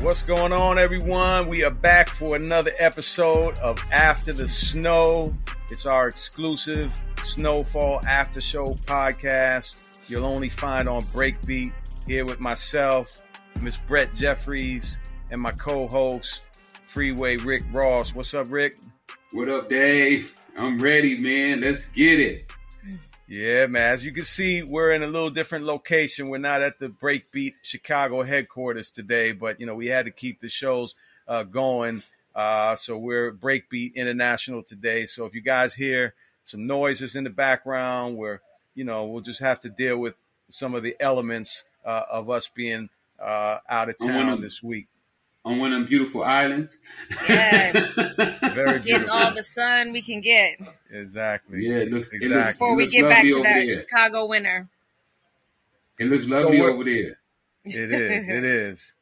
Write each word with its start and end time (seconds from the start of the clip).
What's 0.00 0.22
going 0.22 0.52
on, 0.52 0.78
everyone? 0.78 1.48
We 1.48 1.64
are 1.64 1.72
back 1.72 2.08
for 2.08 2.36
another 2.36 2.70
episode 2.78 3.58
of 3.58 3.82
After 3.92 4.32
the 4.32 4.46
Snow. 4.46 5.36
It's 5.70 5.86
our 5.86 6.06
exclusive 6.06 7.02
Snowfall 7.24 8.06
After 8.06 8.40
Show 8.40 8.66
podcast. 8.66 10.08
You'll 10.08 10.24
only 10.24 10.48
find 10.48 10.88
on 10.88 11.00
Breakbeat 11.00 11.72
here 12.06 12.24
with 12.24 12.38
myself, 12.38 13.20
Miss 13.60 13.76
Brett 13.76 14.14
Jeffries, 14.14 14.98
and 15.32 15.40
my 15.40 15.50
co-host, 15.50 16.46
Freeway 16.84 17.36
Rick 17.36 17.64
Ross. 17.72 18.14
What's 18.14 18.34
up, 18.34 18.46
Rick? 18.50 18.76
What 19.32 19.48
up, 19.48 19.68
Dave? 19.68 20.32
I'm 20.56 20.78
ready, 20.78 21.18
man. 21.18 21.60
Let's 21.60 21.86
get 21.86 22.20
it. 22.20 22.47
Yeah, 23.28 23.66
man. 23.66 23.92
As 23.92 24.06
you 24.06 24.12
can 24.12 24.24
see, 24.24 24.62
we're 24.62 24.90
in 24.90 25.02
a 25.02 25.06
little 25.06 25.28
different 25.28 25.66
location. 25.66 26.30
We're 26.30 26.38
not 26.38 26.62
at 26.62 26.78
the 26.78 26.88
Breakbeat 26.88 27.56
Chicago 27.60 28.22
headquarters 28.22 28.90
today, 28.90 29.32
but 29.32 29.60
you 29.60 29.66
know 29.66 29.74
we 29.74 29.88
had 29.88 30.06
to 30.06 30.10
keep 30.10 30.40
the 30.40 30.48
shows 30.48 30.94
uh, 31.28 31.42
going. 31.42 32.00
Uh, 32.34 32.74
so 32.76 32.96
we're 32.96 33.30
Breakbeat 33.30 33.94
International 33.94 34.62
today. 34.62 35.04
So 35.04 35.26
if 35.26 35.34
you 35.34 35.42
guys 35.42 35.74
hear 35.74 36.14
some 36.44 36.66
noises 36.66 37.16
in 37.16 37.24
the 37.24 37.30
background, 37.30 38.16
we're 38.16 38.40
you 38.74 38.84
know 38.84 39.04
we'll 39.04 39.20
just 39.20 39.40
have 39.40 39.60
to 39.60 39.68
deal 39.68 39.98
with 39.98 40.14
some 40.48 40.74
of 40.74 40.82
the 40.82 40.96
elements 40.98 41.64
uh, 41.84 42.04
of 42.10 42.30
us 42.30 42.48
being 42.48 42.88
uh, 43.22 43.58
out 43.68 43.90
of 43.90 43.98
town 43.98 44.40
this 44.40 44.62
week 44.62 44.86
on 45.48 45.58
one 45.58 45.72
of 45.72 45.80
them 45.80 45.88
beautiful 45.88 46.22
islands. 46.22 46.78
Yeah, 47.28 47.72
very 48.54 48.80
getting 48.80 48.82
beautiful. 48.82 49.10
all 49.10 49.34
the 49.34 49.42
sun 49.42 49.92
we 49.92 50.02
can 50.02 50.20
get. 50.20 50.58
Exactly. 50.90 51.66
Yeah, 51.66 51.78
it 51.78 51.90
looks 51.90 52.08
exactly. 52.08 52.26
It 52.26 52.38
looks, 52.38 52.52
before 52.52 52.72
it 52.72 52.76
we 52.76 52.86
get 52.86 53.08
back 53.08 53.22
to 53.22 53.42
that 53.42 53.54
there. 53.54 53.80
Chicago 53.80 54.26
winter. 54.26 54.68
It 55.98 56.06
looks 56.06 56.26
lovely 56.26 56.58
so 56.58 56.66
over 56.66 56.84
there. 56.84 57.18
It 57.64 57.92
is. 57.92 58.28
It 58.28 58.44
is. 58.44 58.94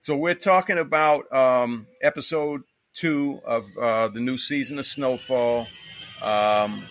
So 0.00 0.16
we're 0.16 0.34
talking 0.34 0.78
about 0.78 1.30
um, 1.32 1.86
episode 2.00 2.62
two 2.94 3.40
of 3.44 3.64
uh, 3.76 4.08
the 4.08 4.20
new 4.20 4.38
season 4.38 4.78
of 4.78 4.86
Snowfall. 4.86 5.66
Um, 6.22 6.84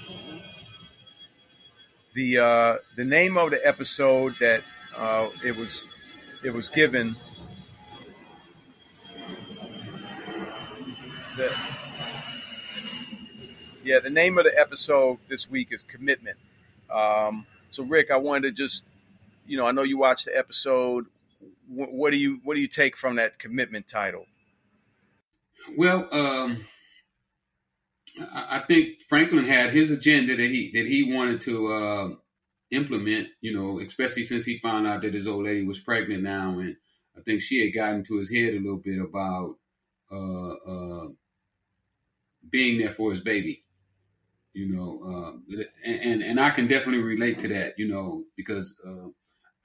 the 2.15 2.39
uh, 2.39 2.75
the 2.95 3.05
name 3.05 3.37
of 3.37 3.51
the 3.51 3.65
episode 3.65 4.33
that 4.39 4.63
uh, 4.97 5.29
it 5.45 5.55
was 5.55 5.83
it 6.43 6.53
was 6.53 6.69
given 6.69 7.15
the 11.39 11.55
yeah, 13.83 13.99
the 13.99 14.09
name 14.09 14.37
of 14.37 14.43
the 14.43 14.57
episode 14.59 15.19
this 15.29 15.49
week 15.49 15.69
is 15.71 15.83
commitment. 15.83 16.37
Um, 16.93 17.45
so, 17.69 17.83
Rick, 17.83 18.11
I 18.11 18.17
wanted 18.17 18.41
to 18.43 18.51
just, 18.51 18.83
you 19.47 19.57
know, 19.57 19.65
I 19.65 19.71
know 19.71 19.83
you 19.83 19.97
watched 19.97 20.25
the 20.25 20.37
episode. 20.37 21.05
What, 21.69 21.93
what 21.93 22.11
do 22.11 22.17
you 22.17 22.41
what 22.43 22.55
do 22.55 22.61
you 22.61 22.67
take 22.67 22.97
from 22.97 23.15
that 23.15 23.39
commitment 23.39 23.87
title? 23.87 24.25
Well, 25.77 26.09
um, 26.11 26.57
I 28.33 28.59
think 28.67 29.01
Franklin 29.07 29.45
had 29.45 29.71
his 29.71 29.91
agenda 29.91 30.35
that 30.35 30.49
he 30.49 30.71
that 30.73 30.85
he 30.85 31.15
wanted 31.15 31.39
to 31.41 31.67
uh, 31.67 32.09
implement. 32.71 33.29
You 33.39 33.55
know, 33.55 33.79
especially 33.79 34.23
since 34.23 34.43
he 34.43 34.59
found 34.59 34.87
out 34.87 35.03
that 35.03 35.13
his 35.13 35.27
old 35.27 35.45
lady 35.45 35.65
was 35.65 35.79
pregnant 35.79 36.23
now, 36.23 36.59
and 36.59 36.75
I 37.17 37.21
think 37.21 37.41
she 37.41 37.63
had 37.63 37.73
gotten 37.73 38.03
to 38.05 38.17
his 38.17 38.29
head 38.29 38.55
a 38.55 38.59
little 38.59 38.81
bit 38.83 38.99
about 38.99 39.55
uh, 40.11 40.53
uh, 40.53 41.07
being 42.51 42.79
there 42.79 42.91
for 42.91 43.11
his 43.11 43.21
baby. 43.21 43.63
You 44.53 44.69
know, 44.69 44.99
uh, 45.05 45.63
and 45.85 46.23
and 46.23 46.39
I 46.39 46.49
can 46.49 46.67
definitely 46.67 47.03
relate 47.03 47.39
to 47.39 47.47
that. 47.49 47.75
You 47.77 47.87
know, 47.87 48.23
because 48.35 48.75
uh, 48.85 49.09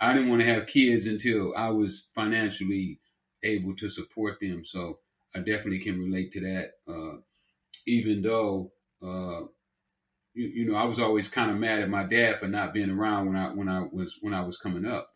I 0.00 0.12
didn't 0.12 0.28
want 0.28 0.42
to 0.42 0.46
have 0.46 0.66
kids 0.66 1.06
until 1.06 1.54
I 1.56 1.70
was 1.70 2.08
financially 2.14 3.00
able 3.42 3.74
to 3.76 3.88
support 3.88 4.40
them. 4.40 4.64
So 4.64 4.98
I 5.34 5.40
definitely 5.40 5.80
can 5.80 5.98
relate 5.98 6.32
to 6.32 6.40
that. 6.40 6.72
Uh, 6.86 7.20
even 7.86 8.22
though 8.22 8.72
uh, 9.02 9.42
you, 10.34 10.48
you, 10.48 10.70
know, 10.70 10.76
I 10.76 10.84
was 10.84 10.98
always 10.98 11.28
kind 11.28 11.50
of 11.50 11.56
mad 11.56 11.80
at 11.80 11.90
my 11.90 12.04
dad 12.04 12.38
for 12.38 12.48
not 12.48 12.74
being 12.74 12.90
around 12.90 13.26
when 13.26 13.36
I 13.36 13.48
when 13.48 13.68
I 13.68 13.82
was 13.90 14.18
when 14.20 14.34
I 14.34 14.42
was 14.42 14.58
coming 14.58 14.86
up, 14.86 15.08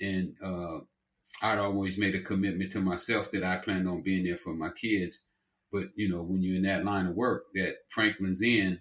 and 0.00 0.34
uh, 0.42 0.78
I'd 1.42 1.58
always 1.58 1.98
made 1.98 2.14
a 2.14 2.20
commitment 2.20 2.72
to 2.72 2.80
myself 2.80 3.30
that 3.32 3.44
I 3.44 3.56
planned 3.56 3.88
on 3.88 4.02
being 4.02 4.24
there 4.24 4.36
for 4.36 4.54
my 4.54 4.70
kids. 4.70 5.24
But 5.72 5.88
you 5.96 6.08
know, 6.08 6.22
when 6.22 6.42
you're 6.42 6.56
in 6.56 6.62
that 6.62 6.84
line 6.84 7.06
of 7.06 7.14
work 7.14 7.44
that 7.54 7.76
Franklin's 7.88 8.42
in, 8.42 8.80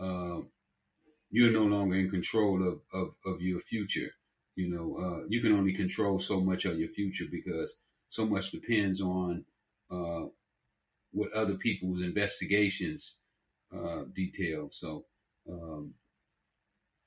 uh, 0.00 0.40
you're 1.30 1.52
no 1.52 1.64
longer 1.64 1.96
in 1.96 2.10
control 2.10 2.66
of, 2.66 2.80
of, 2.92 3.14
of 3.24 3.40
your 3.40 3.60
future. 3.60 4.10
You 4.56 4.68
know, 4.68 4.96
uh, 4.98 5.26
you 5.28 5.40
can 5.40 5.52
only 5.52 5.72
control 5.72 6.18
so 6.18 6.40
much 6.40 6.64
of 6.64 6.78
your 6.78 6.88
future 6.88 7.24
because 7.30 7.76
so 8.08 8.26
much 8.26 8.52
depends 8.52 9.00
on 9.00 9.44
uh, 9.90 10.26
what 11.12 11.32
other 11.32 11.54
people's 11.54 12.02
investigations 12.02 13.16
uh, 13.74 14.04
detail. 14.12 14.68
So 14.70 15.06
um, 15.50 15.94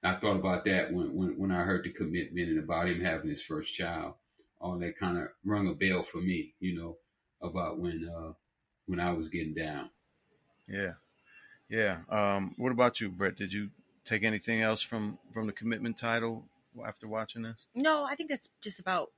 I 0.04 0.14
thought 0.14 0.36
about 0.36 0.66
that 0.66 0.92
when, 0.92 1.16
when, 1.16 1.38
when 1.38 1.52
I 1.52 1.64
heard 1.64 1.86
the 1.86 1.92
commitment 1.92 2.50
and 2.50 2.60
about 2.60 2.90
him 2.90 3.02
having 3.02 3.30
his 3.30 3.44
first 3.44 3.74
child. 3.74 4.16
All 4.60 4.78
that 4.80 4.98
kind 4.98 5.18
of 5.18 5.28
rung 5.46 5.68
a 5.68 5.74
bell 5.74 6.04
for 6.04 6.18
me, 6.18 6.54
you 6.60 6.76
know, 6.76 6.98
about 7.42 7.80
when 7.80 8.10
uh, 8.10 8.34
when 8.88 9.00
I 9.00 9.12
was 9.12 9.30
getting 9.30 9.54
down. 9.54 9.90
Yeah, 10.68 10.94
yeah. 11.70 12.00
Um, 12.10 12.56
what 12.58 12.72
about 12.72 13.00
you, 13.00 13.10
Brett? 13.10 13.38
Did 13.38 13.54
you 13.54 13.70
take 14.06 14.24
anything 14.24 14.62
else 14.62 14.82
from 14.82 15.20
from 15.34 15.48
the 15.48 15.54
commitment 15.54 15.98
title 15.98 16.46
after 16.86 17.08
watching 17.08 17.44
this? 17.44 17.68
No, 17.76 18.04
I 18.04 18.16
think 18.16 18.30
that's 18.30 18.50
just 18.62 18.80
about 18.80 19.12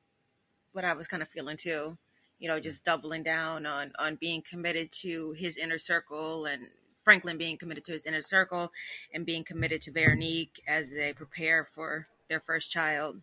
what 0.73 0.85
I 0.85 0.93
was 0.93 1.07
kind 1.07 1.23
of 1.23 1.29
feeling 1.29 1.57
too. 1.57 1.97
You 2.39 2.47
know, 2.47 2.59
just 2.59 2.83
doubling 2.83 3.23
down 3.23 3.65
on 3.65 3.91
on 3.97 4.15
being 4.15 4.43
committed 4.47 4.91
to 5.01 5.33
his 5.37 5.57
inner 5.57 5.79
circle 5.79 6.45
and 6.45 6.63
Franklin 7.03 7.37
being 7.37 7.57
committed 7.57 7.85
to 7.85 7.93
his 7.93 8.05
inner 8.05 8.21
circle 8.21 8.71
and 9.13 9.25
being 9.25 9.43
committed 9.43 9.81
to 9.81 9.91
Veronique 9.91 10.61
as 10.67 10.91
they 10.91 11.13
prepare 11.13 11.65
for 11.65 12.07
their 12.29 12.39
first 12.39 12.71
child. 12.71 13.21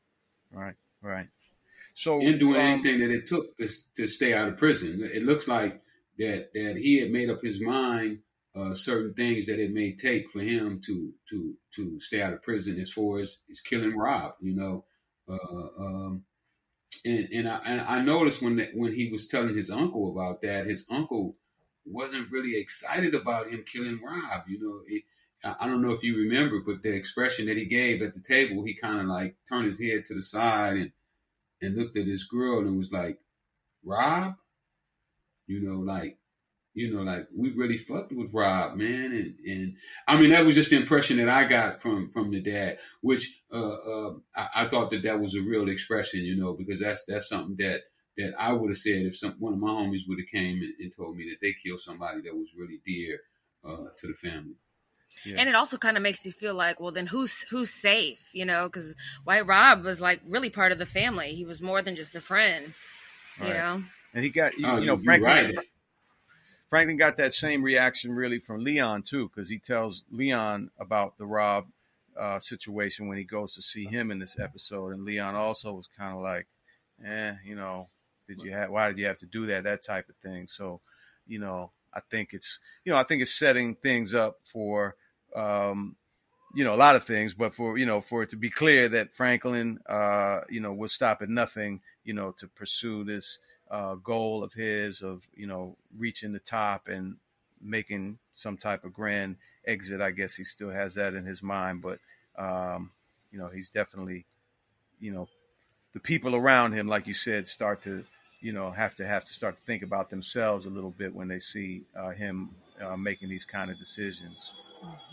Right, 0.53 0.75
right. 1.03 1.29
So 1.95 2.21
and 2.21 2.39
doing 2.39 2.61
um, 2.61 2.67
anything 2.67 3.01
that 3.01 3.11
it 3.11 3.27
took 3.27 3.57
to 3.57 3.69
to 3.97 4.07
stay 4.07 4.35
out 4.35 4.49
of 4.49 4.57
prison. 4.57 5.01
It 5.03 5.23
looks 5.23 5.49
like 5.49 5.81
that 6.19 6.51
that 6.55 6.77
he 6.77 7.01
had 7.01 7.11
made 7.11 7.31
up 7.31 7.43
his 7.43 7.61
mind 7.61 8.21
uh, 8.57 8.75
certain 8.75 9.13
things 9.13 9.47
that 9.47 9.59
it 9.59 9.73
may 9.73 9.93
take 9.93 10.31
for 10.31 10.41
him 10.41 10.81
to 10.87 11.13
to 11.29 11.55
to 11.75 12.01
stay 12.01 12.23
out 12.23 12.33
of 12.33 12.43
prison 12.43 12.81
as 12.81 12.91
far 12.91 13.19
as, 13.19 13.39
as 13.51 13.61
killing 13.61 13.97
Rob, 13.97 14.35
you 14.41 14.55
know. 14.55 14.85
Uh, 15.29 15.83
um, 15.83 16.25
and 17.05 17.29
and 17.33 17.49
I, 17.49 17.61
and 17.67 17.81
I 17.83 18.01
noticed 18.01 18.43
when 18.43 18.57
that, 18.57 18.71
when 18.75 18.95
he 18.95 19.11
was 19.11 19.27
telling 19.27 19.55
his 19.55 19.71
uncle 19.71 20.11
about 20.11 20.41
that, 20.43 20.67
his 20.67 20.87
uncle 20.91 21.37
wasn't 21.85 22.33
really 22.33 22.59
excited 22.59 23.15
about 23.15 23.51
him 23.51 23.65
killing 23.71 24.01
Rob. 24.03 24.45
You 24.49 24.61
know, 24.61 24.81
it, 24.87 25.03
I 25.45 25.67
don't 25.69 25.83
know 25.83 25.93
if 25.93 26.03
you 26.03 26.17
remember, 26.17 26.61
but 26.61 26.83
the 26.83 26.95
expression 26.95 27.47
that 27.47 27.59
he 27.59 27.67
gave 27.67 28.01
at 28.01 28.15
the 28.15 28.21
table, 28.21 28.65
he 28.65 28.75
kind 28.75 29.01
of 29.01 29.07
like 29.07 29.37
turned 29.49 29.67
his 29.67 29.81
head 29.83 30.07
to 30.07 30.15
the 30.15 30.23
side 30.23 30.77
and 30.77 30.93
and 31.61 31.77
looked 31.77 31.99
at 31.99 32.07
his 32.07 32.25
girl 32.25 32.61
and 32.61 32.79
was 32.79 32.93
like, 32.93 33.19
"Rob," 33.85 34.35
you 35.47 35.61
know, 35.61 35.79
like 35.79 36.19
you 36.77 36.95
know, 36.95 37.03
like 37.03 37.27
we 37.35 37.51
really 37.53 37.79
fucked 37.79 38.13
with 38.13 38.35
Rob, 38.35 38.77
man, 38.77 39.13
and 39.13 39.35
and 39.47 39.77
I 40.07 40.21
mean 40.21 40.31
that 40.31 40.45
was 40.45 40.55
just 40.55 40.71
the 40.71 40.77
impression 40.77 41.17
that 41.17 41.29
I 41.29 41.45
got 41.45 41.81
from 41.81 42.11
from 42.11 42.31
the 42.31 42.41
dad, 42.41 42.79
which 43.01 43.41
uh, 43.51 43.75
uh, 43.75 44.15
I, 44.37 44.49
I, 44.57 44.65
thought 44.67 44.91
that 44.91 45.03
that 45.05 45.19
was 45.19 45.35
a 45.35 45.41
real 45.41 45.71
expression, 45.71 46.21
you 46.21 46.37
know, 46.37 46.53
because 46.53 46.79
that's 46.79 47.07
that's 47.07 47.31
something 47.31 47.57
that 47.61 47.81
that 48.19 48.35
I 48.39 48.53
would 48.53 48.69
have 48.69 48.77
said 48.77 49.07
if 49.07 49.17
some 49.17 49.37
one 49.39 49.55
of 49.55 49.59
my 49.59 49.69
homies 49.69 50.07
would 50.07 50.19
have 50.19 50.29
came 50.29 50.63
and, 50.63 50.75
and, 50.79 50.93
told 50.95 51.17
me 51.17 51.31
that 51.31 51.39
they 51.41 51.55
killed 51.55 51.81
somebody 51.81 52.21
that 52.23 52.37
was 52.37 52.55
really 52.55 52.81
dear 52.85 53.21
uh, 53.65 53.89
to 53.97 54.07
the 54.07 54.15
family. 54.15 54.57
Yeah. 55.25 55.37
And 55.39 55.49
it 55.49 55.55
also 55.55 55.79
kind 55.79 55.97
of 55.97 56.03
makes 56.03 56.27
you 56.27 56.33
feel 56.33 56.55
like, 56.55 56.79
well, 56.79 56.93
then 56.93 57.07
who's 57.07 57.41
who's 57.49 57.71
safe, 57.71 58.31
you 58.35 58.45
know? 58.45 58.69
Because 58.69 58.95
White 59.25 59.47
Rob 59.47 59.83
was 59.83 60.03
like 60.03 60.21
really 60.29 60.51
part 60.51 60.73
of 60.73 60.79
the 60.79 60.85
family. 60.85 61.35
He 61.35 61.47
was 61.47 61.63
more 61.63 61.81
than 61.81 61.97
just 61.97 62.15
a 62.17 62.21
friend, 62.21 62.75
you 63.39 63.45
right. 63.45 63.55
know. 63.55 63.83
And 64.17 64.25
he 64.25 64.31
got 64.31 64.57
you, 64.57 64.67
oh, 64.67 64.79
you 64.79 64.87
know 64.87 64.97
Franklin. 64.97 65.55
Right. 65.55 65.67
Franklin 66.71 66.97
got 66.97 67.19
that 67.19 67.35
same 67.35 67.63
reaction 67.63 68.11
really 68.11 68.39
from 68.39 68.65
Leon 68.65 69.03
too, 69.03 69.29
because 69.29 69.47
he 69.47 69.59
tells 69.59 70.05
Leon 70.11 70.71
about 70.81 71.19
the 71.19 71.27
Rob 71.27 71.67
uh, 72.19 72.41
situation 72.41 73.09
when 73.09 73.19
he 73.19 73.25
goes 73.25 73.55
to 73.57 73.63
see 73.63 73.85
him 73.85 74.11
in 74.11 74.19
this 74.19 74.39
episode, 74.39 74.95
and 74.95 75.05
Leon 75.05 75.35
also 75.35 75.75
was 75.75 75.87
kind 75.99 76.17
of 76.17 76.23
like, 76.23 76.47
"Eh, 77.05 77.35
you 77.45 77.57
know, 77.57 77.91
did 78.27 78.41
you 78.41 78.53
have? 78.53 78.71
Why 78.71 78.89
did 78.89 78.97
you 78.97 79.05
have 79.05 79.19
to 79.19 79.27
do 79.27 79.45
that? 79.49 79.65
That 79.65 79.85
type 79.85 80.09
of 80.09 80.17
thing." 80.17 80.49
So, 80.49 80.81
you 81.27 81.39
know, 81.39 81.73
I 81.93 82.01
think 82.01 82.31
it's 82.33 82.59
you 82.87 82.93
know 82.93 82.99
I 82.99 83.03
think 83.03 83.21
it's 83.21 83.39
setting 83.39 83.75
things 83.75 84.15
up 84.15 84.39
for 84.45 84.97
um, 85.35 85.95
you 86.55 86.65
know 86.65 86.75
a 86.75 86.77
lot 86.77 86.97
of 86.97 87.05
things, 87.05 87.35
but 87.35 87.53
for 87.53 87.77
you 87.77 87.85
know 87.85 88.01
for 88.01 88.23
it 88.23 88.31
to 88.31 88.37
be 88.37 88.49
clear 88.49 88.89
that 88.89 89.13
Franklin 89.13 89.79
uh, 89.87 90.41
you 90.49 90.61
know 90.61 90.73
will 90.73 90.89
stop 90.89 91.21
at 91.21 91.29
nothing 91.29 91.83
you 92.03 92.15
know 92.15 92.33
to 92.39 92.49
pursue 92.49 93.05
this 93.05 93.41
uh, 93.71 93.95
goal 93.97 94.43
of 94.43 94.53
his 94.53 95.03
of 95.03 95.27
you 95.35 95.47
know 95.47 95.77
reaching 95.99 96.33
the 96.33 96.39
top 96.39 96.89
and 96.89 97.17
making 97.61 98.19
some 98.35 98.57
type 98.57 98.85
of 98.85 98.93
grand 98.93 99.37
exit. 99.67 100.01
I 100.01 100.11
guess 100.11 100.35
he 100.35 100.45
still 100.45 100.71
has 100.71 100.95
that 100.95 101.15
in 101.15 101.25
his 101.25 101.43
mind, 101.43 101.83
but 101.83 101.99
um, 102.39 102.91
you 103.33 103.39
know 103.39 103.49
he's 103.49 103.69
definitely 103.69 104.25
you 105.01 105.13
know 105.13 105.29
the 105.93 106.01
people 106.01 106.35
around 106.35 106.73
him, 106.73 106.89
like 106.89 107.07
you 107.07 107.15
said, 107.15 107.49
start 107.49 107.83
to 107.85 108.05
you 108.41 108.53
know, 108.53 108.71
have 108.71 108.95
to 108.95 109.07
have 109.07 109.25
to 109.25 109.33
start 109.33 109.57
to 109.57 109.63
think 109.63 109.83
about 109.83 110.11
themselves 110.11 110.67
a 110.67 110.71
little 110.71 110.91
bit 110.91 111.15
when 111.15 111.29
they 111.29 111.39
see 111.39 111.83
uh, 111.97 112.11
him 112.11 112.51
uh, 112.81 112.97
making 112.97 113.29
these 113.29 113.45
kind 113.45 113.71
of 113.71 113.79
decisions. 113.79 114.53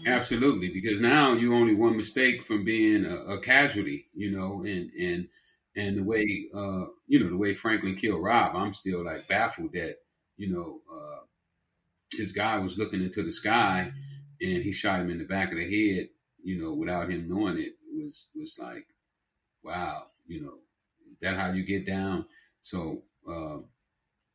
Absolutely, 0.06 0.70
because 0.70 1.00
now 1.00 1.34
you're 1.34 1.56
only 1.56 1.74
one 1.74 1.96
mistake 1.96 2.44
from 2.44 2.64
being 2.64 3.06
a, 3.06 3.16
a 3.34 3.40
casualty, 3.40 4.06
you 4.14 4.32
know, 4.32 4.64
and 4.66 4.92
and 4.94 5.28
and 5.75 5.98
the 5.98 6.04
way 6.04 6.48
uh, 6.56 6.86
you 7.08 7.20
know 7.20 7.30
the 7.30 7.38
way 7.38 7.54
Franklin 7.54 7.96
killed 7.96 8.24
Rob, 8.24 8.56
I'm 8.56 8.74
still 8.74 9.04
like 9.04 9.28
baffled 9.28 9.74
that 9.74 9.96
you 10.38 10.50
know 10.52 10.80
uh, 10.94 11.20
his 12.18 12.31
guy 12.31 12.58
was 12.60 12.78
looking 12.78 13.02
into 13.02 13.24
the 13.24 13.31
sky 13.31 13.92
and 14.42 14.64
he 14.64 14.72
shot 14.72 15.00
him 15.00 15.10
in 15.10 15.18
the 15.18 15.25
back 15.25 15.52
of 15.52 15.58
the 15.58 15.64
head, 15.64 16.10
you 16.44 16.62
know, 16.62 16.74
without 16.74 17.10
him 17.10 17.28
knowing 17.28 17.58
it. 17.58 17.74
it 17.92 18.04
was 18.04 18.30
was 18.36 18.58
like, 18.60 18.86
wow, 19.64 20.08
you 20.28 20.42
know, 20.42 20.60
is 21.12 21.20
that 21.22 21.36
how 21.36 21.52
you 21.52 21.64
get 21.64 21.86
down? 21.86 22.26
So 22.62 23.04
uh, 23.28 23.58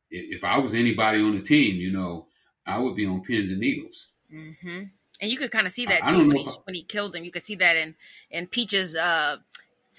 if, 0.09 0.37
if 0.37 0.43
I 0.43 0.57
was 0.57 0.73
anybody 0.73 1.21
on 1.21 1.35
the 1.35 1.41
team, 1.41 1.77
you 1.77 1.91
know, 1.91 2.27
I 2.65 2.79
would 2.79 2.95
be 2.95 3.05
on 3.05 3.21
pins 3.21 3.49
and 3.49 3.59
needles. 3.59 4.09
Mm-hmm. 4.33 4.83
And 5.21 5.31
you 5.31 5.37
could 5.37 5.51
kind 5.51 5.67
of 5.67 5.73
see 5.73 5.85
that 5.85 6.05
too 6.05 6.27
when 6.27 6.37
he, 6.37 6.47
I... 6.47 6.51
when 6.63 6.75
he 6.75 6.83
killed 6.83 7.15
him. 7.15 7.23
You 7.23 7.31
could 7.31 7.43
see 7.43 7.55
that 7.55 7.75
in 7.75 7.95
in 8.31 8.47
Peach's 8.47 8.95
uh, 8.95 9.37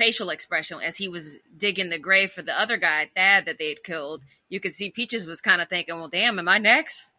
facial 0.00 0.30
expression 0.30 0.80
as 0.82 0.96
he 0.96 1.08
was 1.08 1.36
digging 1.58 1.90
the 1.90 1.98
grave 1.98 2.32
for 2.32 2.40
the 2.40 2.58
other 2.58 2.78
guy, 2.78 3.10
Thad, 3.14 3.44
that 3.44 3.58
they 3.58 3.68
had 3.68 3.84
killed. 3.84 4.22
You 4.48 4.58
could 4.58 4.72
see 4.72 4.88
Peaches 4.88 5.26
was 5.26 5.42
kind 5.42 5.60
of 5.60 5.68
thinking, 5.68 5.94
"Well, 5.94 6.08
damn, 6.08 6.38
am 6.38 6.48
I 6.48 6.56
next?" 6.56 7.12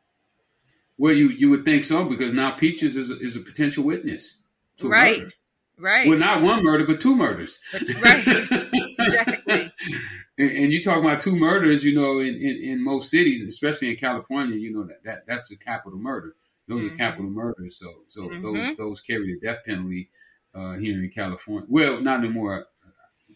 Well, 0.98 1.14
you 1.14 1.30
you 1.30 1.50
would 1.52 1.64
think 1.64 1.84
so 1.84 2.04
because 2.06 2.34
now 2.34 2.52
Peaches 2.52 2.98
is 2.98 3.12
a, 3.12 3.20
is 3.20 3.36
a 3.36 3.42
potential 3.42 3.84
witness 3.84 4.38
to 4.78 4.90
right. 4.90 5.20
Murder. 5.20 5.34
Right. 5.78 6.08
Well, 6.08 6.20
not 6.20 6.44
one 6.44 6.64
murder, 6.64 6.86
but 6.86 7.02
two 7.02 7.16
murders. 7.16 7.60
But, 7.72 7.90
right. 8.02 8.28
exactly. 9.00 9.72
And, 10.38 10.52
and, 10.52 10.72
you 10.72 10.84
talk 10.84 11.00
about 11.00 11.22
two 11.22 11.36
murders, 11.36 11.84
you 11.84 11.96
know, 11.96 12.20
in, 12.20 12.36
in, 12.36 12.60
in, 12.62 12.84
most 12.84 13.10
cities, 13.10 13.42
especially 13.42 13.90
in 13.90 13.96
California, 13.96 14.58
you 14.58 14.72
know 14.72 14.84
that, 14.84 15.04
that 15.06 15.28
that's 15.28 15.52
a 15.52 15.58
capital 15.58 15.98
murder. 15.98 16.36
Those 16.68 16.84
mm-hmm. 16.84 16.94
are 16.94 16.98
capital 16.98 17.32
murders. 17.32 17.78
So 17.78 17.88
so 18.08 18.30
mm-hmm. 18.30 18.44
those 18.44 18.78
those 18.78 19.02
carry 19.02 19.34
the 19.34 19.40
death 19.40 19.60
penalty 19.66 20.10
uh, 20.54 20.74
here 20.74 21.02
in 21.04 21.10
California. 21.10 21.66
Well, 21.70 22.02
not 22.02 22.20
anymore. 22.20 22.68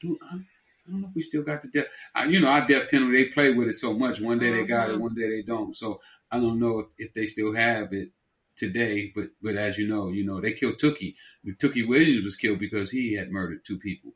Do, 0.02 0.18
I, 0.22 0.36
I 0.36 0.92
don't 0.92 1.02
know 1.02 1.08
if 1.10 1.16
we 1.16 1.22
still 1.22 1.44
got 1.44 1.62
the 1.62 1.68
death. 1.70 1.88
I, 2.14 2.26
you 2.26 2.40
know, 2.40 2.50
our 2.50 2.66
death 2.66 2.90
penalty. 2.92 3.24
They 3.24 3.30
play 3.30 3.54
with 3.54 3.68
it 3.68 3.74
so 3.74 3.94
much. 3.94 4.22
One 4.22 4.38
day 4.38 4.48
mm-hmm. 4.48 4.58
they 4.58 4.64
got 4.64 4.90
it, 4.90 4.94
mm-hmm. 4.94 5.02
one 5.02 5.16
day 5.16 5.30
they 5.30 5.42
don't. 5.42 5.76
So 5.76 6.00
I 6.32 6.40
don't 6.40 6.60
know 6.60 6.80
if, 6.80 6.86
if 6.98 7.14
they 7.14 7.26
still 7.26 7.54
have 7.54 7.92
it 7.92 8.10
today, 8.56 9.12
but 9.16 9.28
but 9.42 9.56
as 9.56 9.78
you 9.78 9.88
know, 9.88 10.10
you 10.10 10.26
know 10.26 10.40
they 10.40 10.54
killed 10.54 10.78
Tookie. 10.78 11.16
Tookie 11.48 11.88
Williams 11.88 12.24
was 12.24 12.36
killed 12.36 12.60
because 12.60 12.92
he 12.92 13.14
had 13.16 13.32
murdered 13.32 13.66
two 13.66 13.80
people, 13.80 14.14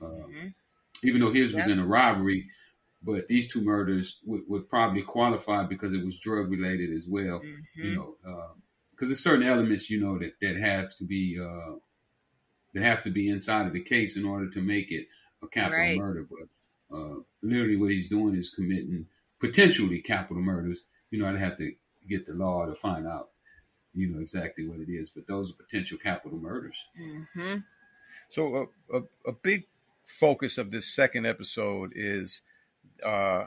uh, 0.00 0.06
mm-hmm. 0.06 0.48
even 1.02 1.20
though 1.20 1.32
his 1.32 1.52
was 1.52 1.66
in 1.66 1.78
a 1.78 1.86
robbery. 1.86 2.46
But 3.04 3.26
these 3.26 3.52
two 3.52 3.62
murders 3.62 4.18
would, 4.24 4.42
would 4.46 4.68
probably 4.68 5.02
qualify 5.02 5.64
because 5.64 5.92
it 5.92 6.04
was 6.04 6.20
drug 6.20 6.50
related 6.50 6.92
as 6.92 7.08
well. 7.08 7.40
Mm-hmm. 7.40 7.82
You 7.82 7.94
know, 7.96 8.14
because 8.92 9.06
uh, 9.06 9.08
there's 9.08 9.24
certain 9.24 9.46
elements 9.46 9.90
you 9.90 10.00
know 10.00 10.18
that 10.18 10.34
that 10.40 10.56
have 10.56 10.94
to 10.96 11.04
be 11.04 11.38
uh, 11.40 11.76
that 12.74 12.82
have 12.82 13.02
to 13.04 13.10
be 13.10 13.28
inside 13.28 13.66
of 13.66 13.72
the 13.72 13.82
case 13.82 14.16
in 14.16 14.24
order 14.24 14.48
to 14.50 14.60
make 14.60 14.90
it 14.90 15.06
a 15.42 15.46
capital 15.46 15.78
right. 15.78 15.98
murder. 15.98 16.26
But 16.28 16.96
uh, 16.96 17.16
literally, 17.42 17.76
what 17.76 17.90
he's 17.90 18.08
doing 18.08 18.34
is 18.34 18.50
committing 18.50 19.06
potentially 19.40 20.00
capital 20.00 20.42
murders. 20.42 20.84
You 21.10 21.20
know, 21.20 21.28
I'd 21.28 21.38
have 21.38 21.58
to 21.58 21.72
get 22.08 22.26
the 22.26 22.34
law 22.34 22.66
to 22.66 22.74
find 22.74 23.06
out 23.06 23.30
you 23.94 24.08
know 24.08 24.20
exactly 24.20 24.66
what 24.66 24.80
it 24.80 24.90
is. 24.90 25.10
But 25.10 25.26
those 25.26 25.50
are 25.50 25.54
potential 25.54 25.98
capital 25.98 26.38
murders. 26.38 26.86
Mm-hmm. 27.00 27.58
So 28.28 28.68
a, 28.90 28.96
a, 28.98 29.02
a 29.26 29.32
big 29.32 29.66
focus 30.06 30.58
of 30.58 30.70
this 30.70 30.86
second 30.86 31.26
episode 31.26 31.92
is 31.94 32.42
uh, 33.04 33.46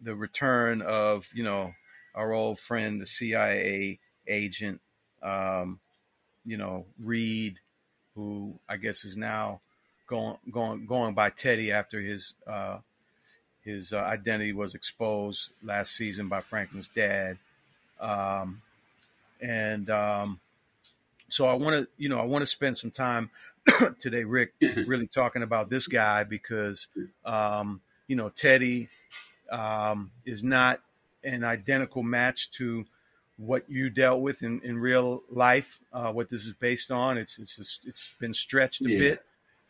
the 0.00 0.14
return 0.14 0.82
of 0.82 1.30
you 1.34 1.44
know 1.44 1.72
our 2.14 2.32
old 2.32 2.58
friend, 2.58 3.00
the 3.00 3.06
CIA 3.06 3.98
agent, 4.26 4.80
um, 5.22 5.80
you 6.44 6.56
know 6.56 6.86
Reed, 6.98 7.58
who 8.16 8.54
I 8.68 8.78
guess 8.78 9.04
is 9.04 9.16
now 9.16 9.60
going 10.08 10.38
going 10.50 10.86
going 10.86 11.14
by 11.14 11.30
Teddy 11.30 11.70
after 11.70 12.00
his 12.00 12.34
uh, 12.46 12.78
his 13.62 13.92
uh, 13.92 13.98
identity 13.98 14.52
was 14.52 14.74
exposed 14.74 15.50
last 15.62 15.94
season 15.94 16.28
by 16.28 16.40
Franklin's 16.40 16.88
dad. 16.88 17.38
Um, 18.00 18.62
and 19.40 19.90
um, 19.90 20.40
so 21.28 21.46
I 21.46 21.54
want 21.54 21.84
to, 21.84 21.88
you 21.98 22.08
know, 22.08 22.18
I 22.18 22.24
want 22.24 22.42
to 22.42 22.46
spend 22.46 22.76
some 22.76 22.90
time 22.90 23.30
today, 24.00 24.24
Rick, 24.24 24.54
really 24.60 25.06
talking 25.06 25.42
about 25.42 25.68
this 25.68 25.88
guy 25.88 26.24
because, 26.24 26.86
um, 27.24 27.80
you 28.06 28.16
know, 28.16 28.28
Teddy 28.28 28.88
um, 29.50 30.12
is 30.24 30.44
not 30.44 30.80
an 31.24 31.44
identical 31.44 32.02
match 32.02 32.50
to 32.52 32.86
what 33.36 33.68
you 33.68 33.90
dealt 33.90 34.20
with 34.20 34.42
in, 34.42 34.60
in 34.62 34.78
real 34.78 35.22
life. 35.30 35.80
Uh, 35.92 36.12
what 36.12 36.30
this 36.30 36.46
is 36.46 36.54
based 36.54 36.90
on, 36.90 37.18
it's 37.18 37.38
it's 37.38 37.56
just, 37.56 37.86
it's 37.86 38.12
been 38.18 38.32
stretched 38.32 38.80
a 38.82 38.90
yeah. 38.90 38.98
bit, 38.98 39.24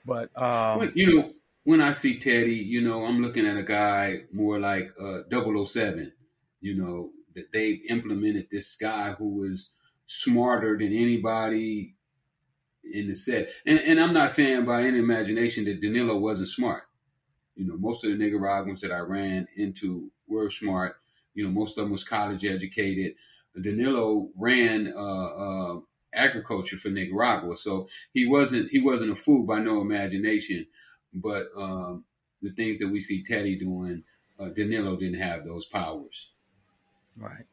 but 0.04 0.24
um, 0.36 0.78
well, 0.78 0.90
you 0.94 1.16
know, 1.16 1.32
when 1.64 1.80
I 1.80 1.90
see 1.92 2.18
Teddy, 2.18 2.54
you 2.54 2.80
know, 2.80 3.04
I'm 3.04 3.20
looking 3.20 3.44
at 3.44 3.56
a 3.56 3.62
guy 3.62 4.22
more 4.32 4.60
like 4.60 4.92
uh, 5.00 5.22
007, 5.30 6.12
you 6.60 6.76
know, 6.76 7.10
that 7.34 7.52
they 7.52 7.80
implemented 7.88 8.48
this 8.50 8.76
guy 8.76 9.10
who 9.10 9.34
was 9.34 9.70
smarter 10.06 10.78
than 10.78 10.92
anybody 10.92 11.96
in 12.94 13.08
the 13.08 13.14
set. 13.14 13.50
And, 13.66 13.80
and 13.80 14.00
I'm 14.00 14.12
not 14.12 14.30
saying 14.30 14.64
by 14.64 14.82
any 14.82 14.98
imagination 14.98 15.64
that 15.64 15.80
Danilo 15.80 16.16
wasn't 16.16 16.48
smart. 16.48 16.84
You 17.56 17.66
know, 17.66 17.76
most 17.76 18.04
of 18.04 18.10
the 18.10 18.16
Nicaraguans 18.16 18.80
that 18.82 18.92
I 18.92 18.98
ran 18.98 19.48
into 19.56 20.10
were 20.28 20.50
smart. 20.50 20.96
You 21.34 21.44
know, 21.44 21.50
most 21.50 21.76
of 21.76 21.84
them 21.84 21.92
was 21.92 22.04
college 22.04 22.44
educated. 22.44 23.14
Danilo 23.60 24.30
ran 24.36 24.92
uh, 24.96 25.26
uh, 25.26 25.80
agriculture 26.12 26.76
for 26.76 26.88
Nicaragua, 26.88 27.56
so 27.56 27.88
he 28.12 28.26
wasn't 28.26 28.70
he 28.70 28.80
wasn't 28.80 29.12
a 29.12 29.16
fool 29.16 29.46
by 29.46 29.58
no 29.58 29.80
imagination. 29.80 30.66
But 31.14 31.46
um, 31.56 32.04
the 32.42 32.50
things 32.50 32.78
that 32.78 32.88
we 32.88 33.00
see 33.00 33.22
Teddy 33.22 33.58
doing, 33.58 34.04
uh, 34.38 34.50
Danilo 34.50 34.96
didn't 34.96 35.20
have 35.20 35.44
those 35.44 35.66
powers. 35.66 36.32
Right. 37.16 37.46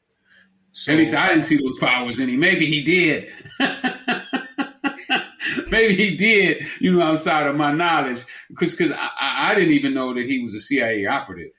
So, 0.73 0.91
At 0.91 0.97
least 0.97 1.13
I 1.13 1.29
didn't 1.29 1.43
see 1.43 1.57
those 1.57 1.77
powers 1.77 2.19
in 2.19 2.29
him. 2.29 2.39
Maybe 2.39 2.65
he 2.65 2.83
did. 2.83 3.31
Maybe 5.69 5.95
he 5.95 6.17
did, 6.17 6.65
you 6.79 6.91
know, 6.93 7.01
outside 7.01 7.47
of 7.47 7.55
my 7.55 7.71
knowledge, 7.71 8.23
because 8.49 8.75
because 8.75 8.91
I, 8.91 9.09
I 9.19 9.55
didn't 9.55 9.73
even 9.73 9.93
know 9.93 10.13
that 10.13 10.25
he 10.25 10.43
was 10.43 10.53
a 10.55 10.59
CIA 10.59 11.05
operative. 11.05 11.51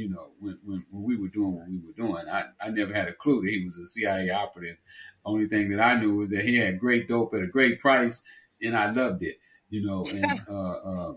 You 0.00 0.08
know, 0.08 0.30
when, 0.38 0.58
when, 0.64 0.86
when 0.90 1.02
we 1.02 1.16
were 1.16 1.28
doing 1.28 1.52
what 1.56 1.68
we 1.68 1.78
were 1.78 1.92
doing, 1.92 2.26
I, 2.26 2.44
I 2.58 2.70
never 2.70 2.94
had 2.94 3.08
a 3.08 3.12
clue 3.12 3.42
that 3.42 3.50
he 3.50 3.66
was 3.66 3.76
a 3.76 3.86
CIA 3.86 4.30
operative. 4.30 4.78
Only 5.26 5.46
thing 5.46 5.68
that 5.70 5.80
I 5.80 6.00
knew 6.00 6.16
was 6.16 6.30
that 6.30 6.46
he 6.46 6.56
had 6.56 6.80
great 6.80 7.06
dope 7.06 7.34
at 7.34 7.42
a 7.42 7.46
great 7.46 7.80
price, 7.80 8.22
and 8.62 8.74
I 8.74 8.90
loved 8.90 9.22
it. 9.22 9.38
You 9.68 9.82
know, 9.86 10.06
and 10.10 10.40
uh, 10.48 10.72
uh, 10.72 11.14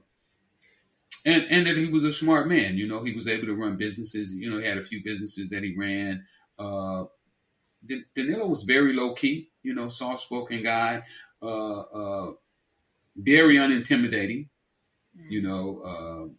and 1.26 1.46
and 1.50 1.68
that 1.68 1.78
he 1.78 1.88
was 1.88 2.04
a 2.04 2.12
smart 2.12 2.48
man. 2.50 2.78
You 2.78 2.88
know, 2.88 3.04
he 3.04 3.14
was 3.14 3.28
able 3.28 3.46
to 3.48 3.56
run 3.56 3.78
businesses. 3.78 4.34
You 4.36 4.50
know, 4.50 4.60
he 4.60 4.66
had 4.66 4.78
a 4.78 4.84
few 4.84 5.02
businesses 5.02 5.50
that 5.50 5.64
he 5.64 5.76
ran. 5.78 6.26
Uh, 6.60 7.06
Danilo 8.16 8.48
was 8.48 8.64
very 8.64 8.94
low 8.94 9.14
key. 9.14 9.52
You 9.62 9.74
know, 9.74 9.88
soft 9.88 10.24
spoken 10.24 10.62
guy, 10.64 11.04
uh, 11.42 11.80
uh, 11.80 12.34
very 13.16 13.56
unintimidating. 13.56 14.50
You 15.30 15.42
know, 15.42 15.80
uh, 15.82 16.34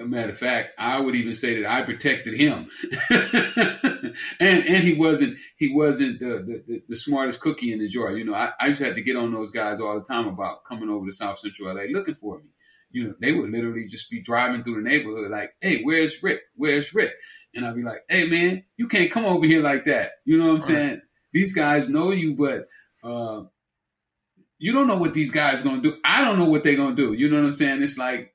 a 0.00 0.04
matter 0.04 0.30
of 0.30 0.38
fact, 0.38 0.74
I 0.78 1.00
would 1.00 1.14
even 1.14 1.34
say 1.34 1.60
that 1.60 1.70
I 1.70 1.82
protected 1.82 2.34
him, 2.34 2.70
and 3.10 4.14
and 4.40 4.84
he 4.84 4.94
wasn't 4.94 5.38
he 5.56 5.74
wasn't 5.74 6.20
the, 6.20 6.62
the, 6.66 6.82
the 6.88 6.96
smartest 6.96 7.40
cookie 7.40 7.72
in 7.72 7.78
the 7.78 7.88
jar. 7.88 8.16
You 8.16 8.24
know, 8.24 8.34
I, 8.34 8.52
I 8.60 8.68
just 8.68 8.82
had 8.82 8.94
to 8.94 9.02
get 9.02 9.16
on 9.16 9.32
those 9.32 9.50
guys 9.50 9.80
all 9.80 9.98
the 9.98 10.04
time 10.04 10.28
about 10.28 10.64
coming 10.64 10.88
over 10.88 11.06
to 11.06 11.12
South 11.12 11.38
Central 11.38 11.74
LA 11.74 11.84
looking 11.90 12.14
for 12.14 12.38
me 12.38 12.50
you 12.90 13.04
know, 13.04 13.14
they 13.20 13.32
would 13.32 13.50
literally 13.50 13.86
just 13.86 14.10
be 14.10 14.20
driving 14.20 14.62
through 14.62 14.76
the 14.76 14.88
neighborhood 14.88 15.30
like, 15.30 15.54
hey, 15.60 15.82
where's 15.82 16.22
Rick? 16.22 16.40
Where's 16.54 16.94
Rick? 16.94 17.12
And 17.54 17.66
I'd 17.66 17.74
be 17.74 17.82
like, 17.82 18.02
hey, 18.08 18.26
man, 18.26 18.64
you 18.76 18.88
can't 18.88 19.10
come 19.10 19.24
over 19.24 19.46
here 19.46 19.62
like 19.62 19.84
that. 19.86 20.12
You 20.24 20.38
know 20.38 20.46
what 20.46 20.50
I'm 20.50 20.56
right. 20.56 20.64
saying? 20.64 21.00
These 21.32 21.54
guys 21.54 21.88
know 21.88 22.10
you, 22.10 22.34
but 22.34 22.66
uh, 23.04 23.44
you 24.58 24.72
don't 24.72 24.86
know 24.86 24.96
what 24.96 25.14
these 25.14 25.30
guys 25.30 25.62
to 25.62 25.80
do. 25.90 25.96
I 26.04 26.24
don't 26.24 26.38
know 26.38 26.46
what 26.46 26.64
they're 26.64 26.76
to 26.76 26.94
do. 26.94 27.12
You 27.12 27.28
know 27.28 27.36
what 27.36 27.46
I'm 27.46 27.52
saying? 27.52 27.82
It's 27.82 27.98
like, 27.98 28.34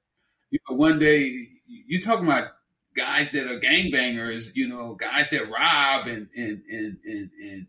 you 0.51 0.60
know, 0.70 0.75
one 0.75 1.00
day 1.00 1.48
you're 1.87 2.01
talking 2.01 2.25
about 2.25 2.49
guys 2.95 3.31
that 3.31 3.47
are 3.47 3.59
gangbangers, 3.59 4.49
you 4.53 4.67
know, 4.67 4.95
guys 4.95 5.29
that 5.31 5.49
rob 5.49 6.07
and, 6.07 6.29
and, 6.35 6.61
and, 6.69 6.97
and, 7.03 7.29
and, 7.41 7.67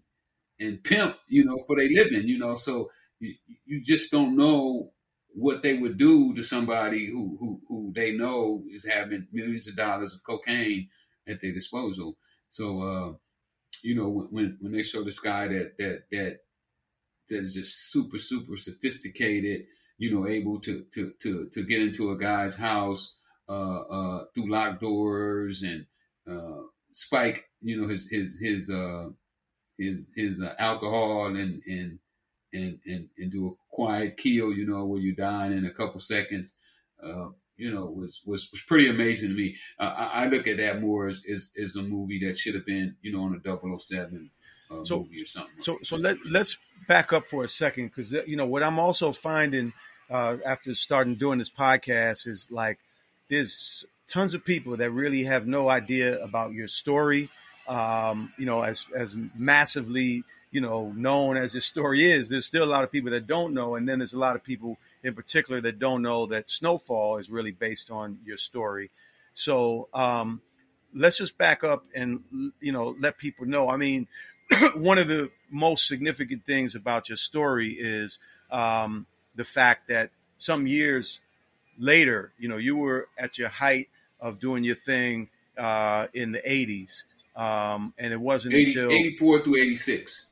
and 0.61 0.85
pimp, 0.85 1.17
you 1.29 1.45
know, 1.45 1.59
for 1.67 1.77
their 1.77 1.89
living, 1.89 2.29
you 2.29 2.39
know, 2.39 2.57
so 2.57 2.91
you, 3.21 3.35
you 3.65 3.83
just 3.83 4.11
don't 4.11 4.37
know 4.37 4.91
what 5.35 5.63
they 5.63 5.75
would 5.75 5.97
do 5.97 6.35
to 6.35 6.45
somebody 6.45 7.07
who, 7.07 7.37
who, 7.41 7.61
who 7.69 7.93
they 7.95 8.13
know 8.13 8.63
is 8.71 8.87
having 8.87 9.27
millions 9.33 9.67
of 9.67 9.77
dollars 9.77 10.15
of 10.15 10.23
cocaine 10.23 10.89
at 11.27 11.41
their 11.41 11.53
disposal. 11.53 12.17
So, 12.51 12.83
uh, 12.83 13.13
you 13.83 13.95
know, 13.95 14.29
when, 14.31 14.57
when 14.61 14.73
they 14.73 14.83
show 14.83 15.03
this 15.03 15.19
guy 15.19 15.49
that, 15.49 15.77
that, 15.79 16.05
that, 16.13 16.39
that 17.29 17.39
is 17.39 17.55
just 17.55 17.91
super, 17.91 18.19
super 18.19 18.57
sophisticated, 18.57 19.65
you 19.99 20.13
know, 20.13 20.27
able 20.27 20.61
to, 20.61 20.85
to, 20.93 21.13
to, 21.23 21.49
to 21.49 21.65
get 21.65 21.83
into 21.83 22.11
a 22.11 22.19
guy's 22.19 22.57
house, 22.57 23.17
uh, 23.49 23.81
uh, 23.81 24.25
through 24.35 24.51
locked 24.51 24.81
doors 24.81 25.63
and 25.63 25.87
uh, 26.31 26.63
Spike, 26.93 27.45
you 27.61 27.81
know, 27.81 27.89
his 27.89 28.09
his 28.09 28.39
his 28.39 28.71
uh, 28.71 29.09
his 29.79 30.09
his 30.15 30.41
uh, 30.41 30.55
alcohol 30.59 31.27
and 31.27 31.63
and 31.67 31.99
and 32.53 32.79
and 32.87 33.09
and 33.19 33.33
do 33.33 33.49
a 33.49 33.75
quiet 33.75 34.17
kill, 34.17 34.53
you 34.53 34.67
know, 34.67 34.85
where 34.85 35.01
you're 35.01 35.15
dying 35.15 35.53
in 35.53 35.67
a 35.67 35.73
couple 35.73 36.01
seconds. 36.01 36.55
Uh, 37.03 37.29
you 37.57 37.73
know, 37.73 37.87
was 37.87 38.23
was 38.25 38.49
was 38.51 38.63
pretty 38.63 38.89
amazing 38.89 39.31
to 39.31 39.35
me. 39.35 39.57
Uh, 39.79 39.95
I, 39.97 40.23
I, 40.23 40.27
look 40.27 40.47
at 40.47 40.57
that 40.57 40.81
more 40.81 41.07
as, 41.07 41.23
as, 41.31 41.53
as 41.63 41.77
a 41.77 41.83
movie 41.83 42.19
that 42.27 42.37
should 42.37 42.55
have 42.55 42.67
been, 42.67 42.97
you 43.01 43.13
know, 43.13 43.23
on 43.23 43.41
a 43.45 43.79
007 43.79 44.31
uh, 44.71 44.85
so, 44.85 45.01
movie 45.01 45.23
or 45.23 45.27
something. 45.27 45.63
So 45.63 45.79
so 45.83 45.97
let 45.97 46.25
let's 46.27 46.57
back 46.89 47.13
up 47.13 47.29
for 47.29 47.45
a 47.45 47.49
second 47.49 47.87
because 47.87 48.13
you 48.13 48.37
know 48.37 48.47
what 48.47 48.63
I'm 48.63 48.79
also 48.79 49.13
finding 49.13 49.73
uh, 50.11 50.37
after 50.45 50.75
starting 50.75 51.17
doing 51.17 51.39
this 51.39 51.51
podcast 51.51 52.27
is 52.27 52.49
like 52.51 52.79
there's 53.29 53.85
tons 54.09 54.35
of 54.35 54.45
people 54.45 54.77
that 54.77 54.91
really 54.91 55.25
have 55.25 55.47
no 55.47 55.69
idea 55.69 56.23
about 56.23 56.53
your 56.53 56.69
story. 56.69 57.31
Um, 57.67 58.33
you 58.39 58.47
know, 58.47 58.63
as 58.63 58.87
as 58.95 59.17
massively 59.37 60.25
you 60.51 60.61
know 60.61 60.93
known 60.95 61.37
as 61.37 61.55
your 61.55 61.63
story 61.63 62.11
is, 62.11 62.29
there's 62.29 62.47
still 62.47 62.65
a 62.65 62.67
lot 62.67 62.85
of 62.85 62.93
people 62.93 63.11
that 63.13 63.27
don't 63.27 63.55
know, 63.55 63.75
and 63.75 63.89
then 63.89 63.99
there's 63.99 64.13
a 64.13 64.19
lot 64.19 64.37
of 64.37 64.45
people 64.45 64.79
in 65.03 65.15
particular 65.15 65.61
that 65.63 65.79
don't 65.79 66.03
know 66.03 66.27
that 66.27 66.51
Snowfall 66.51 67.19
is 67.19 67.31
really 67.31 67.53
based 67.53 67.91
on 67.91 68.19
your 68.25 68.37
story. 68.37 68.91
So 69.35 69.89
um, 69.93 70.41
let's 70.95 71.19
just 71.19 71.37
back 71.37 71.65
up 71.65 71.85
and 71.95 72.53
you 72.61 72.73
know 72.73 72.95
let 73.01 73.19
people 73.19 73.47
know. 73.47 73.69
I 73.69 73.77
mean, 73.77 74.07
one 74.75 74.99
of 74.99 75.09
the 75.09 75.31
most 75.51 75.87
significant 75.87 76.45
things 76.47 76.75
about 76.75 77.09
your 77.09 77.17
story 77.17 77.73
is 77.73 78.19
um, 78.51 79.07
the 79.35 79.45
fact 79.45 79.89
that 79.89 80.11
some 80.37 80.67
years 80.67 81.21
later, 81.79 82.33
you 82.39 82.49
know, 82.49 82.57
you 82.57 82.77
were 82.77 83.09
at 83.19 83.39
your 83.39 83.49
height 83.49 83.89
of 84.21 84.39
doing 84.39 84.65
your 84.65 84.77
thing 84.77 85.29
uh, 85.59 86.07
in 86.15 86.33
the 86.33 86.41
80s. 86.41 87.05
Um, 87.37 87.93
and 87.99 88.13
it 88.13 88.21
wasn't 88.21 88.55
80, 88.55 88.81
until 88.81 88.93
84 88.93 89.41
through 89.41 89.57
86 89.57 90.27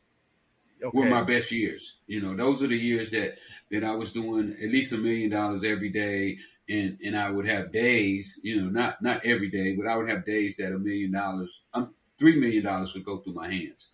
okay. 0.83 0.99
were 0.99 1.07
my 1.07 1.23
best 1.23 1.51
years. 1.51 1.97
You 2.07 2.21
know, 2.21 2.35
those 2.35 2.63
are 2.63 2.69
the 2.69 2.77
years 2.77 3.11
that, 3.11 3.39
that 3.71 3.85
I 3.85 3.95
was 3.95 4.13
doing 4.13 4.57
at 4.63 4.71
least 4.71 4.93
a 4.93 4.99
million 4.99 5.31
dollars 5.31 5.65
every 5.65 5.91
day. 5.91 6.39
And, 6.69 6.99
and 7.05 7.19
I 7.19 7.31
would 7.31 7.47
have 7.47 7.73
days, 7.73 8.41
you 8.43 8.61
know, 8.61 8.69
not, 8.69 9.03
not 9.03 9.25
every 9.27 9.51
day, 9.51 9.75
but 9.75 9.87
I 9.87 9.97
would 9.97 10.09
have 10.09 10.25
days 10.25 10.57
that 10.57 10.73
a 10.73 10.79
million 10.79 11.13
dollars, 11.13 11.63
um, 11.75 11.95
$3 12.21 12.39
million 12.39 12.65
would 12.95 13.05
go 13.05 13.19
through 13.19 13.35
my 13.35 13.53
hands. 13.53 13.91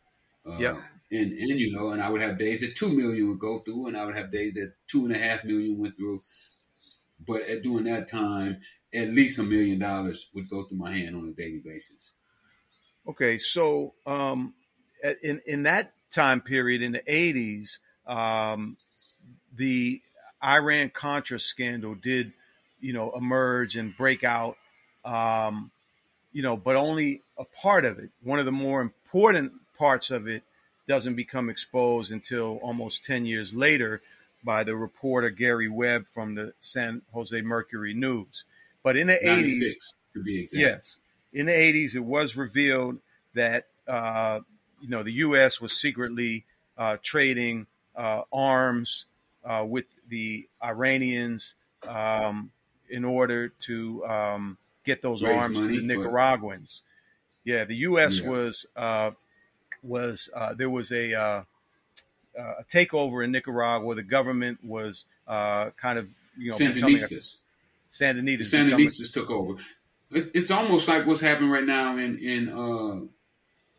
Uh, 0.47 0.57
yeah. 0.59 0.77
And, 1.11 1.33
and, 1.33 1.59
you 1.59 1.73
know, 1.73 1.91
and 1.91 2.03
I 2.03 2.11
would 2.11 2.21
have 2.21 2.37
days 2.37 2.61
that 2.61 2.77
2 2.77 2.93
million 2.93 3.29
would 3.29 3.39
go 3.39 3.61
through 3.61 3.87
and 3.87 3.97
I 3.97 4.05
would 4.05 4.17
have 4.17 4.31
days 4.31 4.55
that 4.55 4.75
two 4.87 5.07
and 5.07 5.17
a 5.17 5.19
half 5.19 5.45
million 5.45 5.79
went 5.79 5.97
through. 5.97 6.21
But 7.27 7.43
at 7.43 7.63
during 7.63 7.85
that 7.85 8.09
time, 8.09 8.61
at 8.95 9.09
least 9.09 9.39
a 9.39 9.43
million 9.43 9.79
dollars 9.79 10.29
would 10.35 10.49
go 10.49 10.65
through 10.65 10.79
my 10.79 10.97
hand 10.97 11.17
on 11.17 11.29
a 11.29 11.33
daily 11.33 11.61
basis. 11.65 12.13
Okay, 13.07 13.39
so 13.39 13.95
um, 14.07 14.55
in 15.23 15.41
in 15.47 15.63
that 15.65 15.93
time 16.11 16.41
period 16.41 16.83
in 16.83 16.93
the 16.93 17.01
'80s, 17.01 17.79
um, 18.07 18.77
the 19.55 20.01
Iran 20.43 20.91
Contra 20.91 21.41
scandal 21.41 21.95
did, 21.95 22.33
you 22.81 22.93
know, 22.93 23.13
emerge 23.17 23.77
and 23.77 23.97
break 23.97 24.25
out. 24.25 24.57
Um, 25.05 25.71
you 26.33 26.43
know, 26.43 26.57
but 26.57 26.77
only 26.77 27.23
a 27.39 27.45
part 27.45 27.85
of 27.85 27.99
it. 27.99 28.11
One 28.23 28.39
of 28.39 28.45
the 28.45 28.53
more 28.53 28.81
important 28.81 29.53
parts 29.79 30.11
of 30.11 30.29
it 30.29 30.43
doesn't 30.87 31.15
become 31.15 31.49
exposed 31.51 32.13
until 32.13 32.57
almost 32.59 33.05
10 33.05 33.27
years 33.27 33.55
later 33.55 34.01
by 34.45 34.65
the 34.65 34.77
reporter 34.77 35.31
Gary 35.31 35.69
Webb 35.69 36.07
from 36.07 36.35
the 36.35 36.53
San 36.61 37.03
Jose 37.13 37.41
Mercury 37.43 37.95
News. 37.95 38.45
But 38.83 38.97
in 38.97 39.09
the 39.09 39.19
80s, 39.23 39.75
to 40.15 40.23
be 40.23 40.41
exact. 40.41 40.61
yes, 40.61 40.97
in 41.33 41.47
the 41.47 41.53
80s, 41.53 41.95
it 41.95 42.05
was 42.05 42.37
revealed 42.37 42.99
that 43.35 43.67
uh, 43.87 44.41
you 44.81 44.89
know 44.89 45.03
the 45.03 45.13
U.S. 45.13 45.61
was 45.61 45.73
secretly 45.73 46.45
uh, 46.77 46.97
trading 47.03 47.67
uh, 47.97 48.23
arms 48.33 49.07
uh, 49.45 49.65
with 49.67 49.87
the 50.09 50.49
Iranians 50.63 51.55
um, 51.87 52.51
in 52.89 53.05
order 53.05 53.49
to 53.61 54.07
um, 54.07 54.59
get 54.85 55.03
those 55.03 55.23
Raise 55.23 55.37
arms 55.37 55.59
to 55.59 55.67
the 55.67 55.83
Nicaraguans. 55.83 56.83
For... 57.43 57.51
Yeah, 57.51 57.65
the 57.65 57.77
U.S. 57.77 58.21
Yeah. 58.21 58.29
was 58.29 58.67
uh, 58.77 59.11
was 59.83 60.29
uh, 60.35 60.55
there 60.55 60.71
was 60.71 60.93
a 60.93 61.15
uh, 61.15 61.43
a 62.39 62.65
takeover 62.65 63.25
in 63.25 63.33
Nicaragua. 63.33 63.85
Where 63.85 63.97
the 63.97 64.03
government 64.03 64.65
was 64.65 65.05
uh, 65.27 65.71
kind 65.71 65.99
of 65.99 66.09
you 66.37 66.51
know 66.51 66.57
Sandinistas. 66.57 67.37
Sandinistas. 67.91 68.51
The 68.51 68.57
Sandinistas 68.57 69.13
took 69.13 69.31
over. 69.31 69.55
It's 70.11 70.51
almost 70.51 70.89
like 70.89 71.07
what's 71.07 71.21
happening 71.21 71.51
right 71.51 71.65
now 71.65 71.99
in 71.99 72.19
in 72.19 72.49
uh, 72.49 73.01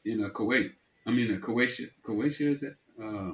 in 0.06 0.24
uh, 0.24 0.30
Kuwait. 0.30 0.72
I 1.06 1.12
mean, 1.12 1.34
uh, 1.34 1.40
Croatia. 1.40 1.86
Croatia 2.04 2.50
is 2.50 2.62
that 2.62 2.76
uh, 3.02 3.32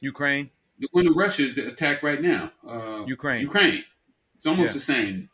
Ukraine? 0.00 0.50
When 0.92 1.12
Russia 1.14 1.42
is 1.42 1.54
the 1.54 1.68
attack 1.68 2.02
right 2.02 2.20
now. 2.20 2.52
Uh, 2.66 3.04
Ukraine. 3.06 3.42
Ukraine. 3.42 3.84
It's 4.34 4.46
almost 4.46 4.70
yeah. 4.70 4.74
the 4.74 4.80
same. 4.80 5.30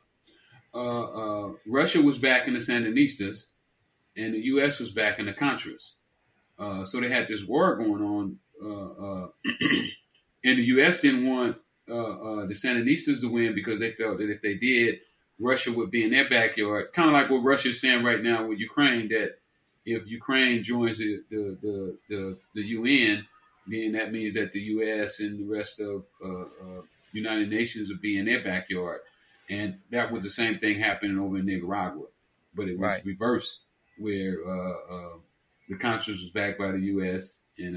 Uh, 0.74 1.48
uh, 1.48 1.52
Russia 1.66 2.00
was 2.00 2.18
back 2.18 2.46
in 2.48 2.54
the 2.54 2.60
Sandinistas, 2.60 3.46
and 4.16 4.34
the 4.34 4.40
U.S. 4.54 4.80
was 4.80 4.90
back 4.90 5.18
in 5.18 5.26
the 5.26 5.32
Contras. 5.32 5.92
Uh, 6.58 6.84
so 6.84 7.00
they 7.00 7.08
had 7.08 7.26
this 7.26 7.44
war 7.44 7.76
going 7.76 8.02
on 8.02 8.38
uh, 8.62 9.24
uh, 9.24 9.28
and 10.44 10.58
the 10.58 10.64
U.S. 10.64 11.00
didn't 11.00 11.26
want 11.26 11.56
uh, 11.88 12.46
the 12.46 12.54
Sandinistas 12.54 13.20
to 13.20 13.30
win 13.30 13.54
because 13.54 13.80
they 13.80 13.92
felt 13.92 14.18
that 14.18 14.30
if 14.30 14.40
they 14.42 14.54
did, 14.54 15.00
Russia 15.38 15.72
would 15.72 15.90
be 15.90 16.04
in 16.04 16.10
their 16.10 16.28
backyard. 16.28 16.92
Kind 16.92 17.08
of 17.08 17.14
like 17.14 17.30
what 17.30 17.38
Russia 17.38 17.70
is 17.70 17.80
saying 17.80 18.04
right 18.04 18.22
now 18.22 18.46
with 18.46 18.58
Ukraine 18.58 19.08
that 19.08 19.38
if 19.84 20.08
Ukraine 20.08 20.62
joins 20.62 20.98
the 20.98 21.22
the, 21.30 21.58
the, 21.60 21.98
the, 22.08 22.38
the 22.54 22.62
UN, 22.62 23.26
then 23.66 23.92
that 23.92 24.12
means 24.12 24.34
that 24.34 24.52
the 24.52 24.60
U.S. 24.60 25.20
and 25.20 25.40
the 25.40 25.52
rest 25.52 25.80
of 25.80 26.04
uh, 26.24 26.42
uh, 26.42 26.82
United 27.12 27.50
Nations 27.50 27.88
would 27.88 28.00
be 28.00 28.16
in 28.18 28.26
their 28.26 28.42
backyard. 28.42 29.00
And 29.50 29.78
that 29.90 30.12
was 30.12 30.22
the 30.22 30.30
same 30.30 30.58
thing 30.58 30.78
happening 30.78 31.18
over 31.18 31.38
in 31.38 31.46
Nicaragua, 31.46 32.06
but 32.54 32.68
it 32.68 32.78
was 32.78 32.92
right. 32.92 33.04
reversed, 33.04 33.60
where 33.98 34.38
uh, 34.48 35.16
the 35.68 35.76
Contras 35.76 36.08
was 36.08 36.30
backed 36.30 36.58
by 36.58 36.70
the 36.70 36.78
U.S. 36.78 37.44
and 37.58 37.76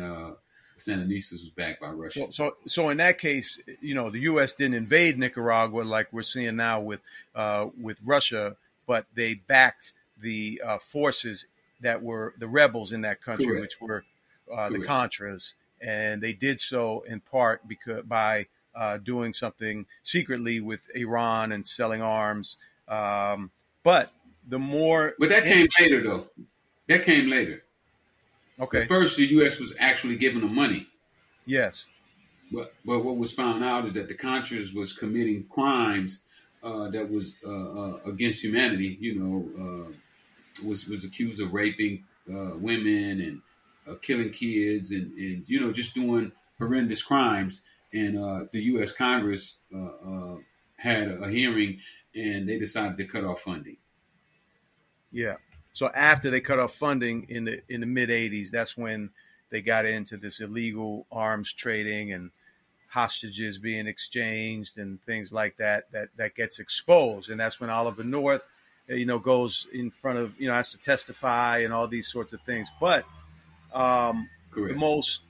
Sandinistas 0.77 1.31
was 1.31 1.49
backed 1.55 1.81
by 1.81 1.89
Russia. 1.89 2.19
So, 2.19 2.29
so, 2.31 2.55
so, 2.67 2.89
in 2.89 2.97
that 2.97 3.19
case, 3.19 3.59
you 3.81 3.95
know, 3.95 4.09
the 4.09 4.21
U.S. 4.21 4.53
didn't 4.53 4.75
invade 4.75 5.17
Nicaragua 5.17 5.83
like 5.83 6.11
we're 6.11 6.23
seeing 6.23 6.55
now 6.57 6.81
with 6.81 6.99
uh, 7.33 7.67
with 7.81 7.97
Russia, 8.03 8.57
but 8.85 9.05
they 9.13 9.35
backed 9.35 9.93
the 10.21 10.61
uh, 10.65 10.77
forces 10.77 11.45
that 11.81 12.01
were 12.01 12.33
the 12.37 12.47
rebels 12.47 12.91
in 12.91 13.01
that 13.01 13.21
country, 13.21 13.47
Correct. 13.47 13.61
which 13.61 13.81
were 13.81 14.03
uh, 14.53 14.69
the 14.69 14.79
Contras, 14.79 15.53
and 15.81 16.21
they 16.21 16.33
did 16.33 16.59
so 16.59 17.01
in 17.07 17.19
part 17.19 17.67
because 17.67 18.03
by 18.05 18.47
uh, 18.75 18.97
doing 18.97 19.33
something 19.33 19.85
secretly 20.03 20.59
with 20.59 20.81
Iran 20.93 21.51
and 21.51 21.65
selling 21.65 22.01
arms. 22.01 22.57
Um, 22.87 23.51
but 23.83 24.11
the 24.47 24.59
more, 24.59 25.13
but 25.19 25.29
that 25.29 25.45
came 25.45 25.67
later, 25.79 26.03
though. 26.03 26.27
That 26.87 27.03
came 27.03 27.29
later. 27.29 27.63
Okay. 28.59 28.85
First, 28.87 29.17
the 29.17 29.25
U.S. 29.27 29.59
was 29.59 29.75
actually 29.79 30.15
giving 30.15 30.41
them 30.41 30.55
money. 30.55 30.87
Yes. 31.45 31.85
But 32.51 32.73
but 32.85 33.03
what 33.03 33.17
was 33.17 33.31
found 33.31 33.63
out 33.63 33.85
is 33.85 33.93
that 33.95 34.07
the 34.07 34.13
Contras 34.13 34.73
was 34.73 34.93
committing 34.93 35.45
crimes 35.49 36.21
uh, 36.63 36.89
that 36.89 37.09
was 37.09 37.35
uh, 37.45 37.49
uh, 37.49 37.99
against 38.05 38.43
humanity. 38.43 38.97
You 38.99 39.19
know, 39.19 39.89
uh, 39.89 40.65
was 40.65 40.87
was 40.87 41.03
accused 41.03 41.41
of 41.41 41.53
raping 41.53 42.03
uh, 42.29 42.51
women 42.55 43.21
and 43.21 43.41
uh, 43.87 43.97
killing 44.01 44.31
kids 44.31 44.91
and 44.91 45.11
and 45.13 45.43
you 45.47 45.59
know 45.59 45.71
just 45.71 45.93
doing 45.93 46.31
horrendous 46.57 47.03
crimes. 47.03 47.63
And 47.93 48.17
the 48.51 48.61
U.S. 48.61 48.91
Congress 48.91 49.55
had 50.75 51.07
a 51.07 51.29
hearing 51.29 51.79
and 52.13 52.47
they 52.47 52.59
decided 52.59 52.97
to 52.97 53.05
cut 53.05 53.23
off 53.23 53.39
funding. 53.41 53.77
Yeah. 55.13 55.35
So 55.75 55.89
after 55.93 56.29
they 56.29 56.39
cut 56.39 56.57
off 56.57 56.73
funding 56.73 57.25
in 57.27 57.43
the 57.43 57.61
in 57.67 57.81
the 57.81 57.85
mid 57.85 58.07
'80s, 58.07 58.49
that's 58.49 58.77
when 58.77 59.09
they 59.49 59.61
got 59.61 59.85
into 59.85 60.15
this 60.15 60.39
illegal 60.39 61.05
arms 61.11 61.51
trading 61.51 62.13
and 62.13 62.31
hostages 62.87 63.57
being 63.57 63.85
exchanged 63.85 64.77
and 64.77 65.03
things 65.03 65.33
like 65.33 65.57
that. 65.57 65.91
That 65.91 66.07
that 66.15 66.33
gets 66.33 66.59
exposed, 66.59 67.29
and 67.29 67.37
that's 67.37 67.59
when 67.59 67.69
Oliver 67.69 68.05
North, 68.05 68.45
you 68.87 69.05
know, 69.05 69.19
goes 69.19 69.67
in 69.73 69.91
front 69.91 70.17
of 70.17 70.39
you 70.39 70.47
know 70.47 70.53
has 70.53 70.71
to 70.71 70.77
testify 70.77 71.57
and 71.57 71.73
all 71.73 71.89
these 71.89 72.07
sorts 72.07 72.31
of 72.31 72.39
things. 72.43 72.69
But 72.79 73.03
um, 73.73 74.29
the 74.55 74.75
most 74.75 75.23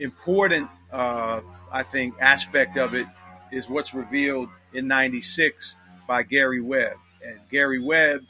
important, 0.00 0.68
uh, 0.92 1.40
I 1.70 1.84
think, 1.84 2.16
aspect 2.18 2.76
of 2.78 2.94
it 2.94 3.06
is 3.52 3.68
what's 3.70 3.94
revealed 3.94 4.48
in 4.72 4.88
'96 4.88 5.76
by 6.08 6.24
Gary 6.24 6.60
Webb. 6.60 6.96
And 7.24 7.38
Gary 7.48 7.78
Webb 7.78 8.22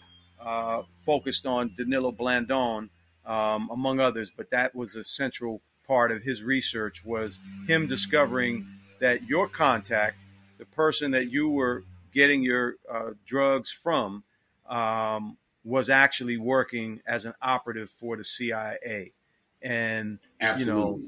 uh, 0.44 0.82
focused 0.98 1.46
on 1.46 1.72
Danilo 1.76 2.12
Blandon, 2.12 2.88
um, 3.26 3.70
among 3.70 4.00
others, 4.00 4.30
but 4.34 4.50
that 4.50 4.74
was 4.74 4.94
a 4.94 5.04
central 5.04 5.62
part 5.86 6.10
of 6.10 6.22
his 6.22 6.42
research 6.42 7.04
was 7.04 7.38
him 7.68 7.86
discovering 7.86 8.66
that 9.00 9.28
your 9.28 9.48
contact, 9.48 10.16
the 10.58 10.64
person 10.64 11.10
that 11.12 11.30
you 11.30 11.50
were 11.50 11.82
getting 12.12 12.42
your 12.42 12.76
uh, 12.90 13.10
drugs 13.26 13.70
from 13.70 14.24
um, 14.68 15.36
was 15.64 15.90
actually 15.90 16.36
working 16.36 17.00
as 17.06 17.24
an 17.24 17.34
operative 17.42 17.90
for 17.90 18.16
the 18.16 18.24
CIA, 18.24 19.12
and 19.62 20.18
Absolutely. 20.40 20.64
you 20.64 20.78
know 20.78 21.00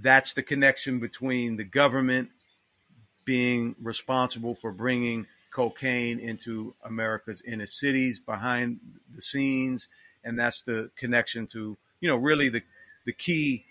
that's 0.00 0.34
the 0.34 0.42
connection 0.42 0.98
between 0.98 1.56
the 1.56 1.64
government 1.64 2.30
being 3.24 3.74
responsible 3.80 4.54
for 4.54 4.72
bringing 4.72 5.26
cocaine 5.54 6.18
into 6.18 6.74
America's 6.84 7.40
inner 7.42 7.66
cities 7.66 8.18
behind 8.18 8.80
the 9.14 9.22
scenes, 9.22 9.88
and 10.24 10.38
that's 10.38 10.62
the 10.62 10.90
connection 10.96 11.46
to 11.46 11.76
you 12.00 12.08
know 12.08 12.16
really 12.16 12.48
the 12.48 12.62
the 13.06 13.12
key 13.12 13.64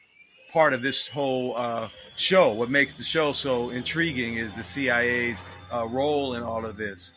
part 0.52 0.74
of 0.74 0.82
this 0.82 1.08
whole 1.08 1.56
uh, 1.58 1.90
show. 2.16 2.54
What 2.54 2.70
makes 2.70 2.98
the 2.98 3.04
show 3.04 3.34
so 3.34 3.70
intriguing 3.72 4.36
is 4.36 4.56
the 4.56 4.64
CIA's 4.64 5.44
uh, 5.72 5.86
role 5.88 6.36
in 6.36 6.44
all 6.44 6.66
of 6.66 6.78
this. 6.78 7.12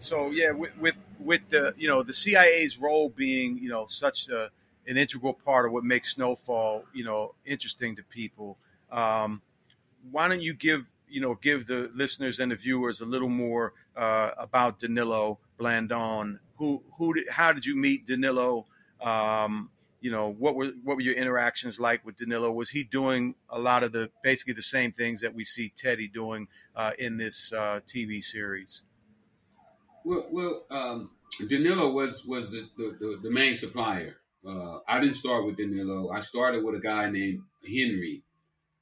So 0.00 0.30
yeah, 0.30 0.50
with, 0.50 0.76
with 0.78 0.96
with 1.20 1.48
the 1.48 1.72
you 1.78 1.88
know 1.88 2.02
the 2.02 2.12
CIA's 2.12 2.78
role 2.78 3.10
being 3.10 3.58
you 3.58 3.68
know 3.68 3.86
such 3.86 4.28
a, 4.28 4.50
an 4.88 4.96
integral 4.96 5.34
part 5.34 5.66
of 5.66 5.72
what 5.72 5.84
makes 5.84 6.14
Snowfall 6.14 6.84
you 6.92 7.04
know 7.04 7.34
interesting 7.44 7.94
to 7.96 8.02
people. 8.02 8.58
Um, 8.90 9.40
why 10.10 10.28
don't 10.28 10.42
you 10.42 10.54
give 10.54 10.90
you 11.16 11.22
know 11.22 11.34
give 11.40 11.66
the 11.66 11.90
listeners 11.94 12.40
and 12.40 12.52
the 12.52 12.56
viewers 12.56 13.00
a 13.00 13.06
little 13.06 13.30
more 13.30 13.72
uh, 13.96 14.32
about 14.36 14.78
Danilo 14.78 15.38
Blandon? 15.58 16.38
Who 16.58 16.82
who 16.98 17.14
did, 17.14 17.30
how 17.30 17.54
did 17.54 17.64
you 17.64 17.74
meet 17.74 18.06
Danilo? 18.06 18.66
Um, 19.00 19.70
you 20.02 20.10
know 20.10 20.34
what 20.38 20.56
were 20.56 20.72
what 20.84 20.96
were 20.96 21.00
your 21.00 21.14
interactions 21.14 21.80
like 21.80 22.04
with 22.04 22.18
Danilo? 22.18 22.52
Was 22.52 22.68
he 22.68 22.84
doing 22.84 23.34
a 23.48 23.58
lot 23.58 23.82
of 23.82 23.92
the 23.92 24.10
basically 24.22 24.52
the 24.52 24.68
same 24.76 24.92
things 24.92 25.22
that 25.22 25.34
we 25.34 25.42
see 25.42 25.72
Teddy 25.74 26.06
doing 26.06 26.48
uh, 26.76 26.90
in 26.98 27.16
this 27.16 27.50
uh, 27.50 27.80
TV 27.88 28.22
series? 28.22 28.82
Well, 30.04 30.26
well, 30.30 30.66
um, 30.70 31.12
Danilo 31.48 31.92
was 31.92 32.26
was 32.26 32.50
the, 32.50 32.68
the, 32.76 33.20
the 33.22 33.30
main 33.30 33.56
supplier. 33.56 34.16
Uh, 34.46 34.80
I 34.86 35.00
didn't 35.00 35.16
start 35.16 35.46
with 35.46 35.56
Danilo. 35.56 36.10
I 36.10 36.20
started 36.20 36.62
with 36.62 36.74
a 36.74 36.80
guy 36.80 37.08
named 37.08 37.40
Henry, 37.64 38.22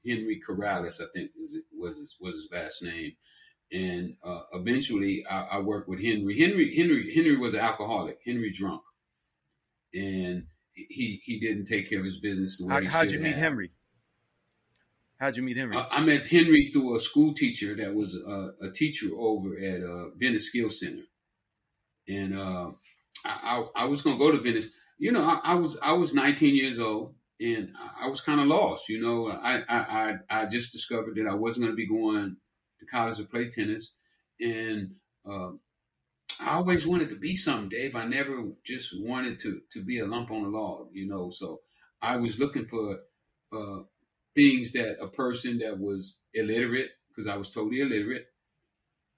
Henry 0.07 0.41
Corrales, 0.47 1.01
I 1.01 1.07
think 1.15 1.31
is 1.41 1.57
was 1.77 1.99
his, 1.99 2.17
was 2.21 2.37
his 2.37 2.49
last 2.53 2.83
name, 2.83 3.13
and 3.73 4.15
uh, 4.25 4.43
eventually 4.53 5.25
I, 5.29 5.47
I, 5.53 5.59
worked 5.61 5.89
with 5.89 6.03
Henry. 6.03 6.39
Henry 6.39 6.75
Henry 6.77 7.13
Henry 7.15 7.37
was 7.37 7.55
an 7.55 7.61
alcoholic. 7.61 8.19
Henry 8.25 8.51
drunk, 8.51 8.83
and 9.93 10.47
he 10.75 11.21
he 11.25 11.41
didn't 11.41 11.67
take 11.67 11.89
care 11.89 11.99
of 11.99 12.05
his 12.05 12.19
business 12.19 12.59
the 12.59 12.67
way 12.67 12.75
How, 12.75 12.81
he 12.81 12.87
how'd 12.87 13.05
should 13.05 13.15
you 13.15 13.21
meet 13.21 13.33
have. 13.33 13.39
Henry? 13.39 13.71
How'd 15.19 15.37
you 15.37 15.43
meet 15.43 15.57
Henry? 15.57 15.77
I, 15.77 15.87
I 15.91 16.01
met 16.03 16.27
Henry 16.27 16.71
through 16.73 16.97
a 16.97 17.01
school 17.01 17.33
teacher 17.33 17.75
that 17.77 17.95
was 17.95 18.17
a, 18.17 18.53
a 18.61 18.71
teacher 18.71 19.09
over 19.17 19.57
at 19.57 19.83
uh, 19.83 20.11
Venice 20.17 20.49
Skill 20.49 20.71
Center, 20.71 21.05
and 22.09 22.37
uh, 22.37 22.73
I, 23.25 23.65
I, 23.77 23.83
I 23.83 23.85
was 23.87 24.03
gonna 24.03 24.19
go 24.19 24.31
to 24.31 24.39
Venice. 24.39 24.69
You 24.99 25.13
know, 25.13 25.23
I, 25.23 25.41
I 25.43 25.55
was 25.55 25.79
I 25.81 25.93
was 25.93 26.15
19 26.15 26.55
years 26.55 26.79
old, 26.79 27.15
and 27.41 27.73
I, 28.00 28.09
was 28.09 28.21
kind 28.21 28.41
of 28.41 28.47
lost. 28.47 28.88
You 28.88 29.00
know, 29.00 29.29
I, 29.29 29.62
I 29.69 30.14
I 30.31 30.47
just 30.47 30.73
discovered 30.73 31.17
that 31.17 31.26
I 31.29 31.35
wasn't 31.35 31.67
gonna 31.67 31.76
be 31.76 31.88
going 31.88 32.37
to 32.81 32.87
college 32.87 33.17
to 33.17 33.25
play 33.25 33.49
tennis, 33.50 33.93
and 34.41 34.93
uh, 35.29 35.50
I 36.41 36.55
always 36.55 36.87
wanted 36.87 37.11
to 37.11 37.17
be 37.17 37.37
something, 37.37 37.69
Dave. 37.69 37.95
I 37.97 38.07
never 38.07 38.45
just 38.64 38.95
wanted 38.99 39.38
to 39.41 39.61
to 39.73 39.85
be 39.85 39.99
a 39.99 40.07
lump 40.07 40.31
on 40.31 40.43
the 40.43 40.49
log, 40.49 40.88
you 40.93 41.07
know. 41.07 41.31
So 41.31 41.61
I 42.00 42.17
was 42.17 42.38
looking 42.38 42.67
for 42.67 43.00
uh, 43.53 43.81
things 44.35 44.73
that 44.73 44.99
a 45.00 45.09
person 45.09 45.59
that 45.59 45.79
was 45.79 46.17
illiterate, 46.35 46.91
because 47.09 47.26
I 47.26 47.37
was 47.37 47.50
totally 47.50 47.81
illiterate, 47.81 48.26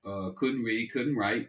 uh, 0.04 0.30
couldn't 0.36 0.62
read, 0.62 0.92
couldn't 0.92 1.16
write. 1.16 1.48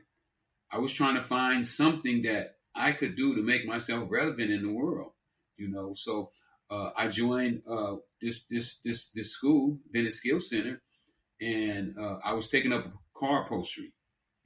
I 0.71 0.79
was 0.79 0.91
trying 0.91 1.15
to 1.15 1.23
find 1.23 1.65
something 1.65 2.23
that 2.23 2.55
I 2.75 2.91
could 2.91 3.15
do 3.15 3.35
to 3.35 3.41
make 3.41 3.65
myself 3.65 4.07
relevant 4.09 4.51
in 4.51 4.63
the 4.63 4.71
world, 4.71 5.11
you 5.57 5.69
know. 5.69 5.93
So 5.93 6.31
uh, 6.69 6.91
I 6.95 7.07
joined 7.07 7.61
uh, 7.69 7.95
this 8.21 8.43
this 8.49 8.79
this 8.83 9.09
this 9.09 9.31
school, 9.31 9.79
Venice 9.91 10.17
Skill 10.17 10.39
Center, 10.39 10.81
and 11.41 11.97
uh, 11.97 12.17
I 12.23 12.33
was 12.33 12.49
taking 12.49 12.73
up 12.73 12.85
car 13.15 13.45
upholstery, 13.45 13.93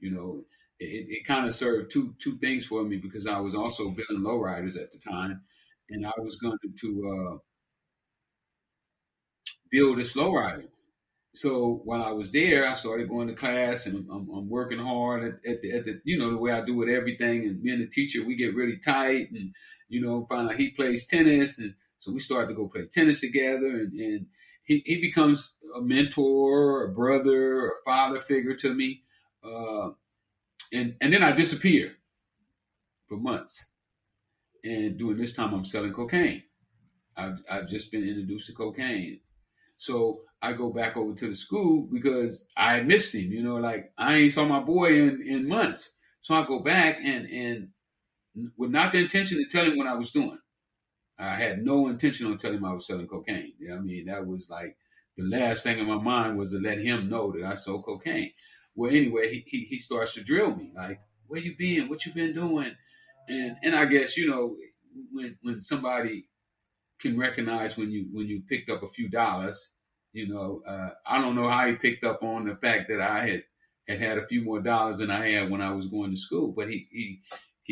you 0.00 0.10
know 0.10 0.44
it, 0.82 1.06
it 1.08 1.26
kind 1.26 1.46
of 1.46 1.54
served 1.54 1.90
two 1.90 2.14
two 2.18 2.36
things 2.38 2.66
for 2.66 2.82
me 2.82 2.96
because 2.96 3.26
I 3.26 3.40
was 3.40 3.54
also 3.54 3.90
building 3.90 4.24
lowriders 4.24 4.80
at 4.80 4.90
the 4.90 4.98
time, 4.98 5.42
and 5.90 6.06
I 6.06 6.12
was 6.18 6.36
going 6.36 6.58
to 6.80 7.32
uh, 7.34 7.38
build 9.70 9.98
this 9.98 10.16
lowrider. 10.16 10.68
So 11.34 11.80
while 11.84 12.02
I 12.02 12.12
was 12.12 12.30
there, 12.30 12.68
I 12.68 12.74
started 12.74 13.08
going 13.08 13.28
to 13.28 13.34
class, 13.34 13.86
and 13.86 14.06
I'm, 14.10 14.28
I'm 14.28 14.50
working 14.50 14.78
hard 14.78 15.24
at, 15.24 15.50
at, 15.50 15.62
the, 15.62 15.72
at 15.72 15.84
the 15.86 16.00
you 16.04 16.18
know 16.18 16.30
the 16.30 16.38
way 16.38 16.52
I 16.52 16.64
do 16.64 16.74
with 16.74 16.88
everything. 16.88 17.46
And 17.46 17.62
me 17.62 17.72
and 17.72 17.82
the 17.82 17.86
teacher, 17.86 18.24
we 18.24 18.36
get 18.36 18.54
really 18.54 18.78
tight, 18.78 19.30
and 19.30 19.54
you 19.88 20.00
know, 20.00 20.26
find 20.28 20.48
out 20.48 20.56
he 20.56 20.70
plays 20.70 21.06
tennis, 21.06 21.58
and 21.58 21.74
so 22.02 22.10
we 22.10 22.18
started 22.18 22.48
to 22.48 22.54
go 22.54 22.66
play 22.66 22.84
tennis 22.86 23.20
together, 23.20 23.68
and, 23.68 23.92
and 23.92 24.26
he, 24.64 24.82
he 24.84 25.00
becomes 25.00 25.54
a 25.76 25.80
mentor, 25.80 26.86
a 26.86 26.92
brother, 26.92 27.68
a 27.68 27.72
father 27.84 28.18
figure 28.18 28.56
to 28.56 28.74
me. 28.74 29.04
Uh, 29.44 29.90
and 30.72 30.96
and 31.00 31.14
then 31.14 31.22
I 31.22 31.30
disappear 31.30 31.94
for 33.06 33.18
months. 33.18 33.70
And 34.64 34.98
during 34.98 35.16
this 35.16 35.32
time, 35.32 35.54
I'm 35.54 35.64
selling 35.64 35.92
cocaine. 35.92 36.42
I've, 37.16 37.40
I've 37.48 37.68
just 37.68 37.92
been 37.92 38.02
introduced 38.02 38.48
to 38.48 38.52
cocaine. 38.52 39.20
So 39.76 40.22
I 40.40 40.54
go 40.54 40.72
back 40.72 40.96
over 40.96 41.14
to 41.14 41.28
the 41.28 41.36
school 41.36 41.88
because 41.92 42.48
I 42.56 42.80
missed 42.82 43.14
him. 43.14 43.30
You 43.30 43.44
know, 43.44 43.58
like 43.58 43.92
I 43.96 44.16
ain't 44.16 44.32
saw 44.32 44.44
my 44.44 44.60
boy 44.60 45.00
in, 45.00 45.22
in 45.22 45.46
months. 45.46 45.94
So 46.20 46.34
I 46.34 46.44
go 46.44 46.64
back 46.64 46.98
and 47.00 47.30
and 47.30 47.68
with 48.56 48.72
not 48.72 48.90
the 48.90 48.98
intention 48.98 49.38
to 49.38 49.48
tell 49.48 49.64
him 49.70 49.78
what 49.78 49.86
I 49.86 49.94
was 49.94 50.10
doing. 50.10 50.38
I 51.22 51.34
had 51.34 51.64
no 51.64 51.88
intention 51.88 52.26
on 52.26 52.36
telling 52.38 52.58
him 52.58 52.64
I 52.64 52.72
was 52.72 52.86
selling 52.86 53.06
cocaine. 53.06 53.54
You 53.58 53.68
know 53.70 53.76
I 53.76 53.80
mean, 53.80 54.06
that 54.06 54.26
was 54.26 54.50
like 54.50 54.76
the 55.16 55.24
last 55.24 55.62
thing 55.62 55.78
in 55.78 55.86
my 55.86 55.98
mind 55.98 56.38
was 56.38 56.52
to 56.52 56.58
let 56.58 56.78
him 56.78 57.08
know 57.08 57.32
that 57.32 57.44
I 57.44 57.54
sold 57.54 57.84
cocaine. 57.84 58.32
Well, 58.74 58.90
anyway, 58.90 59.32
he, 59.34 59.44
he, 59.46 59.64
he 59.66 59.78
starts 59.78 60.14
to 60.14 60.22
drill 60.24 60.54
me 60.56 60.72
like, 60.74 61.00
where 61.26 61.40
you 61.40 61.56
been? 61.56 61.88
What 61.88 62.04
you 62.06 62.12
been 62.12 62.34
doing? 62.34 62.74
And 63.28 63.56
and 63.62 63.76
I 63.76 63.86
guess 63.86 64.16
you 64.16 64.28
know 64.28 64.56
when 65.12 65.38
when 65.42 65.60
somebody 65.62 66.28
can 66.98 67.18
recognize 67.18 67.76
when 67.76 67.90
you 67.90 68.08
when 68.12 68.26
you 68.26 68.42
picked 68.42 68.70
up 68.70 68.82
a 68.82 68.88
few 68.88 69.08
dollars, 69.08 69.72
you 70.12 70.28
know, 70.28 70.62
uh, 70.66 70.90
I 71.06 71.20
don't 71.20 71.36
know 71.36 71.48
how 71.48 71.66
he 71.66 71.74
picked 71.76 72.04
up 72.04 72.22
on 72.22 72.46
the 72.46 72.56
fact 72.56 72.88
that 72.88 73.00
I 73.00 73.26
had 73.26 73.44
had 73.88 74.00
had 74.00 74.18
a 74.18 74.26
few 74.26 74.42
more 74.42 74.60
dollars 74.60 74.98
than 74.98 75.10
I 75.10 75.30
had 75.30 75.50
when 75.50 75.62
I 75.62 75.72
was 75.72 75.86
going 75.88 76.10
to 76.12 76.16
school, 76.16 76.52
but 76.52 76.70
he 76.70 76.88
he 76.90 77.22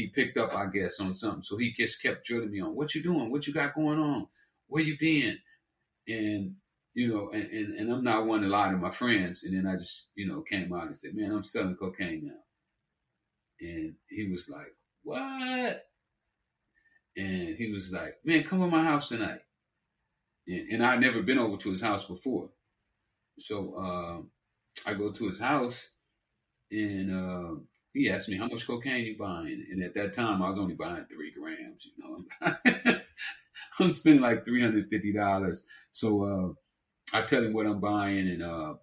he 0.00 0.08
picked 0.08 0.38
up, 0.38 0.54
I 0.54 0.66
guess, 0.66 0.98
on 1.00 1.14
something. 1.14 1.42
So 1.42 1.56
he 1.56 1.72
just 1.72 2.02
kept 2.02 2.24
drilling 2.24 2.50
me 2.50 2.60
on, 2.60 2.74
what 2.74 2.94
you 2.94 3.02
doing? 3.02 3.30
What 3.30 3.46
you 3.46 3.52
got 3.52 3.74
going 3.74 3.98
on? 3.98 4.28
Where 4.66 4.82
you 4.82 4.96
been? 4.98 5.38
And 6.08 6.56
you 6.94 7.08
know, 7.08 7.30
and, 7.30 7.48
and, 7.50 7.78
and 7.78 7.92
I'm 7.92 8.02
not 8.02 8.26
one 8.26 8.42
to 8.42 8.48
lie 8.48 8.70
to 8.70 8.76
my 8.76 8.90
friends. 8.90 9.44
And 9.44 9.56
then 9.56 9.72
I 9.72 9.76
just, 9.76 10.08
you 10.14 10.26
know, 10.26 10.42
came 10.42 10.72
out 10.72 10.86
and 10.86 10.96
said, 10.96 11.14
man, 11.14 11.30
I'm 11.30 11.44
selling 11.44 11.76
cocaine 11.76 12.26
now. 12.26 12.40
And 13.60 13.94
he 14.08 14.28
was 14.28 14.48
like, 14.48 14.74
what? 15.02 15.84
And 17.16 17.56
he 17.56 17.70
was 17.70 17.92
like, 17.92 18.14
man, 18.24 18.42
come 18.42 18.60
to 18.60 18.66
my 18.66 18.82
house 18.82 19.08
tonight. 19.08 19.40
And, 20.48 20.72
and 20.72 20.86
I'd 20.86 21.00
never 21.00 21.22
been 21.22 21.38
over 21.38 21.56
to 21.58 21.70
his 21.70 21.80
house 21.80 22.04
before. 22.04 22.50
So 23.38 23.74
uh, 23.74 24.90
I 24.90 24.94
go 24.94 25.12
to 25.12 25.26
his 25.26 25.38
house 25.38 25.90
and 26.70 27.10
uh, 27.14 27.60
he 27.92 28.10
asked 28.10 28.28
me, 28.28 28.36
how 28.36 28.46
much 28.46 28.66
cocaine 28.66 29.04
you 29.04 29.16
buying? 29.18 29.66
And 29.70 29.82
at 29.82 29.94
that 29.94 30.14
time, 30.14 30.42
I 30.42 30.50
was 30.50 30.58
only 30.58 30.74
buying 30.74 31.06
three 31.06 31.32
grams, 31.32 31.86
you 31.86 31.92
know. 32.02 32.94
I'm 33.80 33.90
spending 33.90 34.22
like 34.22 34.44
$350. 34.44 35.62
So, 35.90 36.22
uh, 36.24 36.52
I 37.12 37.22
tell 37.22 37.44
him 37.44 37.52
what 37.52 37.66
I'm 37.66 37.80
buying, 37.80 38.28
and 38.28 38.42
uh, 38.42 38.74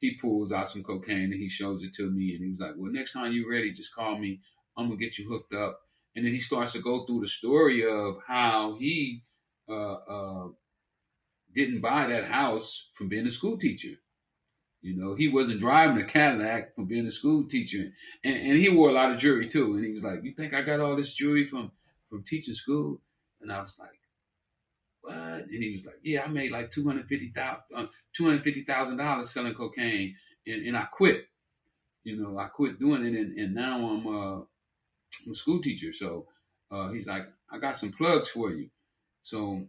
he 0.00 0.16
pulls 0.16 0.52
out 0.52 0.68
some 0.68 0.82
cocaine 0.82 1.32
and 1.32 1.40
he 1.40 1.48
shows 1.48 1.82
it 1.82 1.94
to 1.94 2.10
me, 2.10 2.34
and 2.34 2.44
he 2.44 2.50
was 2.50 2.60
like, 2.60 2.74
"Well, 2.76 2.92
next 2.92 3.12
time 3.12 3.32
you're 3.32 3.50
ready, 3.50 3.72
just 3.72 3.94
call 3.94 4.18
me. 4.18 4.40
I'm 4.76 4.88
gonna 4.88 4.98
get 4.98 5.18
you 5.18 5.28
hooked 5.28 5.54
up." 5.54 5.80
And 6.14 6.24
then 6.24 6.34
he 6.34 6.40
starts 6.40 6.72
to 6.72 6.80
go 6.80 7.04
through 7.06 7.20
the 7.20 7.28
story 7.28 7.84
of 7.86 8.18
how 8.26 8.74
he 8.74 9.22
uh, 9.68 9.94
uh, 9.94 10.48
didn't 11.54 11.80
buy 11.80 12.06
that 12.08 12.24
house 12.24 12.88
from 12.94 13.08
being 13.08 13.26
a 13.26 13.30
school 13.30 13.56
teacher. 13.56 13.96
You 14.82 14.96
know, 14.96 15.14
he 15.14 15.28
wasn't 15.28 15.60
driving 15.60 16.02
a 16.02 16.06
Cadillac 16.06 16.74
from 16.74 16.86
being 16.86 17.06
a 17.06 17.12
school 17.12 17.44
teacher, 17.44 17.92
and, 18.24 18.36
and 18.36 18.58
he 18.58 18.70
wore 18.70 18.88
a 18.88 18.94
lot 18.94 19.12
of 19.12 19.18
jewelry 19.18 19.46
too. 19.48 19.74
And 19.74 19.84
he 19.84 19.92
was 19.92 20.02
like, 20.02 20.24
"You 20.24 20.32
think 20.32 20.54
I 20.54 20.62
got 20.62 20.80
all 20.80 20.96
this 20.96 21.12
jewelry 21.12 21.44
from 21.44 21.72
from 22.08 22.22
teaching 22.22 22.54
school?" 22.54 23.00
And 23.40 23.52
I 23.52 23.60
was 23.60 23.78
like, 23.78 24.00
what? 25.02 25.14
And 25.14 25.62
he 25.62 25.72
was 25.72 25.86
like, 25.86 25.98
yeah, 26.02 26.24
I 26.24 26.28
made 26.28 26.50
like 26.50 26.70
$250,000 26.70 27.60
uh, 27.74 27.86
$250, 28.18 29.24
selling 29.24 29.54
cocaine 29.54 30.16
and, 30.46 30.66
and 30.66 30.76
I 30.76 30.84
quit. 30.84 31.26
You 32.04 32.16
know, 32.16 32.38
I 32.38 32.46
quit 32.46 32.78
doing 32.78 33.04
it 33.04 33.14
and, 33.14 33.38
and 33.38 33.54
now 33.54 33.76
I'm, 33.76 34.06
uh, 34.06 34.36
I'm 34.40 35.32
a 35.32 35.34
school 35.34 35.60
teacher. 35.60 35.92
So 35.92 36.26
uh, 36.70 36.90
he's 36.90 37.06
like, 37.06 37.26
I 37.50 37.58
got 37.58 37.76
some 37.76 37.92
plugs 37.92 38.30
for 38.30 38.50
you. 38.50 38.70
So 39.22 39.66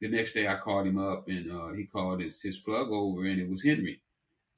the 0.00 0.08
next 0.08 0.32
day 0.32 0.46
I 0.46 0.56
called 0.56 0.86
him 0.86 0.98
up 0.98 1.28
and 1.28 1.50
uh, 1.50 1.72
he 1.72 1.84
called 1.84 2.20
his, 2.20 2.40
his 2.40 2.58
plug 2.60 2.88
over 2.90 3.24
and 3.24 3.40
it 3.40 3.48
was 3.48 3.64
Henry. 3.64 4.02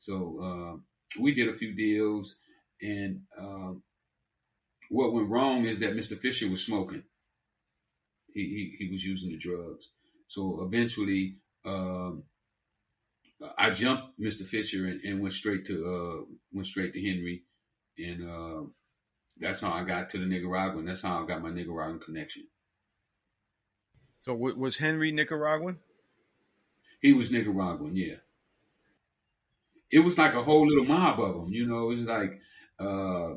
So 0.03 0.39
uh, 0.43 1.23
we 1.23 1.33
did 1.33 1.49
a 1.49 1.55
few 1.55 1.73
deals, 1.77 2.35
and 2.83 3.21
um, 3.39 3.85
what 4.91 5.13
went 5.13 5.31
wrong 5.31 5.65
is 5.65 5.79
that 5.79 5.95
Mr. 5.95 6.19
Fisher 6.19 6.51
was 6.51 6.67
smoking. 6.67 7.05
He 8.35 8.75
he, 8.79 8.85
he 8.85 8.91
was 8.91 9.05
using 9.05 9.31
the 9.31 9.39
drugs. 9.39 9.93
So 10.27 10.63
eventually, 10.63 11.37
um, 11.65 12.25
I 13.57 13.71
jumped 13.71 14.19
Mr. 14.21 14.45
Fisher 14.45 14.87
and, 14.87 15.01
and, 15.05 15.21
went 15.21 15.35
straight 15.35 15.65
to 15.67 15.75
uh, 15.87 16.25
went 16.53 16.67
straight 16.67 16.95
to 16.95 17.01
Henry, 17.01 17.45
and 17.97 18.29
uh, 18.29 18.63
that's 19.39 19.61
how 19.61 19.71
I 19.71 19.85
got 19.85 20.11
to 20.11 20.19
the 20.19 20.27
Nicaraguan. 20.27 20.85
That's 20.85 21.03
how 21.03 21.23
I 21.23 21.27
got 21.29 21.45
my 21.45 21.51
Nicaraguan 21.51 22.01
connection. 22.01 22.49
So 24.19 24.35
was 24.35 24.79
Henry 24.79 25.13
Nicaraguan? 25.13 25.79
He 27.01 27.13
was 27.13 27.31
Nicaraguan, 27.31 27.95
yeah. 27.95 28.17
It 29.93 30.01
was 30.01 30.19
like 30.19 30.35
a 30.35 30.43
whole 30.43 30.67
little 30.67 30.85
mob 30.85 31.21
of 31.21 31.35
them, 31.35 31.49
you 31.49 31.67
know. 31.67 31.91
It 31.91 31.95
was 31.97 32.05
like 32.07 32.41
uh, 32.79 33.35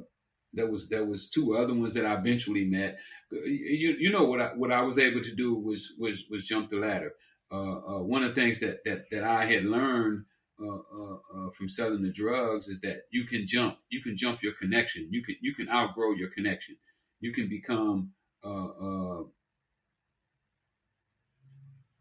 there 0.54 0.70
was 0.70 0.90
there 0.90 1.06
was 1.06 1.30
two 1.30 1.56
other 1.56 1.74
ones 1.74 1.94
that 1.96 2.06
I 2.06 2.16
eventually 2.18 2.66
met. 2.66 3.00
You 3.32 3.96
you 4.00 4.12
know 4.12 4.24
what 4.24 4.42
I 4.42 4.54
what 4.56 4.72
I 4.72 4.82
was 4.82 4.98
able 4.98 5.22
to 5.22 5.36
do 5.36 5.60
was 5.60 5.94
was 6.00 6.26
was 6.30 6.46
jump 6.48 6.70
the 6.70 6.78
ladder. 6.78 7.14
Uh, 7.52 7.80
uh, 8.00 8.04
one 8.04 8.24
of 8.24 8.34
the 8.34 8.42
things 8.42 8.60
that 8.62 8.84
that 8.86 9.10
that 9.12 9.24
I 9.24 9.46
had 9.46 9.66
learned 9.66 10.26
uh, 10.62 10.68
uh, 10.78 11.18
uh, 11.34 11.52
from 11.52 11.68
selling 11.70 12.02
the 12.02 12.12
drugs 12.12 12.68
is 12.70 12.80
that 12.82 13.04
you 13.12 13.26
can 13.26 13.46
jump 13.46 13.80
you 13.90 14.02
can 14.02 14.16
jump 14.18 14.42
your 14.42 14.54
connection. 14.54 15.10
You 15.12 15.24
can 15.24 15.36
you 15.42 15.54
can 15.54 15.70
outgrow 15.70 16.14
your 16.14 16.30
connection. 16.30 16.78
You 17.20 17.34
can 17.34 17.50
become 17.50 18.14
uh, 18.44 19.24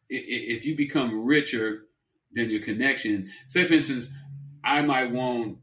if 0.09 0.64
you 0.64 0.77
become 0.77 1.25
richer 1.25 1.87
than 2.33 2.51
your 2.51 2.62
connection, 2.62 3.31
say 3.49 3.64
for 3.67 3.75
instance, 3.75 4.11
I 4.64 4.81
might 4.83 5.12
want 5.12 5.59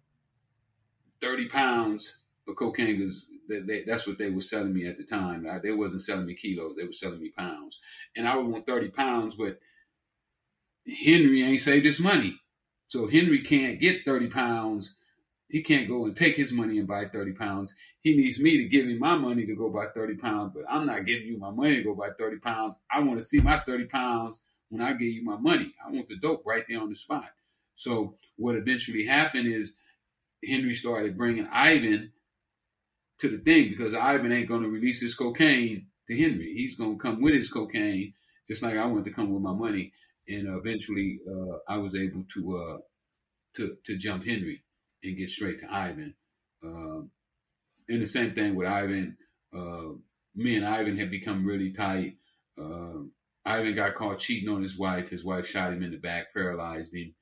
30 1.21 1.47
pounds 1.47 2.17
of 2.47 2.55
cocaine 2.55 2.97
because 2.97 3.27
that's 3.87 4.07
what 4.07 4.17
they 4.17 4.29
were 4.29 4.41
selling 4.41 4.73
me 4.73 4.85
at 4.85 4.97
the 4.97 5.03
time. 5.03 5.47
I, 5.49 5.57
they 5.59 5.71
wasn't 5.71 6.03
selling 6.03 6.27
me 6.27 6.35
kilos, 6.35 6.75
they 6.75 6.85
were 6.85 6.91
selling 6.91 7.21
me 7.21 7.31
pounds. 7.35 7.79
And 8.15 8.27
I 8.27 8.37
would 8.37 8.47
want 8.47 8.67
30 8.67 8.89
pounds, 8.89 9.35
but 9.35 9.59
Henry 10.87 11.43
ain't 11.43 11.61
saved 11.61 11.85
his 11.85 11.99
money. 11.99 12.37
So 12.87 13.07
Henry 13.07 13.39
can't 13.39 13.79
get 13.79 14.05
30 14.05 14.27
pounds. 14.27 14.95
He 15.49 15.63
can't 15.63 15.87
go 15.87 16.05
and 16.05 16.15
take 16.15 16.35
his 16.35 16.53
money 16.53 16.77
and 16.77 16.87
buy 16.87 17.05
30 17.05 17.33
pounds. 17.33 17.75
He 18.01 18.15
needs 18.15 18.39
me 18.39 18.57
to 18.57 18.65
give 18.65 18.87
him 18.87 18.99
my 18.99 19.15
money 19.15 19.45
to 19.45 19.55
go 19.55 19.69
buy 19.69 19.87
30 19.93 20.15
pounds, 20.15 20.51
but 20.55 20.63
I'm 20.69 20.85
not 20.85 21.05
giving 21.05 21.27
you 21.27 21.37
my 21.37 21.51
money 21.51 21.77
to 21.77 21.83
go 21.83 21.95
buy 21.95 22.09
30 22.17 22.37
pounds. 22.37 22.75
I 22.91 22.99
want 22.99 23.19
to 23.19 23.25
see 23.25 23.41
my 23.41 23.59
30 23.59 23.85
pounds 23.85 24.39
when 24.69 24.81
I 24.81 24.93
give 24.93 25.09
you 25.09 25.23
my 25.23 25.37
money. 25.37 25.73
I 25.85 25.91
want 25.91 26.07
the 26.07 26.17
dope 26.17 26.43
right 26.45 26.63
there 26.67 26.81
on 26.81 26.89
the 26.89 26.95
spot. 26.95 27.29
So 27.75 28.15
what 28.37 28.55
eventually 28.55 29.05
happened 29.05 29.47
is 29.47 29.75
Henry 30.47 30.73
started 30.73 31.17
bringing 31.17 31.47
Ivan 31.51 32.11
to 33.19 33.29
the 33.29 33.37
thing 33.37 33.69
because 33.69 33.93
Ivan 33.93 34.31
ain't 34.31 34.49
going 34.49 34.63
to 34.63 34.69
release 34.69 35.01
his 35.01 35.15
cocaine 35.15 35.87
to 36.07 36.17
Henry. 36.17 36.53
He's 36.55 36.75
going 36.75 36.97
to 36.97 37.01
come 37.01 37.21
with 37.21 37.33
his 37.33 37.51
cocaine, 37.51 38.13
just 38.47 38.63
like 38.63 38.77
I 38.77 38.85
wanted 38.85 39.05
to 39.05 39.13
come 39.13 39.31
with 39.31 39.43
my 39.43 39.53
money. 39.53 39.93
And 40.27 40.47
eventually, 40.47 41.19
uh, 41.27 41.57
I 41.67 41.77
was 41.77 41.95
able 41.95 42.23
to 42.33 42.57
uh, 42.57 42.77
to 43.55 43.75
to 43.85 43.97
jump 43.97 44.25
Henry 44.25 44.63
and 45.03 45.17
get 45.17 45.29
straight 45.29 45.59
to 45.61 45.71
Ivan. 45.71 46.15
Um, 46.63 47.11
and 47.89 48.01
the 48.01 48.07
same 48.07 48.33
thing 48.33 48.55
with 48.55 48.67
Ivan. 48.67 49.17
Uh, 49.55 49.95
me 50.35 50.55
and 50.55 50.65
Ivan 50.65 50.97
had 50.97 51.11
become 51.11 51.45
really 51.45 51.71
tight. 51.71 52.17
Um, 52.57 53.11
Ivan 53.45 53.75
got 53.75 53.95
caught 53.95 54.19
cheating 54.19 54.49
on 54.49 54.61
his 54.61 54.77
wife. 54.77 55.09
His 55.09 55.25
wife 55.25 55.47
shot 55.47 55.73
him 55.73 55.83
in 55.83 55.91
the 55.91 55.97
back, 55.97 56.33
paralyzed 56.33 56.93
him. 56.93 57.13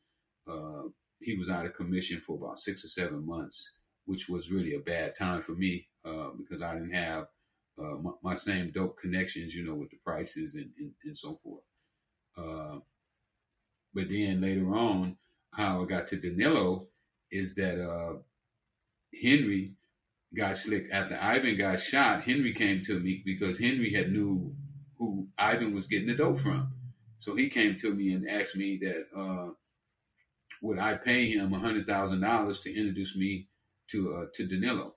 Uh, 0.50 0.90
he 1.22 1.36
was 1.36 1.50
out 1.50 1.66
of 1.66 1.74
commission 1.74 2.22
for 2.22 2.38
about 2.38 2.60
six 2.60 2.84
or 2.84 2.88
seven 2.88 3.26
months, 3.26 3.74
which 4.06 4.30
was 4.30 4.52
really 4.52 4.76
a 4.76 4.80
bad 4.80 5.16
time 5.16 5.42
for 5.42 5.52
me 5.52 5.88
uh, 6.06 6.30
because 6.38 6.62
I 6.62 6.74
didn't 6.74 6.94
have 6.94 7.28
uh, 7.78 7.96
my, 8.02 8.12
my, 8.24 8.36
same 8.36 8.72
dope 8.72 9.00
connections, 9.00 9.56
you 9.56 9.66
know, 9.66 9.76
with 9.76 9.90
the 9.90 9.98
prices 9.98 10.56
and, 10.56 10.70
and, 10.78 10.92
and 11.06 11.18
so 11.18 11.40
forth. 11.44 11.64
Uh, 12.38 12.80
but 13.94 14.10
then 14.10 14.42
later 14.42 14.74
on, 14.76 15.18
how 15.52 15.82
I 15.82 15.86
got 15.86 16.08
to 16.08 16.18
Danilo 16.18 16.88
is 17.32 17.56
that 17.56 17.82
uh, 17.82 18.18
Henry 19.22 19.74
got 20.36 20.58
slick 20.58 20.88
after 20.92 21.18
Ivan 21.20 21.58
got 21.58 21.80
shot. 21.80 22.24
Henry 22.24 22.54
came 22.54 22.82
to 22.84 23.00
me 23.00 23.22
because 23.26 23.60
Henry 23.60 23.94
had 23.94 24.12
knew 24.12 24.54
who 24.98 25.28
Ivan 25.38 25.74
was 25.74 25.88
getting 25.88 26.08
the 26.08 26.16
dope 26.16 26.40
from. 26.40 26.72
So 27.18 27.36
he 27.36 27.50
came 27.50 27.76
to 27.78 27.94
me 27.94 28.14
and 28.14 28.30
asked 28.30 28.56
me 28.56 28.78
that 28.82 29.08
uh, 29.18 29.50
would 30.62 30.80
I 30.80 30.96
pay 30.96 31.32
him 31.32 31.52
hundred 31.52 31.88
thousand 31.88 32.22
dollars 32.22 32.62
to 32.62 32.76
introduce 32.76 33.16
me 33.16 33.48
to 33.90 34.16
uh, 34.16 34.26
to 34.34 34.48
Danilo. 34.48 34.96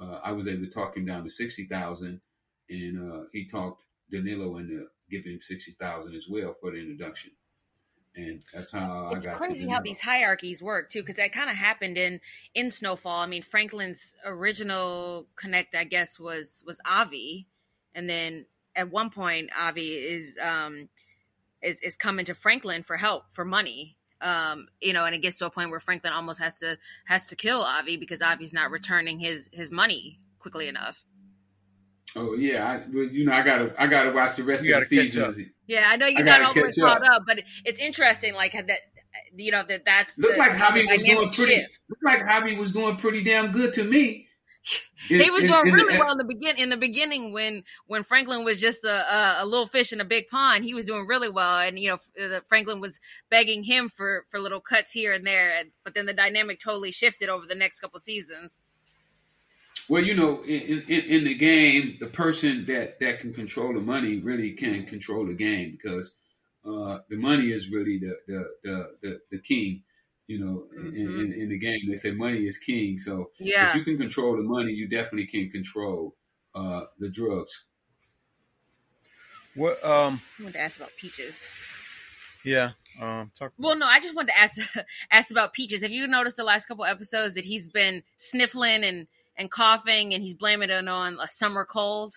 Uh, 0.00 0.20
I 0.24 0.32
was 0.32 0.48
able 0.48 0.64
to 0.64 0.70
talk 0.70 0.96
him 0.96 1.06
down 1.06 1.24
to 1.24 1.30
sixty 1.30 1.66
thousand, 1.66 2.20
and 2.68 3.12
uh, 3.12 3.24
he 3.32 3.46
talked 3.46 3.84
Danilo 4.10 4.58
into 4.58 4.86
giving 5.10 5.32
him 5.32 5.40
sixty 5.40 5.72
thousand 5.72 6.14
as 6.14 6.26
well 6.28 6.54
for 6.60 6.70
the 6.72 6.78
introduction. 6.78 7.32
And 8.16 8.42
that's 8.52 8.72
how 8.72 9.10
it's 9.12 9.26
I 9.26 9.30
got. 9.32 9.40
Crazy 9.40 9.68
how 9.68 9.80
these 9.80 10.00
hierarchies 10.00 10.62
work 10.62 10.88
too, 10.88 11.02
because 11.02 11.16
that 11.16 11.32
kind 11.32 11.50
of 11.50 11.56
happened 11.56 11.98
in 11.98 12.20
in 12.54 12.70
Snowfall. 12.70 13.20
I 13.20 13.26
mean, 13.26 13.42
Franklin's 13.42 14.14
original 14.24 15.26
connect, 15.34 15.74
I 15.74 15.84
guess, 15.84 16.20
was 16.20 16.62
was 16.64 16.80
Avi, 16.86 17.48
and 17.94 18.08
then 18.08 18.46
at 18.76 18.90
one 18.90 19.10
point, 19.10 19.50
Avi 19.58 19.94
is 19.94 20.36
um, 20.40 20.88
is 21.60 21.80
is 21.80 21.96
coming 21.96 22.24
to 22.26 22.34
Franklin 22.34 22.84
for 22.84 22.96
help 22.96 23.24
for 23.32 23.44
money. 23.44 23.96
Um, 24.24 24.68
you 24.80 24.94
know, 24.94 25.04
and 25.04 25.14
it 25.14 25.18
gets 25.18 25.36
to 25.38 25.46
a 25.46 25.50
point 25.50 25.70
where 25.70 25.80
Franklin 25.80 26.14
almost 26.14 26.40
has 26.40 26.58
to 26.60 26.78
has 27.04 27.28
to 27.28 27.36
kill 27.36 27.60
Avi 27.60 27.98
because 27.98 28.22
Avi's 28.22 28.54
not 28.54 28.70
returning 28.70 29.18
his 29.18 29.50
his 29.52 29.70
money 29.70 30.18
quickly 30.38 30.66
enough. 30.66 31.04
Oh 32.16 32.34
yeah, 32.34 32.66
I, 32.66 32.90
well, 32.92 33.04
you 33.04 33.26
know 33.26 33.32
I 33.32 33.42
gotta 33.42 33.74
I 33.78 33.86
gotta 33.86 34.12
watch 34.12 34.36
the 34.36 34.44
rest 34.44 34.64
you 34.64 34.74
of 34.74 34.80
the 34.80 34.86
season. 34.86 35.52
Yeah, 35.66 35.84
I 35.86 35.96
know 35.96 36.06
you're 36.06 36.24
not 36.24 36.42
always 36.42 36.76
caught 36.76 37.06
up, 37.06 37.24
but 37.26 37.42
it's 37.64 37.80
interesting, 37.80 38.34
like 38.34 38.52
that. 38.52 38.80
You 39.36 39.52
know 39.52 39.62
that 39.68 39.84
that's 39.84 40.18
looked 40.18 40.38
like 40.38 40.58
Avi 40.60 40.86
was 40.86 41.02
doing 41.02 41.30
pretty. 41.30 41.66
Looked 41.88 42.04
like 42.04 42.24
Avi 42.24 42.56
was 42.56 42.72
doing 42.72 42.96
pretty 42.96 43.22
damn 43.22 43.52
good 43.52 43.74
to 43.74 43.84
me 43.84 44.28
he 45.08 45.30
was 45.30 45.44
doing 45.44 45.72
really 45.72 45.98
well 45.98 46.12
in 46.12 46.18
the 46.18 46.24
begin 46.24 46.56
in 46.56 46.70
the 46.70 46.76
beginning 46.76 47.32
when 47.32 47.64
when 47.86 48.02
Franklin 48.02 48.44
was 48.44 48.60
just 48.60 48.84
a, 48.84 49.14
a, 49.14 49.44
a 49.44 49.46
little 49.46 49.66
fish 49.66 49.92
in 49.92 50.00
a 50.00 50.04
big 50.04 50.28
pond. 50.28 50.64
He 50.64 50.74
was 50.74 50.86
doing 50.86 51.06
really 51.06 51.28
well, 51.28 51.60
and 51.60 51.78
you 51.78 51.90
know 51.90 52.40
Franklin 52.48 52.80
was 52.80 53.00
begging 53.30 53.64
him 53.64 53.88
for 53.88 54.24
for 54.30 54.40
little 54.40 54.60
cuts 54.60 54.92
here 54.92 55.12
and 55.12 55.26
there. 55.26 55.64
But 55.84 55.94
then 55.94 56.06
the 56.06 56.14
dynamic 56.14 56.60
totally 56.60 56.90
shifted 56.90 57.28
over 57.28 57.46
the 57.46 57.54
next 57.54 57.80
couple 57.80 58.00
seasons. 58.00 58.62
Well, 59.86 60.02
you 60.02 60.14
know, 60.14 60.42
in, 60.44 60.82
in, 60.88 61.00
in 61.02 61.24
the 61.24 61.34
game, 61.34 61.98
the 62.00 62.06
person 62.06 62.64
that 62.66 63.00
that 63.00 63.20
can 63.20 63.34
control 63.34 63.74
the 63.74 63.80
money 63.80 64.18
really 64.18 64.52
can 64.52 64.86
control 64.86 65.26
the 65.26 65.34
game 65.34 65.78
because 65.82 66.14
uh, 66.64 67.00
the 67.10 67.16
money 67.16 67.52
is 67.52 67.70
really 67.70 67.98
the 67.98 68.16
the 68.26 68.50
the, 68.62 68.90
the, 69.02 69.20
the 69.32 69.38
king 69.40 69.82
you 70.26 70.38
know, 70.38 70.66
mm-hmm. 70.76 70.94
in, 70.94 71.20
in, 71.20 71.32
in, 71.32 71.48
the 71.50 71.58
game. 71.58 71.80
They 71.88 71.94
say 71.94 72.12
money 72.12 72.46
is 72.46 72.58
king. 72.58 72.98
So 72.98 73.30
yeah. 73.38 73.70
if 73.70 73.74
you 73.76 73.84
can 73.84 73.98
control 73.98 74.36
the 74.36 74.42
money, 74.42 74.72
you 74.72 74.88
definitely 74.88 75.26
can 75.26 75.50
control 75.50 76.14
uh, 76.54 76.84
the 76.98 77.10
drugs. 77.10 77.64
What 79.54 79.84
um 79.84 80.20
I 80.38 80.42
wanted 80.42 80.54
to 80.54 80.60
ask 80.60 80.78
about 80.78 80.90
peaches. 80.98 81.48
Yeah. 82.44 82.70
Um 83.00 83.30
talk 83.38 83.52
Well 83.56 83.76
no, 83.76 83.86
I 83.86 84.00
just 84.00 84.14
wanted 84.14 84.32
to 84.32 84.38
ask 84.38 84.60
ask 85.12 85.30
about 85.30 85.52
peaches. 85.52 85.82
Have 85.82 85.92
you 85.92 86.06
noticed 86.08 86.36
the 86.36 86.44
last 86.44 86.66
couple 86.66 86.84
episodes 86.84 87.36
that 87.36 87.44
he's 87.44 87.68
been 87.68 88.02
sniffling 88.16 88.82
and 88.82 89.06
and 89.36 89.50
coughing 89.50 90.12
and 90.12 90.22
he's 90.22 90.34
blaming 90.34 90.70
it 90.70 90.88
on 90.88 91.18
a 91.20 91.28
summer 91.28 91.64
cold? 91.64 92.14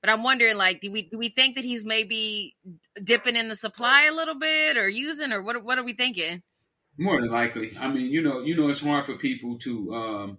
But 0.00 0.10
I'm 0.10 0.24
wondering, 0.24 0.56
like, 0.56 0.80
do 0.80 0.90
we 0.90 1.02
do 1.02 1.16
we 1.16 1.28
think 1.28 1.54
that 1.54 1.64
he's 1.64 1.84
maybe 1.84 2.56
dipping 3.02 3.36
in 3.36 3.48
the 3.48 3.54
supply 3.54 4.04
a 4.04 4.12
little 4.12 4.34
bit, 4.34 4.76
or 4.76 4.88
using, 4.88 5.32
or 5.32 5.42
what? 5.42 5.62
What 5.62 5.78
are 5.78 5.84
we 5.84 5.92
thinking? 5.92 6.42
More 6.98 7.20
than 7.20 7.30
likely. 7.30 7.76
I 7.78 7.88
mean, 7.88 8.10
you 8.10 8.20
know, 8.22 8.40
you 8.40 8.54
know, 8.54 8.68
it's 8.68 8.82
hard 8.82 9.06
for 9.06 9.16
people 9.16 9.58
to 9.60 9.94
um, 9.94 10.38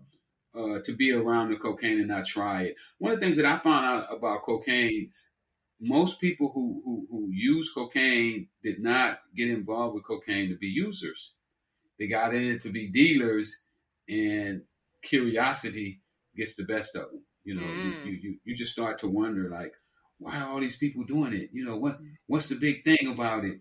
uh, 0.56 0.80
to 0.84 0.96
be 0.96 1.12
around 1.12 1.50
the 1.50 1.58
cocaine 1.58 2.00
and 2.00 2.08
not 2.10 2.26
try 2.26 2.64
it. 2.64 2.76
One 3.00 3.12
of 3.12 3.20
the 3.20 3.26
things 3.26 3.38
that 3.38 3.46
I 3.46 3.58
found 3.58 3.86
out 3.86 4.14
about 4.16 4.44
cocaine, 4.44 5.12
most 5.82 6.22
people 6.22 6.52
who 6.54 6.82
who, 6.86 7.08
who 7.10 7.30
use 7.32 7.72
cocaine 7.74 8.50
did 8.64 8.80
not 8.80 9.20
get 9.36 9.50
involved 9.50 9.96
with 9.96 10.06
cocaine 10.06 10.50
to 10.50 10.58
be 10.58 10.68
users. 10.68 11.34
They 12.00 12.08
got 12.08 12.34
in 12.36 12.44
it 12.44 12.62
to 12.62 12.70
be 12.72 12.90
dealers, 12.90 13.62
and 14.10 14.64
curiosity 15.04 16.02
gets 16.36 16.56
the 16.56 16.64
best 16.66 16.96
of 16.96 17.12
them. 17.12 17.26
You 17.44 17.56
know, 17.56 17.64
mm. 17.64 18.06
you, 18.06 18.14
you 18.14 18.40
you 18.46 18.56
just 18.56 18.74
start 18.74 19.00
to 19.00 19.08
wonder 19.10 19.50
like, 19.50 19.74
why 20.20 20.40
are 20.40 20.50
all 20.52 20.62
these 20.62 20.78
people 20.78 21.04
doing 21.04 21.34
it? 21.34 21.50
You 21.54 21.66
know, 21.66 21.78
what 21.78 21.98
what's 22.28 22.48
the 22.48 22.56
big 22.56 22.84
thing 22.84 23.08
about 23.12 23.46
it? 23.46 23.60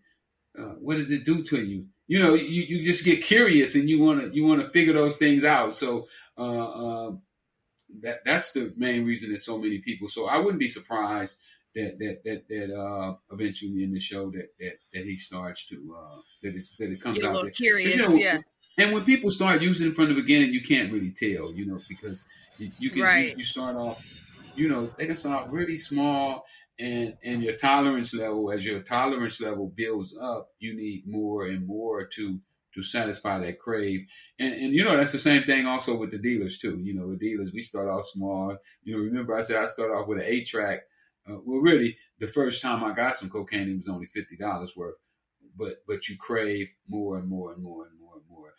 Uh, 0.59 0.75
what 0.81 0.97
does 0.97 1.11
it 1.11 1.25
do 1.25 1.43
to 1.45 1.65
you? 1.65 1.87
You 2.13 2.19
know, 2.19 2.35
you, 2.35 2.63
you 2.65 2.83
just 2.83 3.07
get 3.07 3.23
curious 3.23 3.75
and 3.75 3.89
you 3.89 3.99
want 4.05 4.21
to 4.21 4.37
you 4.37 4.45
want 4.45 4.61
to 4.61 4.69
figure 4.69 4.93
those 4.93 5.17
things 5.17 5.45
out. 5.45 5.75
So 5.75 6.09
uh, 6.37 6.65
uh, 6.69 7.13
that 8.03 8.23
that's 8.27 8.53
the 8.53 8.71
main 8.77 9.07
reason 9.07 9.33
that 9.33 9.39
so 9.39 9.57
many 9.57 9.79
people. 9.79 10.09
So 10.09 10.29
I 10.29 10.37
wouldn't 10.37 10.59
be 10.59 10.69
surprised 10.69 11.39
that 11.75 11.99
that 12.01 12.23
that 12.25 12.49
that 12.51 12.79
uh, 12.79 13.15
eventually 13.31 13.83
in 13.83 13.95
the 13.95 13.99
show 13.99 14.31
that 14.33 14.49
that 14.61 14.75
that 14.93 15.05
he 15.07 15.17
starts 15.17 15.65
to 15.69 15.97
uh, 15.99 16.21
that 16.43 16.55
it 16.55 16.65
that 16.79 16.93
it 16.93 17.01
comes 17.01 17.17
get 17.17 17.25
out. 17.25 17.33
A 17.33 17.37
little 17.37 17.51
curious, 17.51 17.97
you 17.97 18.03
know, 18.03 18.15
yeah. 18.15 18.41
And 18.77 18.93
when 18.93 19.07
people 19.07 19.31
start 19.31 19.63
using 19.63 19.89
it 19.89 19.97
from 19.97 20.09
the 20.09 20.15
beginning, 20.15 20.53
you 20.53 20.61
can't 20.61 20.93
really 20.93 21.13
tell, 21.13 21.51
you 21.51 21.65
know, 21.65 21.81
because 21.89 22.25
you, 22.59 22.73
you 22.79 22.91
can 22.91 23.05
right. 23.05 23.31
you, 23.31 23.37
you 23.39 23.45
start 23.45 23.75
off, 23.77 24.05
you 24.55 24.69
know, 24.69 24.91
they 24.99 25.07
can 25.07 25.17
start 25.17 25.49
really 25.49 25.79
small, 25.79 26.45
and 26.79 27.17
and 27.25 27.43
your 27.43 27.57
tolerance 27.57 28.15
level, 28.15 28.51
as 28.51 28.65
your 28.67 28.81
tolerance 28.81 29.41
level 29.41 29.73
builds 29.75 30.17
up, 30.17 30.49
you 30.59 30.75
need 30.75 31.05
more 31.07 31.47
and 31.47 31.67
more 31.67 32.07
to 32.07 32.41
to 32.75 32.83
satisfy 32.83 33.39
that 33.39 33.59
crave. 33.59 34.07
And, 34.39 34.55
and 34.55 34.73
you 34.73 34.83
know, 34.83 34.97
that's 34.97 35.13
the 35.13 35.19
same 35.19 35.43
thing 35.45 35.67
also 35.67 35.97
with 35.97 36.11
the 36.11 36.19
dealers 36.19 36.59
too. 36.59 36.79
You 36.83 36.95
know, 36.95 37.11
the 37.11 37.19
dealers, 37.19 37.53
we 37.53 37.63
start 37.63 37.89
off 37.89 38.07
small. 38.07 38.57
You 38.83 38.97
know, 38.97 39.03
remember 39.03 39.37
I 39.37 39.43
said 39.43 39.57
I 39.57 39.67
started 39.67 39.95
off 39.95 40.09
with 40.09 40.19
an 40.19 40.25
eight 40.27 40.47
track. 40.47 40.81
Uh, 41.29 41.37
well, 41.45 41.59
really, 41.61 41.97
the 42.19 42.27
first 42.27 42.63
time 42.63 42.83
I 42.83 42.93
got 42.95 43.15
some 43.17 43.31
cocaine, 43.31 43.71
it 43.71 43.77
was 43.77 43.89
only 43.89 44.07
fifty 44.07 44.37
dollars 44.37 44.75
worth. 44.77 44.97
But 45.57 45.85
but 45.87 46.09
you 46.09 46.17
crave 46.17 46.69
more 46.89 47.19
and 47.19 47.29
more 47.29 47.53
and 47.53 47.63
more 47.63 47.87
and 47.87 48.01
more 48.01 48.15
and 48.17 48.25
more. 48.29 48.55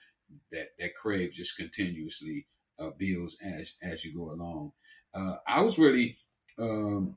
That 0.52 0.70
that 0.80 0.96
crave 0.96 1.32
just 1.32 1.58
continuously 1.58 2.48
uh, 2.80 2.92
builds 2.98 3.38
as 3.44 3.74
as 3.82 4.06
you 4.06 4.16
go 4.16 4.32
along. 4.32 4.72
Uh, 5.14 5.38
I 5.48 5.62
was 5.62 5.78
really 5.78 6.18
um, 6.58 7.16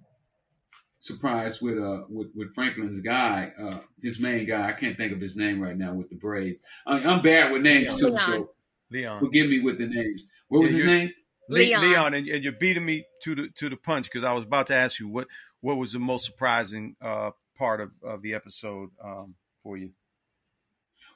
surprised 0.99 1.63
with 1.63 1.79
uh 1.79 2.03
with, 2.09 2.29
with 2.35 2.55
Franklin's 2.55 3.01
guy, 3.01 3.53
uh, 3.61 3.79
his 4.03 4.21
main 4.21 4.47
guy. 4.47 4.69
I 4.69 4.73
can't 4.73 4.97
think 4.97 5.13
of 5.13 5.21
his 5.21 5.37
name 5.37 5.61
right 5.61 5.77
now 5.77 5.95
with 5.95 6.09
the 6.11 6.17
braids. 6.17 6.63
I, 6.87 6.99
am 7.01 7.23
bad 7.23 7.53
with 7.53 7.63
names 7.63 8.01
Leon. 8.01 8.13
too, 8.13 8.19
so 8.19 8.51
Leon. 8.91 9.21
Forgive 9.21 9.49
me 9.49 9.61
with 9.61 9.79
the 9.79 9.87
names. 9.87 10.27
What 10.49 10.63
was 10.63 10.73
his 10.73 10.85
name? 10.85 11.11
Leon. 11.49 11.81
Leon, 11.81 12.15
and, 12.15 12.29
and, 12.29 12.43
you're 12.43 12.53
beating 12.53 12.85
me 12.85 13.05
to 13.23 13.35
the 13.35 13.49
to 13.57 13.69
the 13.69 13.77
punch 13.77 14.07
because 14.07 14.25
I 14.25 14.33
was 14.33 14.45
about 14.45 14.67
to 14.69 14.75
ask 14.75 14.99
you 14.99 15.09
what 15.09 15.29
what 15.61 15.77
was 15.77 15.93
the 15.93 15.99
most 15.99 16.25
surprising 16.25 16.97
uh, 17.01 17.31
part 17.57 17.81
of, 17.81 17.91
of 18.03 18.23
the 18.23 18.35
episode 18.35 18.91
um, 19.05 19.35
for 19.63 19.77
you. 19.77 19.91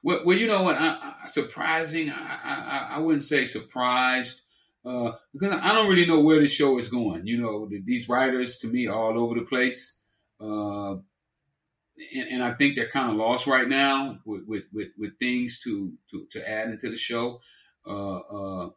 Well, 0.03 0.23
well, 0.25 0.37
you 0.37 0.47
know 0.47 0.63
what? 0.63 0.77
I, 0.77 1.15
I, 1.23 1.27
surprising. 1.27 2.11
I, 2.11 2.39
I, 2.45 2.89
I 2.97 2.99
wouldn't 3.01 3.23
say 3.23 3.45
surprised 3.45 4.41
uh, 4.85 5.13
because 5.33 5.53
I 5.53 5.73
don't 5.73 5.89
really 5.89 6.07
know 6.07 6.21
where 6.21 6.41
the 6.41 6.49
show 6.49 6.79
is 6.79 6.89
going. 6.89 7.27
You 7.27 7.39
know, 7.39 7.69
these 7.85 8.09
writers 8.09 8.59
to 8.59 8.69
me 8.69 8.89
all 8.89 9.19
over 9.19 9.35
the 9.35 9.45
place, 9.45 9.99
uh, 10.41 10.93
and, 10.93 12.29
and, 12.31 12.43
I 12.43 12.53
think 12.53 12.77
they're 12.77 12.89
kind 12.89 13.11
of 13.11 13.17
lost 13.17 13.47
right 13.47 13.69
now 13.69 14.21
with, 14.25 14.45
with, 14.47 14.65
with, 14.73 14.89
with, 14.97 15.19
things 15.19 15.61
to, 15.65 15.93
to, 16.11 16.27
to 16.31 16.49
add 16.49 16.71
into 16.71 16.89
the 16.89 16.97
show. 16.97 17.41
Uh, 17.87 18.19
uh, 18.21 18.71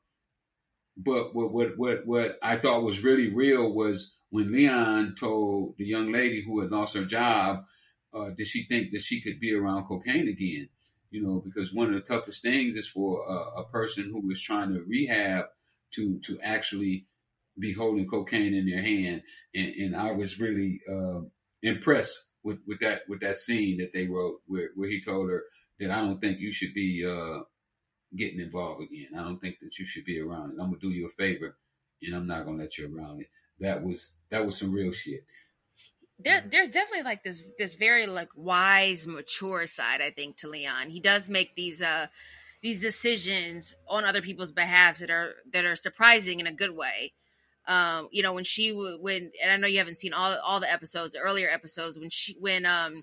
but 0.98 1.34
what, 1.34 1.52
what 1.52 1.78
what 1.78 2.06
what 2.06 2.38
I 2.44 2.58
thought 2.58 2.84
was 2.84 3.04
really 3.04 3.34
real 3.34 3.74
was 3.74 4.16
when 4.30 4.52
Leon 4.52 5.16
told 5.18 5.76
the 5.78 5.86
young 5.86 6.12
lady 6.12 6.44
who 6.46 6.60
had 6.60 6.70
lost 6.70 6.96
her 6.96 7.06
job, 7.06 7.64
uh, 8.14 8.30
did 8.32 8.46
she 8.46 8.64
think 8.64 8.92
that 8.92 9.02
she 9.02 9.22
could 9.22 9.40
be 9.40 9.56
around 9.56 9.86
cocaine 9.86 10.28
again? 10.28 10.70
You 11.10 11.24
know, 11.24 11.42
because 11.44 11.74
one 11.74 11.88
of 11.88 11.94
the 11.94 12.02
toughest 12.02 12.42
things 12.42 12.76
is 12.76 12.90
for 12.90 13.26
a 13.58 13.64
person 13.66 14.10
who 14.12 14.30
is 14.32 14.42
trying 14.42 14.74
to 14.74 14.84
rehab 14.84 15.46
to 15.96 16.20
to 16.20 16.40
actually 16.42 17.08
be 17.60 17.74
holding 17.74 18.08
cocaine 18.08 18.54
in 18.54 18.68
their 18.68 18.82
hand, 18.82 19.22
and, 19.54 19.76
and 19.76 19.96
I 19.96 20.12
was 20.12 20.40
really 20.40 20.82
uh, 20.92 21.22
impressed 21.62 22.26
with, 22.44 22.60
with 22.68 22.80
that 22.80 23.02
with 23.08 23.22
that 23.22 23.38
scene 23.38 23.78
that 23.78 23.94
they 23.94 24.08
wrote 24.08 24.42
where 24.48 24.70
where 24.76 24.90
he 24.90 25.02
told 25.02 25.30
her 25.30 25.44
that 25.80 25.92
I 25.92 26.02
don't 26.02 26.20
think 26.20 26.40
you 26.40 26.52
should 26.52 26.74
be 26.74 27.06
uh, 27.06 27.42
getting 28.16 28.40
involved 28.40 28.84
again. 28.84 29.10
I 29.18 29.24
don't 29.24 29.40
think 29.40 29.58
that 29.62 29.78
you 29.78 29.86
should 29.86 30.06
be 30.06 30.20
around 30.20 30.52
it. 30.52 30.62
I'm 30.62 30.68
gonna 30.68 30.80
do 30.80 30.92
you 30.92 31.06
a 31.06 31.10
favor, 31.10 31.58
and 32.02 32.16
I'm 32.16 32.28
not 32.28 32.46
gonna 32.46 32.58
let 32.58 32.78
you 32.78 32.96
around 32.96 33.22
it. 33.22 33.28
That 33.60 33.84
was 33.84 34.16
that 34.30 34.46
was 34.46 34.58
some 34.58 34.72
real 34.72 34.92
shit. 34.92 35.24
There, 36.20 36.44
there's 36.50 36.70
definitely 36.70 37.04
like 37.04 37.24
this 37.24 37.44
this 37.58 37.76
very 37.76 38.08
like 38.08 38.30
wise, 38.36 39.08
mature 39.08 39.66
side. 39.66 40.02
I 40.02 40.12
think 40.12 40.38
to 40.38 40.48
Leon, 40.48 40.90
he 40.90 41.00
does 41.00 41.30
make 41.30 41.56
these 41.56 41.82
uh 41.82 42.08
these 42.64 42.80
decisions 42.80 43.76
on 43.90 44.06
other 44.06 44.22
people's 44.22 44.54
behalf 44.54 45.00
that 45.00 45.12
are 45.12 45.34
that 45.52 45.66
are 45.66 45.76
surprising 45.76 46.40
in 46.40 46.48
a 46.48 46.54
good 46.54 46.72
way. 46.72 47.14
Um, 47.68 48.08
you 48.12 48.24
know, 48.24 48.34
when 48.34 48.46
she 48.46 48.72
when 48.72 49.32
and 49.44 49.52
I 49.52 49.58
know 49.58 49.68
you 49.68 49.78
haven't 49.78 50.00
seen 50.00 50.14
all 50.14 50.40
all 50.40 50.60
the 50.62 50.72
episodes, 50.72 51.14
the 51.14 51.20
earlier 51.20 51.50
episodes 51.50 52.00
when 52.00 52.10
she 52.10 52.36
when 52.40 52.66
um 52.66 53.02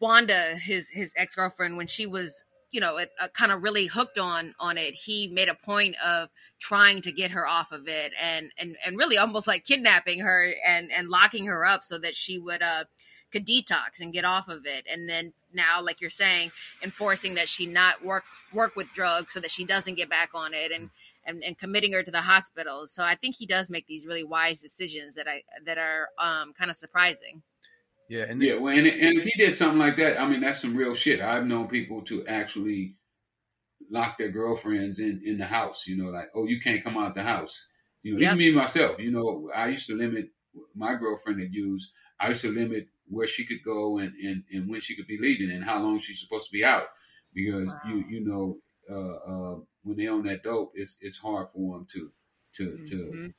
Wanda, 0.00 0.56
his 0.56 0.90
his 0.90 1.12
ex 1.16 1.34
girlfriend, 1.34 1.76
when 1.76 1.88
she 1.88 2.06
was 2.06 2.44
you 2.70 2.80
know 2.80 3.04
kind 3.34 3.50
of 3.50 3.64
really 3.64 3.86
hooked 3.86 4.18
on 4.18 4.54
on 4.60 4.78
it, 4.78 4.94
he 4.94 5.26
made 5.26 5.48
a 5.48 5.54
point 5.54 5.96
of 6.04 6.28
trying 6.60 7.02
to 7.02 7.10
get 7.10 7.32
her 7.32 7.46
off 7.46 7.72
of 7.72 7.88
it 7.88 8.12
and 8.20 8.52
and 8.58 8.76
and 8.86 8.96
really 8.96 9.18
almost 9.18 9.48
like 9.48 9.64
kidnapping 9.64 10.20
her 10.20 10.54
and 10.64 10.92
and 10.92 11.08
locking 11.08 11.46
her 11.46 11.66
up 11.66 11.82
so 11.82 11.98
that 11.98 12.14
she 12.14 12.38
would 12.38 12.62
uh 12.62 12.84
could 13.32 13.46
detox 13.46 14.00
and 14.00 14.12
get 14.12 14.24
off 14.24 14.48
of 14.48 14.66
it. 14.66 14.86
And 14.90 15.08
then 15.08 15.32
now 15.52 15.82
like 15.82 16.00
you're 16.00 16.10
saying 16.10 16.52
enforcing 16.82 17.34
that 17.34 17.48
she 17.48 17.66
not 17.66 18.04
work 18.04 18.24
work 18.52 18.76
with 18.76 18.92
drugs 18.92 19.32
so 19.32 19.40
that 19.40 19.50
she 19.50 19.64
doesn't 19.64 19.94
get 19.94 20.08
back 20.08 20.30
on 20.34 20.54
it 20.54 20.72
and 20.72 20.90
and, 21.24 21.44
and 21.44 21.56
committing 21.56 21.92
her 21.92 22.02
to 22.02 22.10
the 22.10 22.20
hospital. 22.20 22.86
So 22.88 23.04
i 23.04 23.14
think 23.14 23.36
he 23.36 23.46
does 23.46 23.70
make 23.70 23.86
these 23.86 24.06
really 24.06 24.24
wise 24.24 24.60
decisions 24.60 25.14
that 25.16 25.28
i 25.28 25.42
that 25.64 25.78
are 25.78 26.08
um 26.18 26.52
kind 26.52 26.70
of 26.70 26.76
surprising. 26.76 27.42
Yeah 28.08 28.24
and 28.28 28.42
yeah 28.42 28.54
well, 28.54 28.76
and, 28.76 28.86
and 28.86 29.18
if 29.18 29.24
he 29.24 29.32
did 29.36 29.52
something 29.54 29.78
like 29.78 29.96
that 29.96 30.20
i 30.20 30.28
mean 30.28 30.40
that's 30.40 30.60
some 30.60 30.76
real 30.76 30.94
shit. 30.94 31.20
I've 31.20 31.46
known 31.46 31.68
people 31.68 32.02
to 32.02 32.26
actually 32.26 32.96
lock 33.90 34.16
their 34.16 34.30
girlfriends 34.30 34.98
in 34.98 35.20
in 35.24 35.38
the 35.38 35.46
house 35.46 35.86
you 35.86 35.96
know 35.96 36.10
like 36.10 36.30
oh 36.34 36.46
you 36.46 36.60
can't 36.60 36.84
come 36.84 36.96
out 36.96 37.08
of 37.08 37.14
the 37.14 37.22
house. 37.22 37.68
You 38.02 38.14
know 38.14 38.18
yep. 38.18 38.34
even 38.34 38.38
me 38.38 38.52
myself 38.52 38.98
you 38.98 39.10
know 39.10 39.50
i 39.54 39.68
used 39.68 39.86
to 39.86 39.96
limit 39.96 40.30
my 40.74 40.94
girlfriend 40.96 41.40
had 41.40 41.54
used 41.54 41.92
i 42.18 42.28
used 42.28 42.42
to 42.42 42.50
limit 42.50 42.88
where 43.08 43.26
she 43.26 43.44
could 43.44 43.62
go 43.64 43.98
and, 43.98 44.12
and, 44.16 44.44
and 44.50 44.68
when 44.70 44.80
she 44.80 44.96
could 44.96 45.06
be 45.06 45.18
leaving 45.20 45.50
and 45.50 45.64
how 45.64 45.82
long 45.82 45.98
she's 45.98 46.20
supposed 46.20 46.46
to 46.46 46.52
be 46.52 46.64
out 46.64 46.86
because 47.34 47.68
wow. 47.68 47.80
you 47.86 48.04
you 48.08 48.24
know 48.24 48.58
uh, 48.90 49.54
uh, 49.54 49.56
when 49.82 49.96
they 49.96 50.08
own 50.08 50.24
that 50.24 50.42
dope 50.42 50.72
it's 50.74 50.98
it's 51.00 51.18
hard 51.18 51.48
for 51.48 51.76
them 51.76 51.86
to 51.92 52.10
to 52.54 52.64
mm-hmm. 52.64 52.84
to 52.86 53.32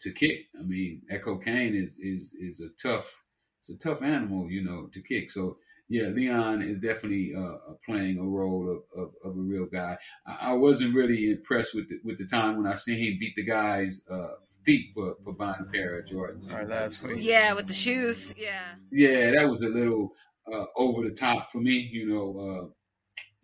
to 0.00 0.12
kick 0.12 0.46
I 0.58 0.62
mean 0.62 1.02
that 1.08 1.24
cocaine 1.24 1.74
is 1.74 1.98
is 1.98 2.32
is 2.34 2.60
a 2.60 2.68
tough 2.80 3.22
it's 3.60 3.70
a 3.70 3.78
tough 3.78 4.02
animal 4.02 4.50
you 4.50 4.64
know 4.64 4.88
to 4.92 5.00
kick 5.00 5.30
so 5.30 5.58
yeah 5.88 6.08
Leon 6.08 6.62
is 6.62 6.78
definitely 6.78 7.34
uh, 7.34 7.74
playing 7.84 8.18
a 8.18 8.22
role 8.22 8.70
of, 8.70 9.00
of, 9.00 9.10
of, 9.24 9.36
a 9.36 9.40
real 9.40 9.66
guy 9.66 9.96
I, 10.26 10.50
I, 10.50 10.52
wasn't 10.52 10.94
really 10.94 11.30
impressed 11.30 11.74
with 11.74 11.88
the, 11.88 11.98
with 12.04 12.18
the 12.18 12.26
time 12.26 12.56
when 12.56 12.66
I 12.70 12.74
seen 12.74 12.98
him 12.98 13.16
beat 13.18 13.34
the 13.36 13.44
guys 13.44 14.02
uh, 14.10 14.34
feet 14.68 14.90
for, 14.94 15.14
for 15.24 15.32
buying 15.32 15.60
a 15.60 15.72
pair 15.72 15.98
of 15.98 16.04
Jordans. 16.04 16.50
All 16.50 16.58
right, 16.58 16.68
that's 16.68 17.02
Yeah, 17.16 17.54
with 17.54 17.68
the 17.68 17.72
shoes. 17.72 18.32
Yeah. 18.36 18.74
Yeah, 18.92 19.30
that 19.30 19.48
was 19.48 19.62
a 19.62 19.68
little 19.68 20.10
uh, 20.52 20.66
over 20.76 21.08
the 21.08 21.14
top 21.14 21.50
for 21.50 21.58
me. 21.58 21.88
You 21.90 22.06
know, 22.10 22.72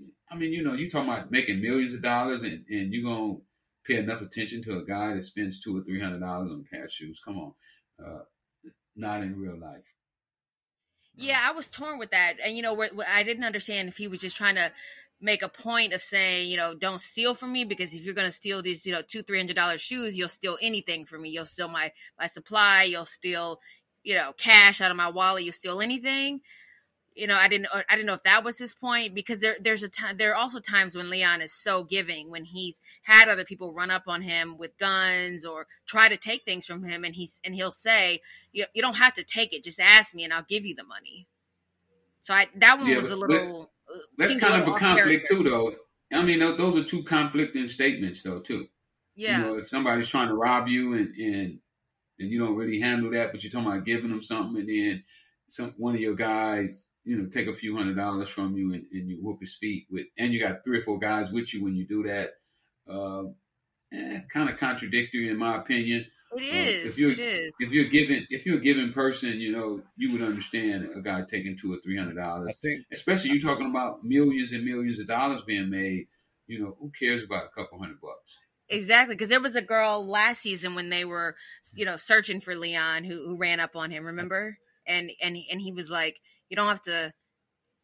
uh, 0.03 0.05
I 0.31 0.37
mean, 0.37 0.53
you 0.53 0.63
know, 0.63 0.75
you 0.75 0.91
talking 0.91 1.11
about 1.11 1.31
making 1.31 1.63
millions 1.63 1.95
of 1.95 2.03
dollars 2.03 2.43
and, 2.43 2.65
and 2.69 2.93
you 2.93 3.03
gonna 3.03 3.37
pay 3.87 3.97
enough 3.97 4.21
attention 4.21 4.63
to 4.65 4.79
a 4.79 4.85
guy 4.85 5.15
that 5.15 5.23
spends 5.23 5.61
two 5.61 5.75
or 5.75 5.83
three 5.83 6.01
hundred 6.01 6.21
dollars 6.21 6.51
on 6.51 6.61
a 6.67 6.75
pair 6.75 6.85
of 6.85 6.93
shoes. 6.93 7.23
Come 7.25 7.39
on, 7.39 7.53
uh, 8.05 8.25
not 8.95 9.23
in 9.23 9.39
real 9.39 9.59
life. 9.59 9.95
Yeah, 11.17 11.41
I 11.43 11.53
was 11.53 11.71
torn 11.71 11.99
with 11.99 12.11
that, 12.11 12.35
and 12.45 12.55
you 12.55 12.63
know, 12.63 12.87
I 13.09 13.23
didn't 13.23 13.45
understand 13.45 13.89
if 13.89 13.97
he 13.97 14.09
was 14.09 14.21
just 14.21 14.37
trying 14.37 14.57
to 14.57 14.73
make 15.25 15.43
a 15.43 15.49
point 15.49 15.93
of 15.93 16.03
saying, 16.03 16.51
you 16.51 16.57
know, 16.57 16.75
don't 16.75 17.01
steal 17.01 17.35
from 17.35 17.53
me 17.53 17.65
because 17.65 17.95
if 17.95 18.05
you're 18.05 18.15
going 18.15 18.29
to 18.29 18.35
steal 18.35 18.63
these, 18.63 18.85
you 18.85 18.93
know, 18.93 19.03
two, 19.03 19.23
three 19.23 19.39
hundred 19.39 19.57
dollars 19.57 19.81
shoes, 19.81 20.17
you'll 20.17 20.29
steal 20.29 20.59
anything 20.61 21.07
from 21.07 21.23
me. 21.23 21.31
You'll 21.31 21.47
steal 21.47 21.69
my 21.69 21.93
my 22.19 22.27
supply. 22.27 22.83
You'll 22.85 23.07
steal, 23.07 23.61
you 24.03 24.15
know, 24.15 24.33
cash 24.37 24.81
out 24.81 24.91
of 24.91 24.97
my 24.97 25.09
wallet. 25.09 25.43
You'll 25.43 25.53
steal 25.53 25.81
anything. 25.81 26.43
You 27.15 27.27
know, 27.27 27.37
I 27.37 27.49
didn't 27.49 27.69
uh, 27.73 27.83
I 27.89 27.97
didn't 27.97 28.07
know 28.07 28.15
if 28.15 28.25
that 28.25 28.45
was 28.45 28.59
his 28.59 28.75
point 28.75 29.15
because 29.15 29.41
there 29.41 29.57
there's 29.61 29.83
a 29.83 29.89
time 29.89 30.19
there 30.19 30.33
are 30.33 30.37
also 30.37 30.61
times 30.61 30.95
when 30.95 31.09
Leon 31.09 31.41
is 31.41 31.55
so 31.55 31.85
giving 31.85 32.31
when 32.31 32.45
he's 32.45 32.81
had 33.05 33.29
other 33.29 33.45
people 33.45 33.73
run 33.73 33.91
up 33.91 34.03
on 34.07 34.21
him 34.21 34.59
with 34.59 34.77
guns 34.79 35.45
or 35.45 35.67
try 35.87 36.09
to 36.09 36.17
take 36.19 36.45
things 36.45 36.67
from 36.67 36.85
him 36.85 37.03
and 37.03 37.15
he's 37.15 37.41
and 37.45 37.55
he'll 37.55 37.73
say 37.73 38.21
you, 38.53 38.67
you 38.75 38.83
don't 38.83 38.97
have 38.97 39.15
to 39.15 39.25
take 39.25 39.55
it 39.55 39.65
just 39.65 39.81
ask 39.81 40.15
me 40.15 40.25
and 40.25 40.35
I'll 40.35 40.47
give 40.49 40.67
you 40.67 40.75
the 40.75 40.85
money. 40.85 41.29
So 42.21 42.35
I 42.35 42.49
that 42.57 42.79
one 42.79 42.89
yeah, 42.89 42.97
was 42.97 43.11
a 43.11 43.17
little 43.17 43.71
that's 44.19 44.39
kind 44.39 44.63
of 44.63 44.69
a 44.69 44.79
conflict 44.79 45.29
character. 45.29 45.35
too, 45.35 45.43
though. 45.43 45.75
I 46.13 46.23
mean, 46.23 46.39
those 46.39 46.77
are 46.77 46.85
two 46.85 47.03
conflicting 47.03 47.69
statements, 47.69 48.23
though, 48.23 48.41
too. 48.41 48.69
Yeah. 49.17 49.39
You 49.39 49.45
know, 49.45 49.59
if 49.59 49.69
somebody's 49.69 50.09
trying 50.09 50.29
to 50.29 50.35
rob 50.35 50.69
you 50.69 50.95
and 50.95 51.15
and 51.17 51.59
and 52.19 52.31
you 52.31 52.39
don't 52.39 52.57
really 52.57 52.81
handle 52.81 53.11
that, 53.13 53.33
but 53.33 53.43
you're 53.43 53.51
talking 53.51 53.67
about 53.67 53.85
giving 53.85 54.11
them 54.11 54.23
something, 54.23 54.61
and 54.61 54.69
then 54.69 55.05
some 55.49 55.75
one 55.77 55.95
of 55.95 56.01
your 56.01 56.15
guys, 56.15 56.87
you 57.05 57.17
know, 57.17 57.29
take 57.29 57.49
a 57.49 57.55
few 57.55 57.77
hundred 57.77 57.97
dollars 57.97 58.29
from 58.29 58.57
you 58.57 58.73
and, 58.73 58.85
and 58.93 59.09
you 59.09 59.19
whoop 59.21 59.39
his 59.41 59.57
feet 59.57 59.87
with, 59.91 60.07
and 60.19 60.33
you 60.33 60.41
got 60.41 60.65
three 60.65 60.79
or 60.79 60.83
four 60.83 60.99
guys 60.99 61.33
with 61.33 61.53
you 61.55 61.63
when 61.65 61.75
you 61.75 61.87
do 61.87 62.03
that. 62.05 62.31
Uh, 62.89 63.25
eh, 63.93 64.21
kind 64.33 64.51
of 64.51 64.59
contradictory, 64.59 65.29
in 65.29 65.39
my 65.39 65.57
opinion. 65.57 66.07
It 66.37 66.43
is. 66.43 66.89
If 66.89 66.99
you're, 66.99 67.13
it 67.13 67.19
is. 67.19 67.53
If 67.59 67.71
you're 67.71 67.89
given, 67.89 68.27
if 68.31 68.47
you're 68.47 68.59
a 68.59 68.61
given 68.61 68.93
person, 68.93 69.39
you 69.41 69.53
know, 69.53 69.83
you 69.97 70.13
would 70.13 70.23
understand 70.23 70.89
a 70.95 71.01
guy 71.01 71.23
taking 71.29 71.57
two 71.57 71.73
or 71.73 71.79
three 71.83 71.97
hundred 71.97 72.17
dollars. 72.17 72.55
Especially 72.93 73.31
you 73.31 73.41
talking 73.41 73.71
about 73.71 74.05
millions 74.05 74.53
and 74.53 74.65
millions 74.65 74.99
of 75.01 75.07
dollars 75.07 75.43
being 75.43 75.71
made. 75.71 76.07
You 76.47 76.61
know, 76.61 76.77
who 76.79 76.91
cares 76.99 77.25
about 77.25 77.45
a 77.45 77.61
couple 77.61 77.79
hundred 77.79 78.01
bucks? 78.01 78.39
Exactly, 78.69 79.15
because 79.15 79.29
there 79.29 79.41
was 79.41 79.57
a 79.57 79.63
girl 79.63 80.09
last 80.09 80.41
season 80.41 80.75
when 80.75 80.89
they 80.89 81.05
were, 81.05 81.37
you 81.75 81.85
know, 81.85 81.97
searching 81.97 82.41
for 82.41 82.55
Leon 82.55 83.05
who, 83.05 83.27
who 83.27 83.39
ran 83.39 83.61
up 83.61 83.77
on 83.77 83.91
him. 83.91 84.05
Remember? 84.05 84.57
And 84.87 85.11
and 85.23 85.37
and 85.51 85.61
he 85.61 85.73
was 85.73 85.91
like, 85.91 86.17
"You 86.49 86.57
don't 86.57 86.69
have 86.69 86.83
to." 86.83 87.13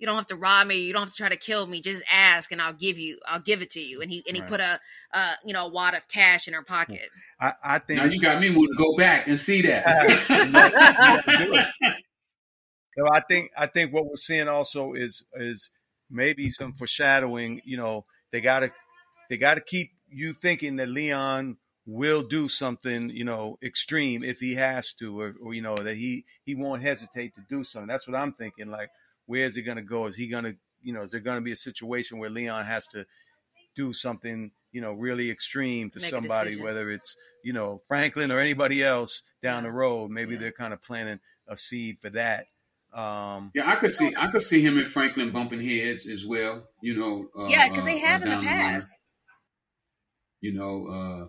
You 0.00 0.06
don't 0.06 0.16
have 0.16 0.26
to 0.28 0.36
rob 0.36 0.66
me. 0.66 0.80
You 0.80 0.92
don't 0.94 1.02
have 1.02 1.10
to 1.10 1.16
try 1.16 1.28
to 1.28 1.36
kill 1.36 1.66
me. 1.66 1.82
Just 1.82 2.02
ask, 2.10 2.50
and 2.50 2.60
I'll 2.60 2.72
give 2.72 2.98
you. 2.98 3.18
I'll 3.26 3.40
give 3.40 3.60
it 3.60 3.70
to 3.72 3.80
you." 3.80 4.00
And 4.00 4.10
he 4.10 4.24
and 4.26 4.34
he 4.34 4.40
right. 4.40 4.50
put 4.50 4.60
a, 4.60 4.80
uh, 5.12 5.34
you 5.44 5.52
know, 5.52 5.66
a 5.66 5.68
wad 5.68 5.94
of 5.94 6.08
cash 6.08 6.48
in 6.48 6.54
her 6.54 6.62
pocket. 6.62 7.10
I, 7.40 7.52
I 7.62 7.78
think 7.78 7.98
now 7.98 8.06
you 8.06 8.20
got 8.20 8.40
me 8.40 8.48
want 8.50 8.70
to 8.72 8.82
go 8.82 8.96
back 8.96 9.28
and 9.28 9.38
see 9.38 9.62
that. 9.62 9.84
so 12.98 13.08
I 13.12 13.20
think 13.20 13.50
I 13.56 13.66
think 13.66 13.92
what 13.92 14.06
we're 14.06 14.16
seeing 14.16 14.48
also 14.48 14.94
is 14.94 15.22
is 15.34 15.70
maybe 16.10 16.48
some 16.48 16.72
foreshadowing. 16.72 17.60
You 17.64 17.76
know, 17.76 18.06
they 18.32 18.40
gotta 18.40 18.72
they 19.28 19.36
gotta 19.36 19.60
keep 19.60 19.90
you 20.08 20.32
thinking 20.32 20.76
that 20.76 20.88
Leon 20.88 21.58
will 21.86 22.22
do 22.22 22.48
something, 22.48 23.10
you 23.10 23.24
know, 23.24 23.58
extreme 23.62 24.22
if 24.22 24.38
he 24.38 24.54
has 24.54 24.92
to, 24.94 25.20
or, 25.20 25.34
or, 25.42 25.54
you 25.54 25.62
know 25.62 25.76
that 25.76 25.96
he 25.96 26.24
he 26.44 26.54
won't 26.54 26.82
hesitate 26.82 27.34
to 27.34 27.42
do 27.48 27.64
something. 27.64 27.88
That's 27.88 28.06
what 28.06 28.16
I'm 28.16 28.32
thinking. 28.32 28.70
Like, 28.70 28.88
where 29.30 29.44
is 29.44 29.56
it 29.56 29.62
going 29.62 29.76
to 29.76 29.82
go? 29.82 30.06
Is 30.08 30.16
he 30.16 30.26
going 30.26 30.42
to, 30.42 30.56
you 30.82 30.92
know, 30.92 31.02
is 31.02 31.12
there 31.12 31.20
going 31.20 31.36
to 31.36 31.40
be 31.40 31.52
a 31.52 31.56
situation 31.56 32.18
where 32.18 32.28
Leon 32.28 32.66
has 32.66 32.88
to 32.88 33.06
do 33.76 33.92
something, 33.92 34.50
you 34.72 34.80
know, 34.80 34.92
really 34.92 35.30
extreme 35.30 35.88
to 35.90 36.00
Make 36.00 36.10
somebody, 36.10 36.60
whether 36.60 36.90
it's 36.90 37.16
you 37.44 37.52
know 37.52 37.80
Franklin 37.86 38.32
or 38.32 38.40
anybody 38.40 38.82
else 38.82 39.22
down 39.40 39.62
yeah. 39.62 39.70
the 39.70 39.76
road? 39.76 40.10
Maybe 40.10 40.34
yeah. 40.34 40.40
they're 40.40 40.52
kind 40.52 40.72
of 40.72 40.82
planting 40.82 41.20
a 41.46 41.56
seed 41.56 42.00
for 42.00 42.10
that. 42.10 42.46
Um, 42.92 43.52
yeah, 43.54 43.70
I 43.70 43.76
could 43.76 43.92
see 43.92 44.12
I 44.18 44.26
could 44.26 44.42
see 44.42 44.62
him 44.62 44.78
and 44.78 44.88
Franklin 44.88 45.30
bumping 45.30 45.60
heads 45.60 46.08
as 46.08 46.26
well. 46.26 46.64
You 46.82 46.96
know, 46.96 47.28
uh, 47.40 47.46
yeah, 47.46 47.68
because 47.68 47.84
they 47.84 48.02
uh, 48.02 48.06
have 48.06 48.22
uh, 48.22 48.30
in 48.30 48.40
the 48.40 48.44
past. 48.44 48.98
The 50.42 50.48
you 50.48 50.54
know, 50.54 50.86
uh, 50.86 51.26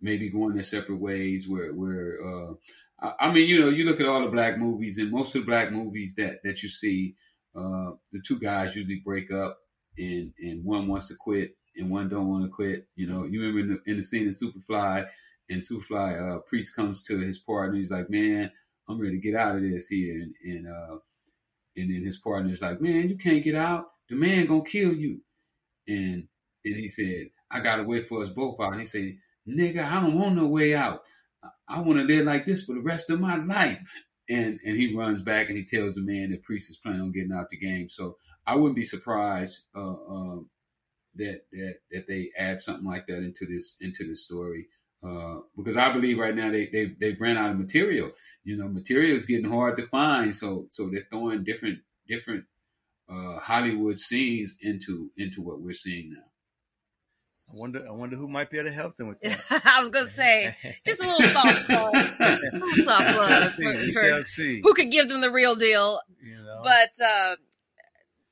maybe 0.00 0.28
going 0.28 0.54
their 0.54 0.64
separate 0.64 0.98
ways. 0.98 1.48
Where 1.48 1.72
where 1.72 2.18
uh, 2.20 2.54
I, 3.00 3.28
I, 3.28 3.32
mean, 3.32 3.46
you 3.46 3.60
know, 3.60 3.68
you 3.68 3.84
look 3.84 4.00
at 4.00 4.06
all 4.06 4.22
the 4.22 4.28
black 4.28 4.58
movies, 4.58 4.98
and 4.98 5.12
most 5.12 5.36
of 5.36 5.42
the 5.42 5.46
black 5.46 5.70
movies 5.70 6.16
that 6.16 6.42
that 6.42 6.64
you 6.64 6.68
see, 6.68 7.14
uh, 7.56 7.92
the 8.12 8.20
two 8.24 8.38
guys 8.38 8.76
usually 8.76 9.00
break 9.04 9.32
up, 9.32 9.58
and 9.98 10.32
and 10.38 10.64
one 10.64 10.88
wants 10.88 11.08
to 11.08 11.14
quit, 11.14 11.56
and 11.76 11.90
one 11.90 12.08
don't 12.08 12.28
want 12.28 12.44
to 12.44 12.50
quit. 12.50 12.86
You 12.96 13.06
know, 13.06 13.24
you 13.24 13.40
remember 13.40 13.60
in 13.60 13.68
the, 13.84 13.90
in 13.90 13.96
the 13.96 14.02
scene 14.02 14.26
in 14.26 14.34
Superfly, 14.34 15.06
and 15.50 15.62
Superfly 15.62 16.36
uh, 16.36 16.38
priest 16.40 16.74
comes 16.74 17.04
to 17.04 17.18
his 17.18 17.38
partner. 17.38 17.76
He's 17.76 17.90
like, 17.90 18.10
"Man, 18.10 18.50
I'm 18.88 19.00
ready 19.00 19.16
to 19.16 19.22
get 19.22 19.38
out 19.38 19.56
of 19.56 19.62
this 19.62 19.88
here," 19.88 20.14
and 20.14 20.34
and 20.44 20.68
uh, 20.68 20.96
and 21.76 21.90
then 21.92 22.04
his 22.04 22.18
partner's 22.18 22.62
like, 22.62 22.80
"Man, 22.80 23.08
you 23.08 23.16
can't 23.16 23.44
get 23.44 23.54
out. 23.54 23.86
The 24.08 24.16
man 24.16 24.46
gonna 24.46 24.64
kill 24.64 24.94
you." 24.94 25.20
And 25.86 26.28
and 26.64 26.76
he 26.76 26.88
said, 26.88 27.28
"I 27.50 27.60
gotta 27.60 27.84
wait 27.84 28.08
for 28.08 28.22
us 28.22 28.30
both 28.30 28.60
out." 28.60 28.72
And 28.72 28.80
he 28.80 28.86
said, 28.86 29.18
nigga, 29.48 29.84
I 29.84 30.00
don't 30.00 30.18
want 30.18 30.36
no 30.36 30.46
way 30.46 30.74
out. 30.74 31.02
I 31.68 31.80
want 31.80 31.98
to 31.98 32.04
live 32.04 32.26
like 32.26 32.44
this 32.44 32.64
for 32.64 32.74
the 32.74 32.80
rest 32.80 33.10
of 33.10 33.20
my 33.20 33.36
life. 33.36 34.04
And 34.28 34.58
and 34.64 34.76
he 34.76 34.94
runs 34.96 35.22
back 35.22 35.48
and 35.48 35.56
he 35.56 35.64
tells 35.64 35.94
the 35.94 36.00
man 36.00 36.30
that 36.30 36.42
Priest 36.42 36.70
is 36.70 36.78
planning 36.78 37.02
on 37.02 37.12
getting 37.12 37.32
out 37.32 37.50
the 37.50 37.58
game. 37.58 37.88
So 37.88 38.16
I 38.46 38.56
wouldn't 38.56 38.76
be 38.76 38.84
surprised 38.84 39.64
uh, 39.74 39.92
uh, 39.92 40.36
that 41.16 41.42
that 41.52 41.76
that 41.90 42.06
they 42.08 42.30
add 42.36 42.60
something 42.60 42.86
like 42.86 43.06
that 43.06 43.18
into 43.18 43.46
this 43.46 43.76
into 43.80 44.06
this 44.06 44.24
story. 44.24 44.68
Uh, 45.02 45.40
because 45.54 45.76
I 45.76 45.92
believe 45.92 46.18
right 46.18 46.34
now 46.34 46.50
they 46.50 46.66
they 46.66 46.86
they've 46.98 47.20
ran 47.20 47.36
out 47.36 47.50
of 47.50 47.58
material. 47.58 48.10
You 48.44 48.56
know, 48.56 48.68
material 48.68 49.16
is 49.16 49.26
getting 49.26 49.50
hard 49.50 49.76
to 49.76 49.86
find. 49.88 50.34
So 50.34 50.66
so 50.70 50.88
they're 50.88 51.06
throwing 51.10 51.44
different 51.44 51.80
different 52.08 52.44
uh, 53.08 53.38
Hollywood 53.38 53.98
scenes 53.98 54.56
into 54.60 55.10
into 55.16 55.42
what 55.42 55.60
we're 55.60 55.74
seeing 55.74 56.12
now. 56.12 56.22
I 57.52 57.56
wonder. 57.56 57.86
I 57.86 57.92
wonder 57.92 58.16
who 58.16 58.26
might 58.26 58.50
be 58.50 58.58
able 58.58 58.70
to 58.70 58.74
help 58.74 58.96
them 58.96 59.08
with 59.08 59.20
that. 59.22 59.62
I 59.64 59.80
was 59.80 59.90
gonna 59.90 60.08
say 60.08 60.56
just 60.84 61.02
a 61.02 61.06
little 61.06 61.28
soft 61.30 61.66
plug, 61.66 61.92
just 61.92 62.62
a 62.62 62.66
little 62.66 62.86
soft 62.86 63.14
plug 63.16 63.52
who 64.62 64.74
could 64.74 64.90
give 64.90 65.08
them 65.08 65.20
the 65.20 65.30
real 65.30 65.54
deal. 65.54 66.00
You 66.22 66.36
know? 66.36 66.60
But 66.64 67.04
uh, 67.04 67.36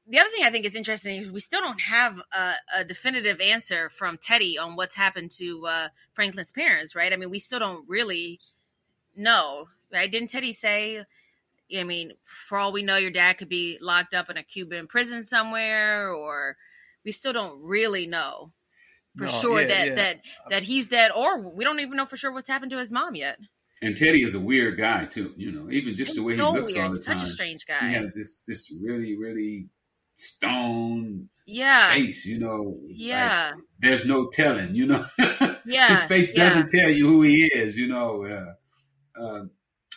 the 0.09 0.18
other 0.18 0.31
thing 0.31 0.44
I 0.44 0.51
think 0.51 0.64
is 0.64 0.75
interesting 0.75 1.20
is 1.20 1.31
we 1.31 1.40
still 1.40 1.61
don't 1.61 1.81
have 1.81 2.20
a, 2.33 2.55
a 2.77 2.85
definitive 2.85 3.40
answer 3.40 3.90
from 3.90 4.18
Teddy 4.18 4.59
on 4.59 4.77
what's 4.77 4.94
happened 4.94 5.31
to 5.33 5.66
uh, 5.66 5.88
Franklin's 6.14 6.53
parents. 6.53 6.94
Right? 6.94 7.12
I 7.12 7.16
mean, 7.16 7.31
we 7.31 7.38
still 7.38 7.59
don't 7.59 7.88
really 7.88 8.40
know. 9.14 9.68
Right? 9.92 10.11
Didn't 10.11 10.31
Teddy 10.31 10.53
say? 10.53 11.05
I 11.75 11.85
mean, 11.85 12.12
for 12.25 12.59
all 12.59 12.72
we 12.72 12.83
know, 12.83 12.96
your 12.96 13.11
dad 13.11 13.38
could 13.38 13.48
be 13.48 13.79
locked 13.81 14.14
up 14.14 14.29
in 14.29 14.37
a 14.37 14.42
Cuban 14.42 14.87
prison 14.87 15.22
somewhere, 15.22 16.11
or 16.11 16.57
we 17.05 17.12
still 17.12 17.33
don't 17.33 17.62
really 17.62 18.07
know 18.07 18.53
for 19.16 19.25
no, 19.25 19.31
sure 19.31 19.61
yeah, 19.61 19.66
that 19.68 19.87
yeah. 19.87 19.94
that 19.94 20.16
that 20.51 20.62
he's 20.62 20.88
dead, 20.88 21.11
or 21.14 21.51
we 21.51 21.64
don't 21.64 21.81
even 21.81 21.96
know 21.96 22.07
for 22.07 22.16
sure 22.16 22.33
what's 22.33 22.48
happened 22.48 22.70
to 22.70 22.79
his 22.79 22.90
mom 22.90 23.14
yet. 23.14 23.38
And 23.83 23.96
Teddy 23.96 24.22
is 24.22 24.35
a 24.35 24.40
weird 24.40 24.79
guy 24.79 25.07
too. 25.07 25.35
You 25.37 25.53
know, 25.53 25.70
even 25.70 25.94
just 25.94 26.14
the 26.14 26.22
way 26.22 26.37
so 26.37 26.53
he 26.53 26.61
looks 26.61 26.72
weird. 26.72 26.85
all 26.85 26.90
the 26.90 26.96
Such 26.96 27.07
time. 27.07 27.18
Such 27.18 27.29
a 27.29 27.31
strange 27.31 27.66
guy. 27.66 27.88
He 27.88 27.94
has 27.94 28.14
this 28.14 28.42
this 28.46 28.72
really 28.83 29.16
really 29.16 29.68
stone 30.14 31.29
yeah 31.46 31.92
face. 31.92 32.25
You 32.25 32.38
know, 32.38 32.79
yeah. 32.88 33.53
Like, 33.55 33.64
there's 33.81 34.07
no 34.07 34.29
telling. 34.29 34.75
You 34.75 34.87
know, 34.87 35.05
yeah. 35.66 35.88
His 35.88 36.05
face 36.05 36.33
doesn't 36.33 36.70
tell 36.70 36.90
you 36.90 37.07
who 37.07 37.22
he 37.22 37.51
is. 37.53 37.77
You 37.77 37.88
know, 37.88 38.25
uh, 38.25 39.20
uh, 39.20 39.44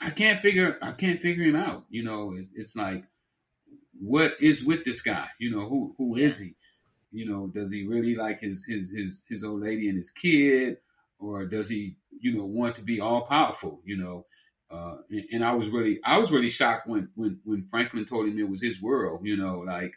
I 0.04 0.10
can't 0.10 0.42
figure 0.42 0.78
I 0.82 0.92
can't 0.92 1.22
figure 1.22 1.44
him 1.44 1.56
out. 1.56 1.86
You 1.90 2.04
know, 2.04 2.34
it, 2.34 2.48
it's 2.56 2.76
like 2.76 3.06
what 4.00 4.34
is 4.40 4.66
with 4.66 4.84
this 4.84 5.02
guy? 5.02 5.28
You 5.40 5.52
know, 5.52 5.68
who 5.68 5.96
who 5.98 6.16
is 6.16 6.40
he? 6.40 6.56
You 7.16 7.26
know, 7.26 7.48
does 7.48 7.72
he 7.72 7.88
really 7.88 8.14
like 8.14 8.42
his 8.42 8.66
his 8.66 8.92
his 8.92 9.24
his 9.30 9.42
old 9.42 9.62
lady 9.62 9.88
and 9.88 9.96
his 9.96 10.12
kid, 10.12 10.80
or 11.18 11.46
does 11.46 11.70
he 11.70 11.96
you 12.20 12.34
know 12.34 12.46
want 12.46 12.76
to 12.76 12.82
be 12.82 13.00
all 13.00 13.22
powerful? 13.22 13.80
You 13.86 13.96
know, 13.96 14.26
uh, 14.70 14.98
and, 15.10 15.24
and, 15.32 15.46
I 15.46 15.54
was 15.54 15.70
really 15.70 16.02
I 16.04 16.18
was 16.18 16.30
really 16.30 16.50
shocked 16.50 16.90
when 16.90 17.08
when 17.16 17.40
when 17.46 17.64
Franklin 17.64 18.04
told 18.04 18.28
him 18.28 18.38
it 18.38 18.50
was 18.50 18.62
his 18.62 18.82
world. 18.82 19.22
You 19.24 19.38
know, 19.38 19.60
like 19.60 19.94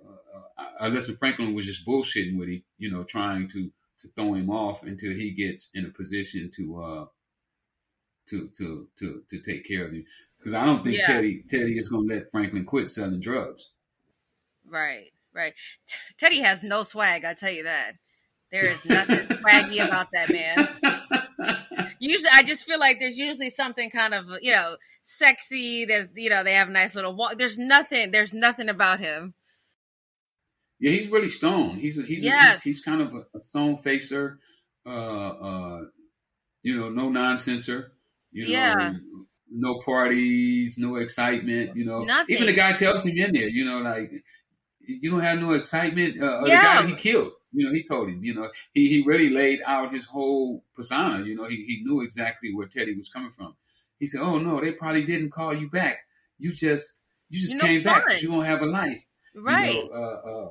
uh, 0.00 0.42
I, 0.56 0.86
I 0.86 0.88
listen, 0.90 1.16
Franklin 1.16 1.54
was 1.54 1.66
just 1.66 1.84
bullshitting 1.84 2.38
with 2.38 2.48
him. 2.48 2.62
You 2.78 2.92
know, 2.92 3.02
trying 3.02 3.48
to 3.48 3.72
to 4.02 4.08
throw 4.14 4.34
him 4.34 4.48
off 4.48 4.84
until 4.84 5.14
he 5.14 5.32
gets 5.32 5.70
in 5.74 5.86
a 5.86 5.90
position 5.90 6.50
to 6.54 6.80
uh 6.80 7.06
to 8.28 8.48
to 8.56 8.86
to 8.96 9.24
to 9.28 9.40
take 9.40 9.66
care 9.66 9.86
of 9.86 9.92
him. 9.92 10.04
Because 10.38 10.54
I 10.54 10.64
don't 10.64 10.84
think 10.84 10.98
yeah. 10.98 11.06
Teddy 11.06 11.42
Teddy 11.48 11.76
is 11.76 11.88
going 11.88 12.08
to 12.08 12.14
let 12.14 12.30
Franklin 12.30 12.64
quit 12.64 12.88
selling 12.88 13.18
drugs. 13.18 13.72
Right 14.64 15.10
right. 15.38 15.54
T- 15.86 15.96
Teddy 16.18 16.40
has 16.40 16.62
no 16.62 16.82
swag, 16.82 17.24
I 17.24 17.34
tell 17.34 17.52
you 17.52 17.64
that. 17.64 17.94
There 18.50 18.64
is 18.64 18.84
nothing 18.84 19.26
swaggy 19.28 19.84
about 19.84 20.08
that 20.12 20.30
man. 20.30 21.96
Usually, 21.98 22.30
I 22.32 22.42
just 22.42 22.64
feel 22.64 22.78
like 22.78 22.98
there's 22.98 23.18
usually 23.18 23.50
something 23.50 23.90
kind 23.90 24.14
of 24.14 24.26
you 24.42 24.52
know 24.52 24.76
sexy. 25.04 25.84
There's 25.84 26.08
you 26.14 26.30
know 26.30 26.44
they 26.44 26.54
have 26.54 26.68
a 26.68 26.72
nice 26.72 26.94
little 26.94 27.14
walk. 27.14 27.38
There's 27.38 27.58
nothing. 27.58 28.10
There's 28.10 28.34
nothing 28.34 28.68
about 28.68 29.00
him. 29.00 29.34
Yeah, 30.80 30.92
he's 30.92 31.10
really 31.10 31.28
stone. 31.28 31.76
He's 31.76 31.98
a, 31.98 32.02
he's, 32.02 32.22
yes. 32.22 32.58
a, 32.58 32.60
he's, 32.60 32.62
he's 32.62 32.80
kind 32.82 33.00
of 33.00 33.12
a, 33.12 33.36
a 33.36 33.42
stone 33.42 33.78
facer. 33.78 34.38
Uh, 34.86 35.28
uh, 35.28 35.80
you 36.62 36.76
know, 36.76 36.88
no 36.88 37.10
nonsenser. 37.10 37.92
You 38.30 38.44
know, 38.44 38.50
yeah. 38.50 38.92
no 39.50 39.80
parties, 39.84 40.78
no 40.78 40.96
excitement. 40.96 41.76
You 41.76 41.84
know, 41.84 42.04
Nothing. 42.04 42.36
even 42.36 42.46
the 42.46 42.52
guy 42.52 42.72
tells 42.72 43.04
him 43.04 43.18
in 43.18 43.32
there. 43.32 43.48
You 43.48 43.64
know, 43.64 43.80
like 43.80 44.12
you 44.88 45.10
don't 45.10 45.20
have 45.20 45.38
no 45.38 45.52
excitement. 45.52 46.20
Uh, 46.20 46.44
yeah. 46.46 46.82
The 46.82 46.82
guy 46.82 46.86
he 46.86 46.94
killed, 46.94 47.32
you 47.52 47.66
know, 47.66 47.72
he 47.72 47.82
told 47.82 48.08
him, 48.08 48.24
you 48.24 48.34
know, 48.34 48.48
he, 48.72 48.88
he 48.88 49.02
really 49.06 49.30
laid 49.30 49.60
out 49.66 49.92
his 49.92 50.06
whole 50.06 50.64
persona. 50.74 51.24
You 51.24 51.36
know, 51.36 51.44
he, 51.44 51.64
he 51.64 51.82
knew 51.84 52.02
exactly 52.02 52.54
where 52.54 52.66
Teddy 52.66 52.96
was 52.96 53.10
coming 53.10 53.30
from. 53.30 53.54
He 53.98 54.06
said, 54.06 54.20
"Oh 54.22 54.38
no, 54.38 54.60
they 54.60 54.72
probably 54.72 55.04
didn't 55.04 55.30
call 55.30 55.54
you 55.54 55.68
back. 55.68 55.98
You 56.38 56.52
just 56.52 56.94
you 57.28 57.40
just 57.40 57.54
you 57.54 57.60
came 57.60 57.82
back. 57.82 58.04
But 58.06 58.22
you 58.22 58.30
don't 58.30 58.44
have 58.44 58.62
a 58.62 58.66
life, 58.66 59.04
right?" 59.34 59.74
You 59.74 59.90
know, 59.90 59.94
uh, 59.94 60.30
uh, 60.30 60.50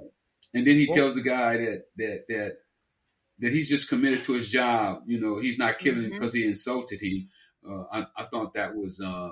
and 0.53 0.67
then 0.67 0.75
he 0.75 0.87
tells 0.87 1.15
the 1.15 1.21
guy 1.21 1.57
that 1.57 1.83
that 1.97 2.23
that 2.27 2.57
that 3.39 3.53
he's 3.53 3.69
just 3.69 3.89
committed 3.89 4.23
to 4.25 4.33
his 4.33 4.51
job. 4.51 5.03
You 5.05 5.19
know, 5.19 5.39
he's 5.39 5.57
not 5.57 5.79
killing 5.79 5.99
mm-hmm. 5.99 6.13
him 6.13 6.19
because 6.19 6.33
he 6.33 6.45
insulted 6.45 7.01
him. 7.01 7.29
Uh, 7.67 7.83
I, 7.91 8.05
I, 8.17 8.23
thought 8.25 8.53
that 8.53 8.75
was 8.75 9.01
uh, 9.01 9.31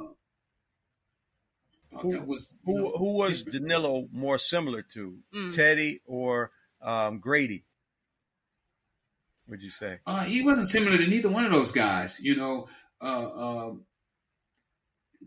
who, 2.02 2.22
was 2.24 2.60
who, 2.66 2.76
know, 2.76 2.92
who 2.98 3.14
was 3.14 3.44
Danilo 3.44 4.08
more 4.12 4.38
similar 4.38 4.82
to 4.94 5.18
mm. 5.34 5.56
Teddy 5.56 6.02
or 6.06 6.52
um, 6.82 7.20
Grady? 7.20 7.66
Would 9.48 9.62
you 9.62 9.70
say? 9.70 10.00
Uh, 10.06 10.24
he 10.24 10.42
wasn't 10.42 10.70
similar 10.70 10.98
to 10.98 11.08
neither 11.08 11.30
one 11.30 11.46
of 11.46 11.52
those 11.52 11.72
guys. 11.72 12.20
You 12.20 12.36
know, 12.36 12.68
uh, 13.02 13.30
um, 13.30 13.86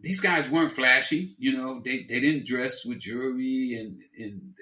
these 0.00 0.20
guys 0.20 0.50
weren't 0.50 0.72
flashy. 0.72 1.34
You 1.38 1.56
know, 1.56 1.80
they, 1.84 2.02
they 2.02 2.20
didn't 2.20 2.46
dress 2.46 2.84
with 2.84 2.98
jewelry 2.98 3.74
and 3.74 4.00
and 4.18 4.54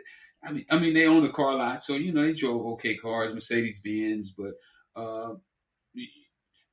I 0.45 0.53
mean 0.53 0.67
I 0.71 0.79
mean 0.79 0.95
they 0.95 1.07
owned 1.07 1.27
a 1.27 1.33
car 1.33 1.55
lot, 1.55 1.83
so 1.83 1.95
you 1.95 2.13
know 2.13 2.23
they 2.23 2.35
drove 2.35 2.67
okay 2.75 2.97
cars, 2.97 3.33
Mercedes 3.33 3.81
Benz, 3.81 4.31
but 4.31 4.55
uh, 4.95 5.35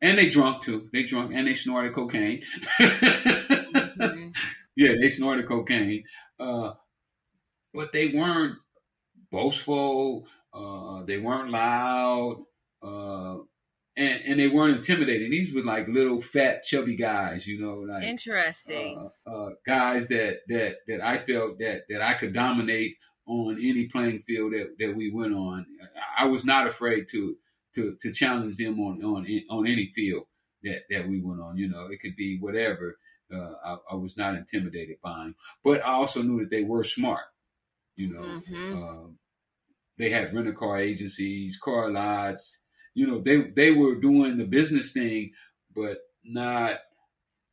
and 0.01 0.18
they 0.18 0.30
drunk 0.30 0.62
too. 0.62 0.89
They 0.91 1.03
drunk 1.03 1.32
and 1.34 1.47
they 1.47 1.53
snorted 1.53 1.93
cocaine. 1.93 2.43
Yeah, 4.76 4.95
they 4.99 5.09
snorted 5.09 5.47
cocaine, 5.47 6.03
uh, 6.39 6.74
but 7.74 7.91
they 7.91 8.07
weren't 8.07 8.55
boastful. 9.32 10.28
Uh, 10.53 11.03
they 11.03 11.17
weren't 11.17 11.51
loud. 11.51 12.43
Uh, 12.82 13.38
and 13.95 14.21
and 14.26 14.39
they 14.39 14.47
weren't 14.47 14.76
intimidating. 14.76 15.30
These 15.30 15.53
were 15.53 15.63
like 15.63 15.88
little 15.88 16.21
fat 16.21 16.63
chubby 16.63 16.95
guys, 16.95 17.45
you 17.45 17.59
know, 17.59 17.76
like 17.76 18.03
interesting 18.03 19.09
uh, 19.26 19.30
uh, 19.30 19.49
guys 19.65 20.07
that 20.07 20.39
that 20.47 20.78
that 20.88 21.01
I 21.01 21.17
felt 21.17 21.59
that 21.59 21.84
that 21.89 22.01
I 22.01 22.13
could 22.15 22.34
dominate 22.34 22.95
on 23.26 23.57
any 23.61 23.88
playing 23.88 24.19
field 24.19 24.53
that, 24.53 24.76
that 24.80 24.95
we 24.95 25.11
went 25.11 25.34
on. 25.34 25.65
I 26.17 26.26
was 26.26 26.43
not 26.43 26.67
afraid 26.67 27.07
to 27.11 27.38
to 27.76 27.95
to 28.01 28.11
challenge 28.11 28.57
them 28.57 28.80
on 28.80 29.03
on 29.03 29.28
on 29.49 29.67
any 29.67 29.91
field 29.93 30.24
that 30.63 30.82
that 30.89 31.07
we 31.07 31.21
went 31.21 31.41
on. 31.41 31.57
You 31.57 31.69
know, 31.69 31.88
it 31.88 32.01
could 32.01 32.15
be 32.15 32.39
whatever. 32.39 32.97
Uh, 33.34 33.53
I, 33.65 33.77
I, 33.91 33.95
was 33.95 34.17
not 34.17 34.36
intimidated 34.36 34.97
by 35.01 35.11
them, 35.11 35.36
but 35.63 35.81
I 35.86 35.93
also 35.93 36.21
knew 36.21 36.39
that 36.39 36.51
they 36.51 36.63
were 36.63 36.84
smart. 36.84 37.25
You 37.95 38.13
know, 38.13 38.21
mm-hmm. 38.21 38.84
uh, 38.84 39.09
they 39.97 40.09
had 40.09 40.34
rental 40.34 40.53
car 40.53 40.79
agencies, 40.79 41.57
car 41.57 41.89
lots. 41.89 42.61
You 42.93 43.07
know, 43.07 43.19
they 43.19 43.49
they 43.55 43.71
were 43.71 43.95
doing 43.95 44.38
the 44.38 44.45
business 44.45 44.91
thing, 44.91 45.31
but 45.75 45.99
not 46.23 46.77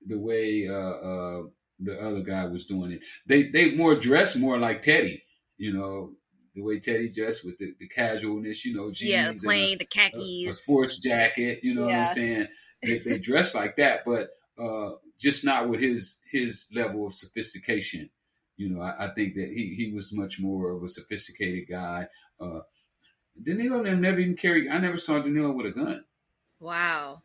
the 0.07 0.19
way 0.19 0.69
uh, 0.69 0.73
uh 0.73 1.43
the 1.79 2.01
other 2.01 2.23
guy 2.23 2.45
was 2.47 2.67
doing 2.67 2.93
it. 2.93 3.01
They 3.27 3.45
they 3.45 3.75
more 3.75 3.95
dressed 3.95 4.37
more 4.37 4.59
like 4.59 4.83
Teddy. 4.83 5.23
You 5.57 5.73
know, 5.75 6.13
the 6.55 6.63
way 6.63 6.81
Teddy 6.81 7.11
dressed 7.11 7.45
with 7.45 7.59
the, 7.59 7.75
the 7.79 7.89
casualness, 7.89 8.65
you 8.65 8.75
know, 8.75 8.91
jeans 8.91 9.11
yeah, 9.11 9.33
plain 9.43 9.75
a, 9.75 9.79
the 9.79 9.85
khakis, 9.85 10.47
a, 10.47 10.49
a, 10.49 10.53
sports 10.53 10.99
jacket, 10.99 11.61
you 11.63 11.75
know 11.75 11.89
yeah. 11.89 12.03
what 12.03 12.09
I'm 12.11 12.15
saying? 12.15 12.47
They, 12.83 12.99
they 12.99 13.19
dress 13.19 13.55
like 13.55 13.77
that, 13.77 14.01
but 14.07 14.31
uh, 14.59 14.93
just 15.21 15.45
not 15.45 15.69
with 15.69 15.81
his 15.81 16.19
his 16.31 16.69
level 16.75 17.07
of 17.07 17.13
sophistication. 17.13 18.11
You 18.57 18.71
know, 18.71 18.81
I, 18.81 19.07
I, 19.07 19.09
think 19.15 19.35
that 19.37 19.51
he 19.53 19.75
he 19.77 19.93
was 19.93 20.13
much 20.13 20.41
more 20.41 20.71
of 20.71 20.83
a 20.83 20.89
sophisticated 20.89 21.69
guy. 21.69 22.09
Uh, 22.41 22.61
Danilo 23.43 23.83
never 23.83 24.19
even 24.19 24.37
carried. 24.37 24.69
I 24.69 24.79
never 24.79 24.99
saw 24.99 25.19
Danilo 25.19 25.53
with 25.53 25.67
a 25.67 25.71
gun. 25.71 26.05
Wow. 26.59 27.23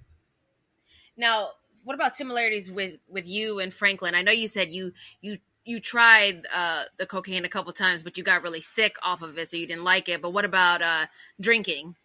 Now, 1.17 1.49
what 1.83 1.93
about 1.93 2.15
similarities 2.15 2.71
with 2.71 2.99
with 3.07 3.27
you 3.27 3.59
and 3.59 3.73
Franklin? 3.73 4.15
I 4.15 4.21
know 4.21 4.31
you 4.31 4.47
said 4.47 4.71
you 4.71 4.93
you 5.21 5.37
you 5.65 5.79
tried 5.79 6.45
uh, 6.53 6.83
the 6.97 7.05
cocaine 7.05 7.43
a 7.43 7.49
couple 7.49 7.73
times, 7.73 8.03
but 8.03 8.17
you 8.17 8.23
got 8.23 8.43
really 8.43 8.61
sick 8.61 8.95
off 9.01 9.21
of 9.21 9.37
it, 9.37 9.49
so 9.49 9.57
you 9.57 9.67
didn't 9.67 9.83
like 9.83 10.07
it. 10.09 10.21
But 10.21 10.31
what 10.31 10.45
about 10.45 10.81
uh, 10.81 11.07
drinking? 11.41 11.95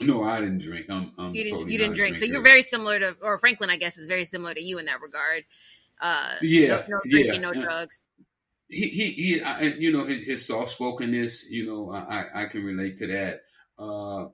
No, 0.00 0.22
I 0.22 0.40
didn't 0.40 0.58
drink. 0.58 0.86
I'm, 0.88 1.12
I'm 1.18 1.34
you 1.34 1.44
didn't. 1.44 1.58
Totally 1.58 1.72
you 1.72 1.78
didn't 1.78 1.96
drink, 1.96 2.16
so 2.16 2.24
you're 2.24 2.42
very 2.42 2.62
similar 2.62 2.98
to, 2.98 3.16
or 3.22 3.38
Franklin, 3.38 3.70
I 3.70 3.76
guess, 3.76 3.96
is 3.98 4.06
very 4.06 4.24
similar 4.24 4.54
to 4.54 4.62
you 4.62 4.78
in 4.78 4.86
that 4.86 5.00
regard. 5.00 5.44
Uh, 6.00 6.34
yeah, 6.42 6.84
no, 6.88 6.96
no 6.96 7.00
drinking, 7.08 7.42
yeah. 7.42 7.50
no 7.50 7.52
drugs. 7.52 8.02
He, 8.68 8.88
he, 8.88 9.10
he 9.12 9.40
I, 9.40 9.62
you 9.62 9.92
know, 9.92 10.04
his, 10.04 10.24
his 10.24 10.46
soft 10.46 10.70
spokenness. 10.70 11.50
You 11.50 11.66
know, 11.66 11.92
I, 11.92 12.42
I 12.42 12.44
can 12.46 12.64
relate 12.64 12.98
to 12.98 13.06
that. 13.08 13.42
Uh, 13.78 14.28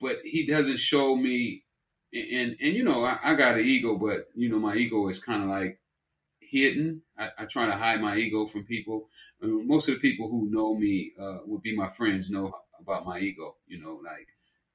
but 0.00 0.18
he 0.24 0.46
doesn't 0.46 0.78
show 0.78 1.16
me, 1.16 1.64
and 2.12 2.56
and 2.60 2.74
you 2.74 2.84
know, 2.84 3.04
I, 3.04 3.18
I 3.22 3.34
got 3.34 3.58
an 3.58 3.64
ego, 3.64 3.96
but 3.96 4.28
you 4.34 4.48
know, 4.48 4.58
my 4.58 4.74
ego 4.74 5.08
is 5.08 5.18
kind 5.18 5.42
of 5.42 5.48
like 5.48 5.80
hidden. 6.40 7.02
I, 7.18 7.30
I, 7.38 7.44
try 7.44 7.66
to 7.66 7.72
hide 7.72 8.00
my 8.00 8.16
ego 8.16 8.46
from 8.46 8.64
people. 8.64 9.08
most 9.42 9.88
of 9.88 9.94
the 9.94 10.00
people 10.00 10.30
who 10.30 10.50
know 10.50 10.74
me 10.74 11.12
uh, 11.20 11.38
would 11.46 11.62
be 11.62 11.76
my 11.76 11.88
friends 11.88 12.30
know 12.30 12.52
about 12.80 13.04
my 13.04 13.18
ego. 13.18 13.56
You 13.66 13.82
know, 13.82 14.00
like 14.04 14.28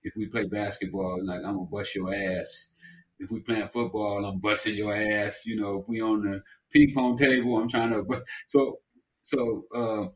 if 0.04 0.14
we 0.16 0.28
play 0.28 0.46
basketball, 0.46 1.26
like 1.26 1.40
I'm 1.40 1.56
gonna 1.56 1.66
bust 1.66 1.96
your 1.96 2.14
ass. 2.14 2.70
If 3.20 3.32
we 3.32 3.40
playing 3.42 3.70
football, 3.70 4.26
I'm 4.26 4.40
busting 4.40 4.76
your 4.76 4.96
ass. 4.96 5.46
You 5.46 5.62
know, 5.62 5.80
if 5.82 5.88
we 5.88 6.02
on 6.02 6.24
the 6.24 6.42
ping 6.72 6.94
pong 6.94 7.16
table, 7.18 7.58
I'm 7.58 7.70
trying 7.70 7.92
to. 7.94 8.04
But 8.04 8.24
so 8.48 8.80
so 9.22 9.66
uh, 9.76 10.08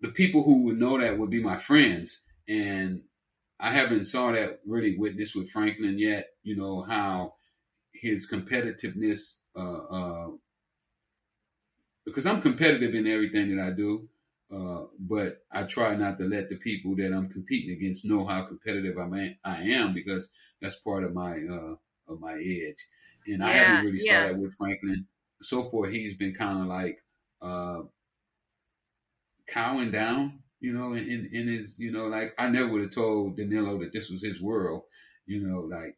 the 0.00 0.08
people 0.10 0.44
who 0.44 0.64
would 0.64 0.78
know 0.78 0.98
that 1.00 1.18
would 1.18 1.30
be 1.30 1.42
my 1.42 1.56
friends, 1.56 2.22
and 2.48 3.02
I 3.60 3.72
haven't 3.72 4.04
saw 4.04 4.32
that 4.32 4.60
really 4.66 4.96
witnessed 4.98 5.36
with 5.36 5.50
Franklin 5.50 5.98
yet. 5.98 6.28
You 6.42 6.56
know 6.56 6.82
how 6.82 7.34
his 7.92 8.30
competitiveness 8.30 9.38
uh, 9.56 9.78
uh, 9.90 10.28
because 12.04 12.26
I'm 12.26 12.40
competitive 12.42 12.94
in 12.94 13.06
everything 13.06 13.54
that 13.56 13.62
I 13.64 13.70
do. 13.70 14.08
Uh, 14.50 14.84
but 14.98 15.44
I 15.52 15.64
try 15.64 15.94
not 15.94 16.18
to 16.18 16.24
let 16.24 16.48
the 16.48 16.56
people 16.56 16.96
that 16.96 17.12
I'm 17.12 17.28
competing 17.28 17.76
against 17.76 18.04
know 18.04 18.26
how 18.26 18.42
competitive 18.42 18.96
I 18.98 19.04
am, 19.04 19.36
I 19.44 19.62
am 19.62 19.92
because 19.92 20.30
that's 20.62 20.76
part 20.76 21.04
of 21.04 21.12
my 21.12 21.32
uh, 21.32 21.74
of 22.08 22.20
my 22.20 22.34
edge. 22.34 22.86
And 23.26 23.40
yeah, 23.40 23.46
I 23.46 23.52
haven't 23.52 23.84
really 23.84 23.98
yeah. 24.02 24.32
with 24.32 24.54
Franklin. 24.54 25.06
So 25.42 25.62
far, 25.62 25.86
he's 25.86 26.16
been 26.16 26.34
kind 26.34 26.62
of 26.62 26.66
like 26.66 26.98
uh, 27.42 27.82
cowing 29.46 29.90
down, 29.90 30.40
you 30.60 30.72
know, 30.72 30.94
in, 30.94 31.04
in, 31.04 31.30
in 31.32 31.48
his, 31.48 31.78
you 31.78 31.92
know, 31.92 32.06
like 32.06 32.34
I 32.38 32.48
never 32.48 32.68
would 32.68 32.82
have 32.82 32.90
told 32.90 33.36
Danilo 33.36 33.78
that 33.80 33.92
this 33.92 34.10
was 34.10 34.22
his 34.22 34.40
world, 34.40 34.82
you 35.26 35.46
know, 35.46 35.60
like 35.60 35.96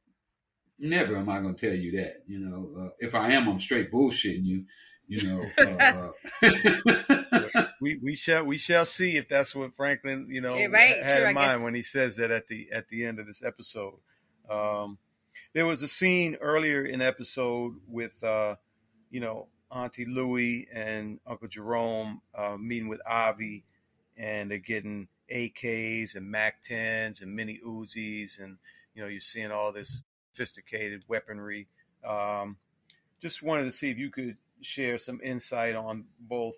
never 0.79 1.17
am 1.17 1.29
I 1.29 1.41
going 1.41 1.55
to 1.55 1.67
tell 1.67 1.77
you 1.77 2.01
that, 2.01 2.23
you 2.27 2.41
know. 2.41 2.85
Uh, 2.85 2.89
if 2.99 3.15
I 3.15 3.33
am, 3.33 3.49
I'm 3.49 3.61
straight 3.61 3.93
bullshitting 3.93 4.45
you 4.45 4.65
you 5.11 5.29
know. 5.29 5.51
Uh, 6.43 6.47
uh 7.33 7.67
we 7.81 7.99
we 8.03 8.15
shall 8.15 8.45
we 8.45 8.57
shall 8.57 8.85
see 8.85 9.17
if 9.17 9.29
that's 9.29 9.55
what 9.55 9.75
Franklin 9.77 10.27
you 10.31 10.41
know 10.41 10.55
right. 10.69 11.03
had 11.03 11.19
sure, 11.19 11.29
in 11.29 11.35
mind 11.35 11.65
when 11.65 11.75
he 11.75 11.83
says 11.83 12.17
that 12.17 12.31
at 12.31 12.49
the 12.49 12.69
at 12.73 12.89
the 12.89 13.05
end 13.05 13.19
of 13.19 13.27
this 13.27 13.43
episode. 13.43 13.99
Um, 14.49 14.99
there 15.53 15.67
was 15.67 15.83
a 15.83 15.89
scene 15.89 16.37
earlier 16.41 16.85
in 16.85 17.03
episode 17.03 17.75
with 17.89 18.23
uh, 18.23 18.57
you 19.11 19.21
know 19.21 19.49
Auntie 19.71 20.07
Louie 20.07 20.69
and 20.73 21.19
Uncle 21.27 21.49
Jerome 21.49 22.21
uh, 22.35 22.57
meeting 22.59 22.89
with 22.89 23.01
Avi, 23.07 23.65
and 24.17 24.51
they're 24.51 24.59
getting 24.59 25.09
AKs 25.33 26.15
and 26.15 26.31
MAC 26.31 26.63
10s 26.65 27.23
and 27.23 27.35
mini 27.35 27.61
Uzis, 27.67 28.41
and 28.41 28.57
you 28.95 29.03
know 29.03 29.09
you're 29.09 29.21
seeing 29.21 29.51
all 29.51 29.73
this 29.73 30.03
sophisticated 30.33 31.03
weaponry. 31.09 31.69
Um, 32.07 32.57
just 33.21 33.43
wanted 33.43 33.65
to 33.65 33.73
see 33.73 33.91
if 33.91 33.99
you 33.99 34.11
could 34.11 34.37
share 34.63 34.99
some 34.99 35.21
insight 35.23 35.75
on 35.75 36.05
both 36.21 36.55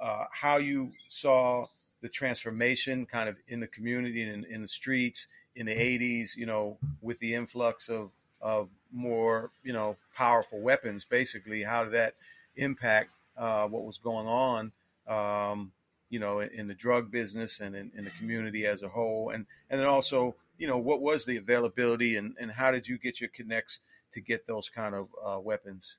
uh, 0.00 0.24
how 0.30 0.56
you 0.56 0.90
saw 1.08 1.66
the 2.02 2.08
transformation 2.08 3.06
kind 3.06 3.28
of 3.28 3.36
in 3.48 3.60
the 3.60 3.66
community 3.68 4.22
and 4.22 4.44
in, 4.44 4.54
in, 4.56 4.62
the 4.62 4.68
streets 4.68 5.28
in 5.56 5.66
the 5.66 5.74
80s, 5.74 6.36
you 6.36 6.46
know, 6.46 6.76
with 7.00 7.18
the 7.20 7.34
influx 7.34 7.88
of, 7.88 8.10
of 8.42 8.68
more, 8.92 9.50
you 9.62 9.72
know, 9.72 9.96
powerful 10.14 10.60
weapons, 10.60 11.04
basically, 11.04 11.62
how 11.62 11.84
did 11.84 11.92
that 11.94 12.14
impact 12.56 13.10
uh, 13.38 13.66
what 13.66 13.84
was 13.84 13.98
going 13.98 14.26
on, 14.26 14.72
um, 15.08 15.72
you 16.10 16.18
know, 16.18 16.40
in, 16.40 16.50
in, 16.50 16.68
the 16.68 16.74
drug 16.74 17.10
business 17.10 17.60
and 17.60 17.74
in, 17.74 17.90
in, 17.96 18.04
the 18.04 18.10
community 18.18 18.66
as 18.66 18.82
a 18.82 18.88
whole? 18.88 19.30
And, 19.30 19.46
and 19.70 19.80
then 19.80 19.88
also, 19.88 20.34
you 20.58 20.66
know, 20.66 20.78
what 20.78 21.00
was 21.00 21.24
the 21.24 21.36
availability 21.36 22.16
and, 22.16 22.36
and 22.38 22.50
how 22.50 22.70
did 22.70 22.86
you 22.86 22.98
get 22.98 23.20
your 23.20 23.30
connects 23.30 23.80
to 24.12 24.20
get 24.20 24.46
those 24.46 24.68
kind 24.68 24.94
of 24.94 25.08
uh, 25.24 25.40
weapons? 25.40 25.96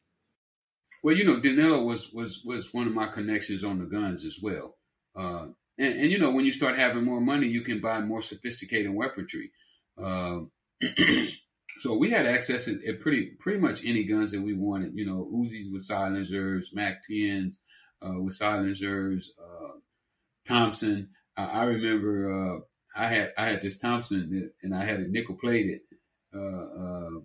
Well, 1.06 1.16
you 1.16 1.24
know, 1.24 1.40
Danilo 1.40 1.84
was 1.84 2.12
was 2.12 2.42
was 2.44 2.74
one 2.74 2.88
of 2.88 2.94
my 2.96 3.06
connections 3.06 3.64
on 3.64 3.78
the 3.78 3.86
guns 3.86 4.26
as 4.26 4.40
well. 4.42 4.76
Uh, 5.16 5.50
and, 5.78 6.00
and, 6.00 6.10
you 6.10 6.18
know, 6.18 6.32
when 6.32 6.46
you 6.46 6.52
start 6.52 6.78
having 6.78 7.04
more 7.04 7.22
money, 7.22 7.46
you 7.46 7.62
can 7.62 7.80
buy 7.80 8.00
more 8.00 8.24
sophisticated 8.24 8.92
weaponry. 8.92 9.52
Uh, 10.02 10.40
so 11.78 11.96
we 11.96 12.10
had 12.10 12.26
access 12.26 12.68
at, 12.68 12.80
pretty 13.02 13.34
pretty 13.40 13.60
much 13.60 13.86
any 13.86 14.06
guns 14.06 14.32
that 14.32 14.42
we 14.42 14.54
wanted. 14.54 14.94
You 14.96 15.06
know, 15.06 15.30
Uzis 15.32 15.72
with 15.72 15.84
silencers, 15.84 16.72
Mac 16.74 17.04
10s 17.08 17.54
uh, 18.02 18.20
with 18.20 18.34
silencers, 18.34 19.32
uh, 19.40 19.78
Thompson. 20.48 21.10
I, 21.38 21.46
I 21.46 21.64
remember 21.66 22.34
uh, 22.34 22.60
I 23.00 23.10
had 23.10 23.32
I 23.38 23.46
had 23.52 23.62
this 23.62 23.78
Thompson 23.78 24.52
and 24.64 24.74
I 24.74 24.84
had 24.84 25.02
it 25.02 25.12
nickel 25.12 25.38
plated. 25.40 25.82
Uh, 26.36 27.20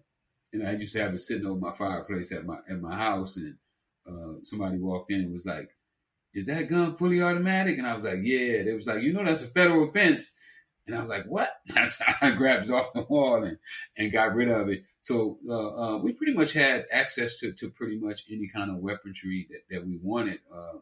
and 0.52 0.68
I 0.68 0.72
used 0.72 0.92
to 0.94 1.00
have 1.00 1.14
it 1.14 1.20
sitting 1.20 1.46
over 1.46 1.58
my 1.58 1.72
fireplace 1.72 2.30
at 2.32 2.44
my 2.44 2.58
at 2.68 2.78
my 2.78 2.94
house, 2.94 3.38
and 3.38 3.56
uh, 4.06 4.34
somebody 4.42 4.78
walked 4.78 5.10
in 5.10 5.20
and 5.20 5.32
was 5.32 5.46
like, 5.46 5.70
"Is 6.34 6.46
that 6.46 6.68
gun 6.68 6.96
fully 6.96 7.22
automatic?" 7.22 7.78
And 7.78 7.86
I 7.86 7.94
was 7.94 8.04
like, 8.04 8.18
"Yeah." 8.22 8.62
They 8.62 8.72
was 8.72 8.86
like, 8.86 9.02
"You 9.02 9.12
know, 9.12 9.24
that's 9.24 9.42
a 9.42 9.48
federal 9.48 9.88
offense." 9.88 10.32
And 10.86 10.96
I 10.96 11.00
was 11.00 11.10
like, 11.10 11.24
"What?" 11.26 11.50
That's 11.66 12.00
how 12.00 12.28
I 12.28 12.30
grabbed 12.32 12.64
it 12.64 12.72
off 12.72 12.92
the 12.92 13.02
wall 13.02 13.44
and, 13.44 13.58
and 13.96 14.12
got 14.12 14.34
rid 14.34 14.48
of 14.48 14.68
it. 14.68 14.84
So 15.02 15.38
uh, 15.48 15.94
uh, 15.94 15.98
we 15.98 16.12
pretty 16.12 16.34
much 16.34 16.52
had 16.52 16.86
access 16.90 17.38
to, 17.38 17.52
to 17.52 17.70
pretty 17.70 17.96
much 17.96 18.24
any 18.30 18.48
kind 18.48 18.70
of 18.70 18.78
weaponry 18.78 19.46
that, 19.50 19.62
that 19.70 19.86
we 19.86 19.98
wanted. 20.02 20.40
Uh, 20.52 20.78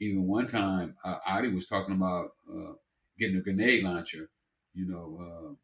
even 0.00 0.26
one 0.26 0.46
time, 0.46 0.94
uh, 1.04 1.18
Adi 1.26 1.48
was 1.48 1.66
talking 1.66 1.94
about 1.94 2.32
uh, 2.52 2.72
getting 3.18 3.36
a 3.36 3.40
grenade 3.40 3.84
launcher. 3.84 4.30
You 4.74 4.86
know, 4.86 5.18
uh, 5.20 5.54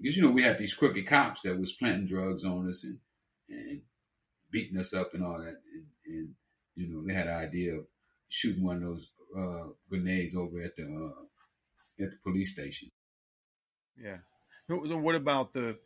because 0.00 0.16
you 0.16 0.22
know 0.22 0.30
we 0.30 0.42
had 0.42 0.58
these 0.58 0.72
crooked 0.72 1.06
cops 1.06 1.42
that 1.42 1.58
was 1.58 1.72
planting 1.72 2.06
drugs 2.06 2.44
on 2.44 2.68
us 2.68 2.84
and 2.84 2.98
and 3.50 3.82
beating 4.50 4.78
us 4.78 4.94
up 4.94 5.14
and 5.14 5.24
all 5.24 5.38
that, 5.38 5.60
and, 5.74 5.86
and 6.18 6.34
you 6.74 6.88
know 6.88 7.06
they 7.06 7.14
had 7.14 7.28
an 7.28 7.36
idea 7.36 7.74
of 7.74 7.86
shooting 8.28 8.64
one 8.64 8.76
of 8.76 8.82
those 8.82 9.10
uh, 9.36 9.68
grenades 9.88 10.34
over 10.34 10.60
at 10.60 10.76
the 10.76 10.84
uh, 10.84 12.04
at 12.04 12.10
the 12.10 12.16
police 12.22 12.52
station. 12.52 12.90
Yeah. 13.96 14.18
What 14.68 15.14
about 15.14 15.52
the 15.52 15.76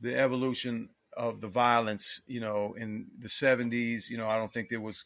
the 0.00 0.18
evolution 0.18 0.90
of 1.16 1.40
the 1.40 1.48
violence? 1.48 2.20
You 2.26 2.40
know, 2.40 2.74
in 2.78 3.06
the 3.18 3.28
'70s, 3.28 4.10
you 4.10 4.18
know, 4.18 4.28
I 4.28 4.36
don't 4.36 4.52
think 4.52 4.68
there 4.68 4.80
was 4.80 5.04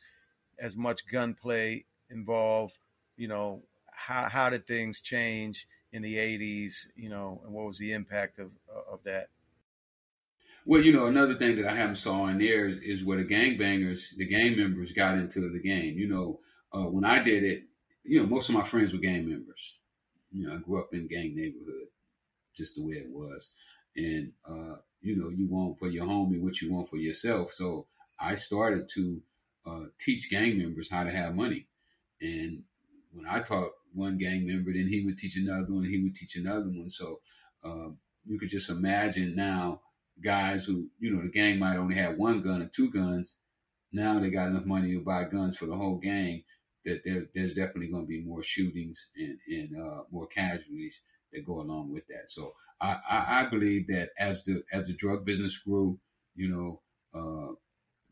as 0.59 0.77
much 0.77 1.09
gunplay 1.11 1.85
involved. 2.11 2.79
You 3.17 3.29
know, 3.29 3.63
how 3.93 4.29
how 4.29 4.51
did 4.51 4.67
things 4.67 5.01
change 5.01 5.67
in 5.93 6.03
the 6.03 6.17
'80s? 6.17 6.87
You 6.97 7.11
know, 7.11 7.41
and 7.45 7.55
what 7.55 7.67
was 7.67 7.79
the 7.79 7.93
impact 7.93 8.39
of 8.39 8.51
of 8.91 9.03
that? 9.05 9.29
Well, 10.69 10.83
you 10.83 10.93
know, 10.93 11.07
another 11.07 11.35
thing 11.35 11.55
that 11.57 11.71
I 11.71 11.77
haven't 11.77 11.95
saw 11.95 12.27
in 12.27 12.39
there 12.39 12.69
is, 12.69 12.81
is 12.81 13.05
where 13.05 13.19
the 13.19 13.25
gangbangers, 13.25 14.17
the 14.17 14.27
gang 14.27 14.57
members 14.57 14.91
got 14.91 15.15
into 15.17 15.49
the 15.49 15.61
game. 15.61 15.97
You 15.97 16.09
know, 16.09 16.41
uh, 16.73 16.91
when 16.91 17.05
I 17.05 17.23
did 17.23 17.45
it, 17.45 17.63
you 18.03 18.21
know, 18.21 18.27
most 18.27 18.49
of 18.49 18.57
my 18.57 18.65
friends 18.65 18.93
were 18.93 18.99
gang 18.99 19.29
members. 19.29 19.79
You 20.33 20.49
know, 20.49 20.55
I 20.55 20.57
grew 20.57 20.81
up 20.81 20.89
in 20.93 21.07
gang 21.07 21.37
neighborhood, 21.37 21.87
just 22.53 22.75
the 22.75 22.83
way 22.83 22.95
it 22.95 23.09
was. 23.09 23.55
And, 23.97 24.33
uh, 24.45 24.79
you 25.01 25.17
know, 25.17 25.29
you 25.29 25.47
want 25.49 25.79
for 25.79 25.87
your 25.87 26.05
homie 26.05 26.41
what 26.41 26.61
you 26.61 26.73
want 26.73 26.89
for 26.89 26.97
yourself. 26.97 27.53
So 27.53 27.87
I 28.21 28.35
started 28.35 28.89
to 28.95 29.23
uh, 29.65 29.85
teach 30.01 30.31
gang 30.31 30.59
members 30.59 30.91
how 30.91 31.05
to 31.05 31.13
have 31.13 31.37
money. 31.37 31.69
And 32.21 32.65
when 33.13 33.25
I 33.25 33.39
taught 33.39 33.71
one 33.95 34.19
gang 34.19 34.45
member, 34.45 34.73
then 34.73 34.89
he 34.89 35.05
would 35.05 35.17
teach 35.17 35.37
another 35.37 35.73
one, 35.73 35.85
he 35.85 36.03
would 36.03 36.17
teach 36.17 36.35
another 36.35 36.69
one. 36.69 36.91
So 36.91 37.21
um, 37.63 37.99
you 38.25 38.37
could 38.37 38.49
just 38.49 38.69
imagine 38.69 39.37
now 39.37 39.83
guys 40.23 40.65
who, 40.65 40.89
you 40.99 41.15
know, 41.15 41.23
the 41.23 41.31
gang 41.31 41.59
might 41.59 41.77
only 41.77 41.95
have 41.97 42.17
one 42.17 42.43
gun 42.43 42.63
or 42.63 42.71
two 42.75 42.91
guns. 42.91 43.39
Now 43.93 44.19
they 44.19 44.31
got 44.31 44.49
enough 44.49 44.65
money 44.65 44.93
to 44.93 45.01
buy 45.01 45.25
guns 45.25 45.57
for 45.57 45.67
the 45.67 45.77
whole 45.77 45.99
gang 45.99 46.45
that 46.85 47.03
there, 47.05 47.27
there's 47.35 47.55
definitely 47.55 47.89
going 47.89 48.05
to 48.05 48.09
be 48.09 48.23
more 48.23 48.43
shootings 48.43 49.11
and, 49.17 49.39
and 49.49 49.81
uh, 49.81 50.03
more 50.11 50.27
casualties 50.27 51.03
that 51.33 51.45
go 51.45 51.61
along 51.61 51.93
with 51.93 52.07
that. 52.09 52.31
So 52.31 52.55
I, 52.81 52.97
I, 53.09 53.41
I, 53.41 53.47
believe 53.47 53.89
that 53.89 54.11
as 54.19 54.45
the 54.45 54.63
as 54.73 54.87
the 54.87 54.93
drug 54.93 55.25
business 55.25 55.59
grew, 55.59 55.99
you 56.35 56.49
know, 56.49 56.81
uh, 57.15 57.55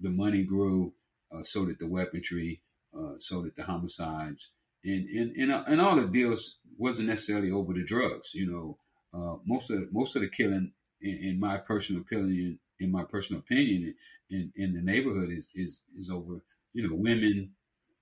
the 0.01 0.11
money 0.11 0.43
grew, 0.43 0.95
uh, 1.33 1.43
so 1.43 1.67
did 1.67 1.79
the 1.79 1.87
weaponry, 1.87 2.63
uh, 2.99 3.15
so 3.19 3.43
did 3.43 3.55
the 3.57 3.63
homicides, 3.63 4.51
and 4.85 5.09
and 5.09 5.37
and, 5.37 5.53
uh, 5.53 5.65
and 5.67 5.81
all 5.81 5.97
the 5.97 6.07
deals 6.07 6.59
wasn't 6.77 7.09
necessarily 7.09 7.51
over 7.51 7.73
the 7.73 7.85
drugs. 7.85 8.35
You 8.35 8.51
know, 8.51 8.79
uh, 9.13 9.37
most 9.47 9.71
of 9.71 9.93
most 9.93 10.17
of 10.17 10.23
the 10.23 10.29
killing, 10.29 10.73
in, 11.05 11.19
in, 11.31 11.41
my 11.41 11.57
personal 11.57 12.03
opinion, 12.03 12.59
in 12.81 12.91
my 12.91 13.05
personal 13.05 13.41
opinion, 13.41 13.95
in, 14.31 14.53
in 14.57 14.75
the 14.75 14.83
neighborhood 14.83 15.31
is 15.31 15.51
is 15.55 15.83
is 15.97 16.11
over. 16.11 16.43
You 16.73 16.89
know, 16.89 16.97
women, 16.97 17.53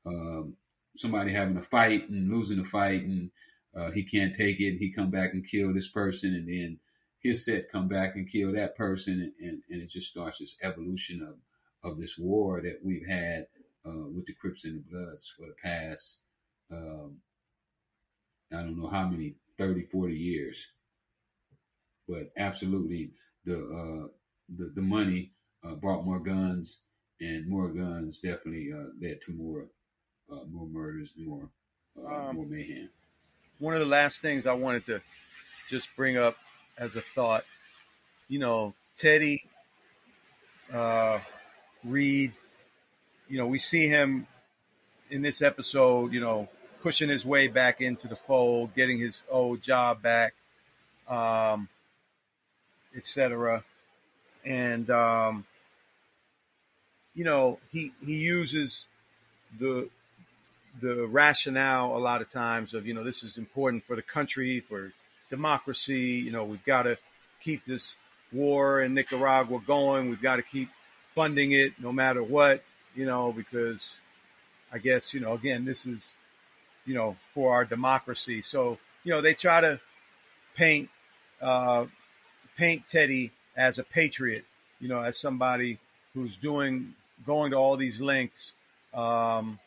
um, 0.07 0.57
somebody 0.97 1.33
having 1.33 1.59
a 1.59 1.63
fight 1.63 2.09
and 2.09 2.33
losing 2.33 2.59
a 2.59 2.65
fight, 2.65 3.03
and 3.03 3.31
uh, 3.77 3.91
he 3.91 4.03
can't 4.03 4.35
take 4.35 4.61
it. 4.61 4.79
He 4.79 4.91
come 4.91 5.11
back 5.11 5.35
and 5.35 5.47
kill 5.47 5.75
this 5.75 5.89
person, 5.89 6.35
and 6.35 6.49
then 6.49 6.79
his 7.21 7.45
set 7.45 7.71
come 7.71 7.89
back 7.89 8.17
and 8.17 8.31
kill 8.31 8.53
that 8.53 8.77
person, 8.77 9.21
and, 9.21 9.49
and, 9.49 9.63
and 9.69 9.83
it 9.83 9.91
just 9.91 10.11
starts 10.11 10.39
this 10.39 10.57
evolution 10.63 11.23
of 11.23 11.37
of 11.85 11.99
this 11.99 12.17
war 12.17 12.63
that 12.63 12.79
we've 12.83 13.07
had 13.07 13.47
uh, 13.85 14.09
with 14.15 14.27
the 14.27 14.33
Crips 14.33 14.65
and 14.65 14.77
the 14.77 14.91
Bloods 14.91 15.29
for 15.37 15.47
the 15.47 15.55
past, 15.63 16.21
um, 16.71 17.17
I 18.53 18.57
don't 18.57 18.79
know 18.79 18.89
how 18.89 19.09
many, 19.09 19.35
30, 19.59 19.83
40 19.85 20.15
years. 20.15 20.69
But 22.13 22.31
absolutely, 22.37 23.13
the 23.47 23.55
uh, 23.55 24.09
the, 24.55 24.71
the 24.75 24.83
money 24.83 25.33
uh, 25.65 25.77
brought 25.77 26.05
more 26.05 26.21
guns, 26.21 26.83
and 27.21 27.49
more 27.49 27.69
guns 27.73 28.21
definitely 28.21 28.71
uh, 28.71 28.89
led 29.01 29.23
to 29.23 29.33
more 29.33 29.69
uh, 30.31 30.45
more 30.51 30.67
murders, 30.67 31.15
more 31.17 31.49
uh, 31.99 32.29
um, 32.29 32.37
more 32.37 32.47
mayhem. 32.47 32.91
One 33.59 33.73
of 33.73 33.81
the 33.81 33.87
last 33.87 34.21
things 34.21 34.45
I 34.45 34.53
wanted 34.53 34.85
to 34.87 35.01
just 35.71 35.89
bring 35.97 36.19
up 36.19 36.37
as 36.77 36.97
a 36.97 37.01
thought, 37.01 37.45
you 38.29 38.39
know, 38.39 38.75
Teddy 38.97 39.45
uh, 40.71 41.19
Reed, 41.83 42.33
you 43.29 43.39
know, 43.39 43.47
we 43.47 43.59
see 43.59 43.89
him 43.89 44.27
in 45.11 45.23
this 45.23 45.41
episode, 45.41 46.13
you 46.13 46.21
know, 46.21 46.49
pushing 46.83 47.09
his 47.09 47.25
way 47.25 47.49
back 47.49 47.81
into 47.81 48.07
the 48.07 48.17
fold, 48.17 48.75
getting 48.75 48.99
his 48.99 49.23
old 49.31 49.63
job 49.63 50.03
back, 50.03 50.35
um, 51.09 51.69
etc. 52.97 53.65
And 54.45 54.91
um, 54.91 55.45
you 57.15 57.25
know, 57.25 57.59
he 57.71 57.93
he 58.05 58.17
uses 58.17 58.87
the 59.59 59.89
the 60.81 61.07
rationale 61.07 61.97
a 61.97 61.99
lot 61.99 62.23
of 62.23 62.29
times 62.29 62.75
of 62.75 62.87
you 62.87 62.95
know 62.95 63.05
this 63.05 63.23
is 63.23 63.37
important 63.37 63.85
for 63.85 63.97
the 63.97 64.03
country 64.03 64.61
for 64.61 64.93
democracy. 65.31 66.23
You 66.25 66.31
know, 66.31 66.45
we've 66.45 66.65
got 66.65 66.83
to 66.83 66.99
keep 67.41 67.65
this 67.67 67.97
war 68.33 68.83
in 68.83 68.95
Nicaragua 68.95 69.61
going. 69.67 70.09
We've 70.09 70.23
got 70.23 70.37
to 70.37 70.43
keep 70.43 70.69
funding 71.09 71.53
it 71.53 71.75
no 71.79 71.93
matter 71.93 72.23
what, 72.23 72.63
you 72.95 73.05
know, 73.05 73.33
because 73.33 74.01
I 74.73 74.79
guess, 74.79 75.13
you 75.13 75.21
know, 75.21 75.35
again, 75.35 75.65
this 75.65 75.87
is, 75.87 76.15
you 76.87 76.95
know, 76.95 77.17
for 77.35 77.53
our 77.53 77.65
democracy. 77.65 78.43
So, 78.43 78.79
you 79.05 79.13
know, 79.13 79.21
they 79.21 79.35
try 79.35 79.61
to 79.61 79.81
paint, 80.57 80.89
uh, 81.41 81.87
paint 82.63 82.87
Teddy 82.87 83.33
as 83.57 83.79
a 83.79 83.83
patriot, 83.83 84.45
you 84.79 84.89
know, 84.89 85.01
as 85.01 85.19
somebody 85.19 85.79
who's 86.15 86.37
doing, 86.37 86.95
going 87.27 87.51
to 87.51 87.57
all 87.57 87.77
these 87.77 88.01
lengths, 88.01 88.53
um, 88.95 89.59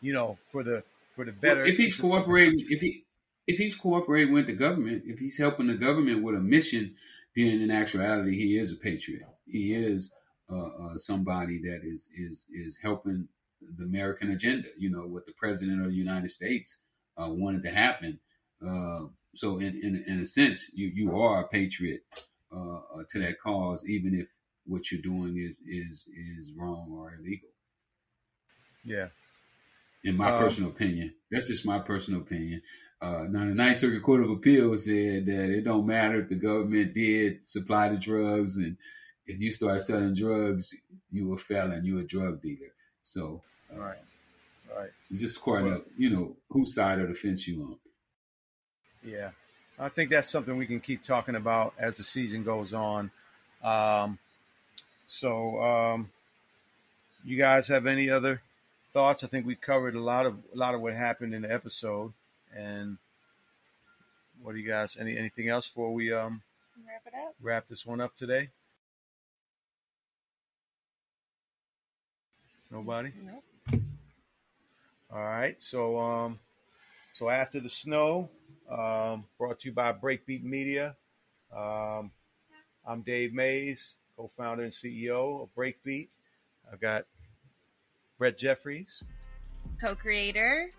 you 0.00 0.12
know, 0.12 0.36
for 0.50 0.64
the, 0.64 0.82
for 1.14 1.24
the 1.24 1.30
better. 1.30 1.60
Well, 1.60 1.70
if 1.70 1.76
he's 1.76 1.94
cooperating, 1.94 2.64
if 2.68 2.80
he, 2.80 3.04
if 3.46 3.58
he's 3.58 3.76
cooperating 3.76 4.34
with 4.34 4.48
the 4.48 4.54
government, 4.54 5.04
if 5.06 5.20
he's 5.20 5.38
helping 5.38 5.68
the 5.68 5.74
government 5.74 6.24
with 6.24 6.34
a 6.34 6.40
mission, 6.40 6.96
then 7.36 7.60
in 7.60 7.70
actuality, 7.70 8.36
he 8.36 8.58
is 8.58 8.72
a 8.72 8.76
patriot. 8.76 9.22
He 9.46 9.72
is 9.72 10.12
uh, 10.50 10.56
uh, 10.56 10.96
somebody 10.96 11.60
that 11.62 11.82
is 11.84 12.08
is 12.16 12.46
is 12.52 12.76
helping 12.82 13.28
the 13.78 13.84
American 13.84 14.32
agenda. 14.32 14.68
You 14.76 14.90
know 14.90 15.06
what 15.06 15.26
the 15.26 15.32
president 15.38 15.84
of 15.84 15.90
the 15.90 15.96
United 15.96 16.30
States 16.32 16.78
uh, 17.16 17.28
wanted 17.30 17.62
to 17.64 17.70
happen. 17.70 18.18
So 19.34 19.58
in, 19.58 19.78
in 19.82 20.04
in 20.06 20.20
a 20.20 20.26
sense, 20.26 20.70
you 20.74 20.88
you 20.88 21.16
are 21.20 21.42
a 21.42 21.48
patriot 21.48 22.02
uh, 22.52 22.80
uh, 22.94 23.04
to 23.08 23.18
that 23.20 23.40
cause, 23.40 23.86
even 23.88 24.14
if 24.14 24.38
what 24.66 24.90
you're 24.90 25.02
doing 25.02 25.36
is 25.36 25.54
is 25.66 26.06
is 26.38 26.52
wrong 26.56 26.88
or 26.92 27.14
illegal. 27.14 27.48
Yeah. 28.84 29.08
In 30.02 30.16
my 30.16 30.30
um, 30.30 30.38
personal 30.38 30.70
opinion, 30.70 31.14
that's 31.30 31.48
just 31.48 31.66
my 31.66 31.78
personal 31.78 32.20
opinion. 32.20 32.62
Uh, 33.02 33.26
now, 33.30 33.40
the 33.40 33.54
Ninth 33.54 33.78
Circuit 33.78 34.02
Court 34.02 34.22
of 34.22 34.30
Appeal 34.30 34.76
said 34.78 35.26
that 35.26 35.50
it 35.50 35.64
don't 35.64 35.86
matter 35.86 36.20
if 36.20 36.28
the 36.28 36.34
government 36.34 36.94
did 36.94 37.48
supply 37.48 37.88
the 37.88 37.96
drugs 37.96 38.56
and 38.56 38.76
if 39.26 39.40
you 39.40 39.52
start 39.52 39.80
selling 39.82 40.14
drugs, 40.14 40.74
you 41.10 41.32
a 41.32 41.36
felon, 41.36 41.84
you 41.84 41.98
a 41.98 42.02
drug 42.02 42.42
dealer. 42.42 42.72
So, 43.02 43.42
uh, 43.72 43.78
right, 43.78 43.98
right. 44.76 44.90
It's 45.10 45.20
just 45.20 45.36
according 45.38 45.66
well, 45.66 45.78
to 45.78 45.84
you 45.96 46.10
know 46.10 46.36
whose 46.50 46.74
side 46.74 46.98
of 46.98 47.08
the 47.08 47.14
fence 47.14 47.46
you 47.46 47.62
on. 47.62 47.76
Yeah, 49.04 49.30
I 49.78 49.88
think 49.88 50.10
that's 50.10 50.28
something 50.28 50.56
we 50.56 50.66
can 50.66 50.80
keep 50.80 51.04
talking 51.04 51.36
about 51.36 51.74
as 51.78 51.96
the 51.96 52.04
season 52.04 52.44
goes 52.44 52.72
on. 52.72 53.10
Um, 53.62 54.18
so, 55.06 55.60
um, 55.62 56.10
you 57.24 57.36
guys 57.36 57.68
have 57.68 57.86
any 57.86 58.10
other 58.10 58.42
thoughts? 58.92 59.24
I 59.24 59.26
think 59.26 59.46
we 59.46 59.54
covered 59.54 59.94
a 59.94 60.00
lot 60.00 60.26
of 60.26 60.36
a 60.54 60.56
lot 60.56 60.74
of 60.74 60.80
what 60.80 60.94
happened 60.94 61.34
in 61.34 61.42
the 61.42 61.52
episode, 61.52 62.12
and 62.54 62.98
what 64.42 64.52
do 64.52 64.58
you 64.58 64.68
guys? 64.68 64.96
Any 64.98 65.16
anything 65.16 65.48
else 65.48 65.68
before 65.68 65.92
we 65.92 66.12
um 66.12 66.42
wrap 66.86 67.02
it 67.06 67.14
up? 67.14 67.34
Wrap 67.40 67.68
this 67.68 67.86
one 67.86 68.00
up 68.00 68.16
today. 68.16 68.48
Nobody? 72.70 73.12
Nope. 73.24 73.82
All 75.12 75.22
right. 75.22 75.60
So 75.60 75.98
um 75.98 76.38
so 77.12 77.28
after 77.28 77.60
the 77.60 77.68
snow, 77.68 78.30
um, 78.70 79.24
brought 79.38 79.60
to 79.60 79.68
you 79.68 79.74
by 79.74 79.92
Breakbeat 79.92 80.42
Media. 80.42 80.96
Um, 81.54 82.12
I'm 82.86 83.02
Dave 83.02 83.32
Mays, 83.32 83.96
co-founder 84.16 84.64
and 84.64 84.72
CEO 84.72 85.42
of 85.42 85.48
Breakbeat. 85.54 86.08
I've 86.72 86.80
got 86.80 87.04
Brett 88.18 88.38
Jeffries, 88.38 89.02
co-creator 89.82 90.70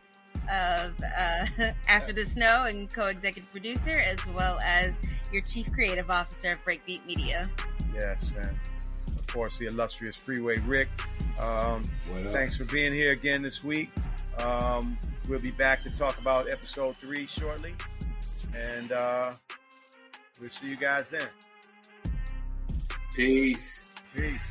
of 0.52 0.94
uh, 1.18 1.46
After 1.88 2.14
the 2.14 2.26
Snow 2.26 2.66
and 2.66 2.90
co-executive 2.90 3.52
producer, 3.52 3.98
as 3.98 4.26
well 4.28 4.60
as 4.64 4.98
your 5.32 5.42
chief 5.42 5.72
creative 5.72 6.10
officer 6.10 6.52
of 6.52 6.64
Breakbeat 6.64 7.06
Media. 7.06 7.50
Yes, 7.94 8.32
and 8.38 8.58
of 9.08 9.28
course 9.28 9.58
the 9.58 9.66
illustrious 9.66 10.16
Freeway 10.16 10.60
Rick. 10.60 10.90
Um, 11.42 11.84
thanks 12.28 12.56
for 12.56 12.64
being 12.66 12.94
here 12.94 13.12
again 13.12 13.42
this 13.42 13.64
week. 13.64 13.90
Um, 14.40 14.98
we'll 15.28 15.40
be 15.40 15.52
back 15.52 15.84
to 15.84 15.98
talk 15.98 16.18
about 16.20 16.50
episode 16.50 16.98
three 16.98 17.28
shortly. 17.28 17.74
And 18.56 18.92
uh, 18.92 19.34
we'll 20.40 20.50
see 20.50 20.68
you 20.68 20.78
guys 20.78 21.06
then. 21.10 21.28
Peace. 23.16 23.86
Peace. 24.16 24.42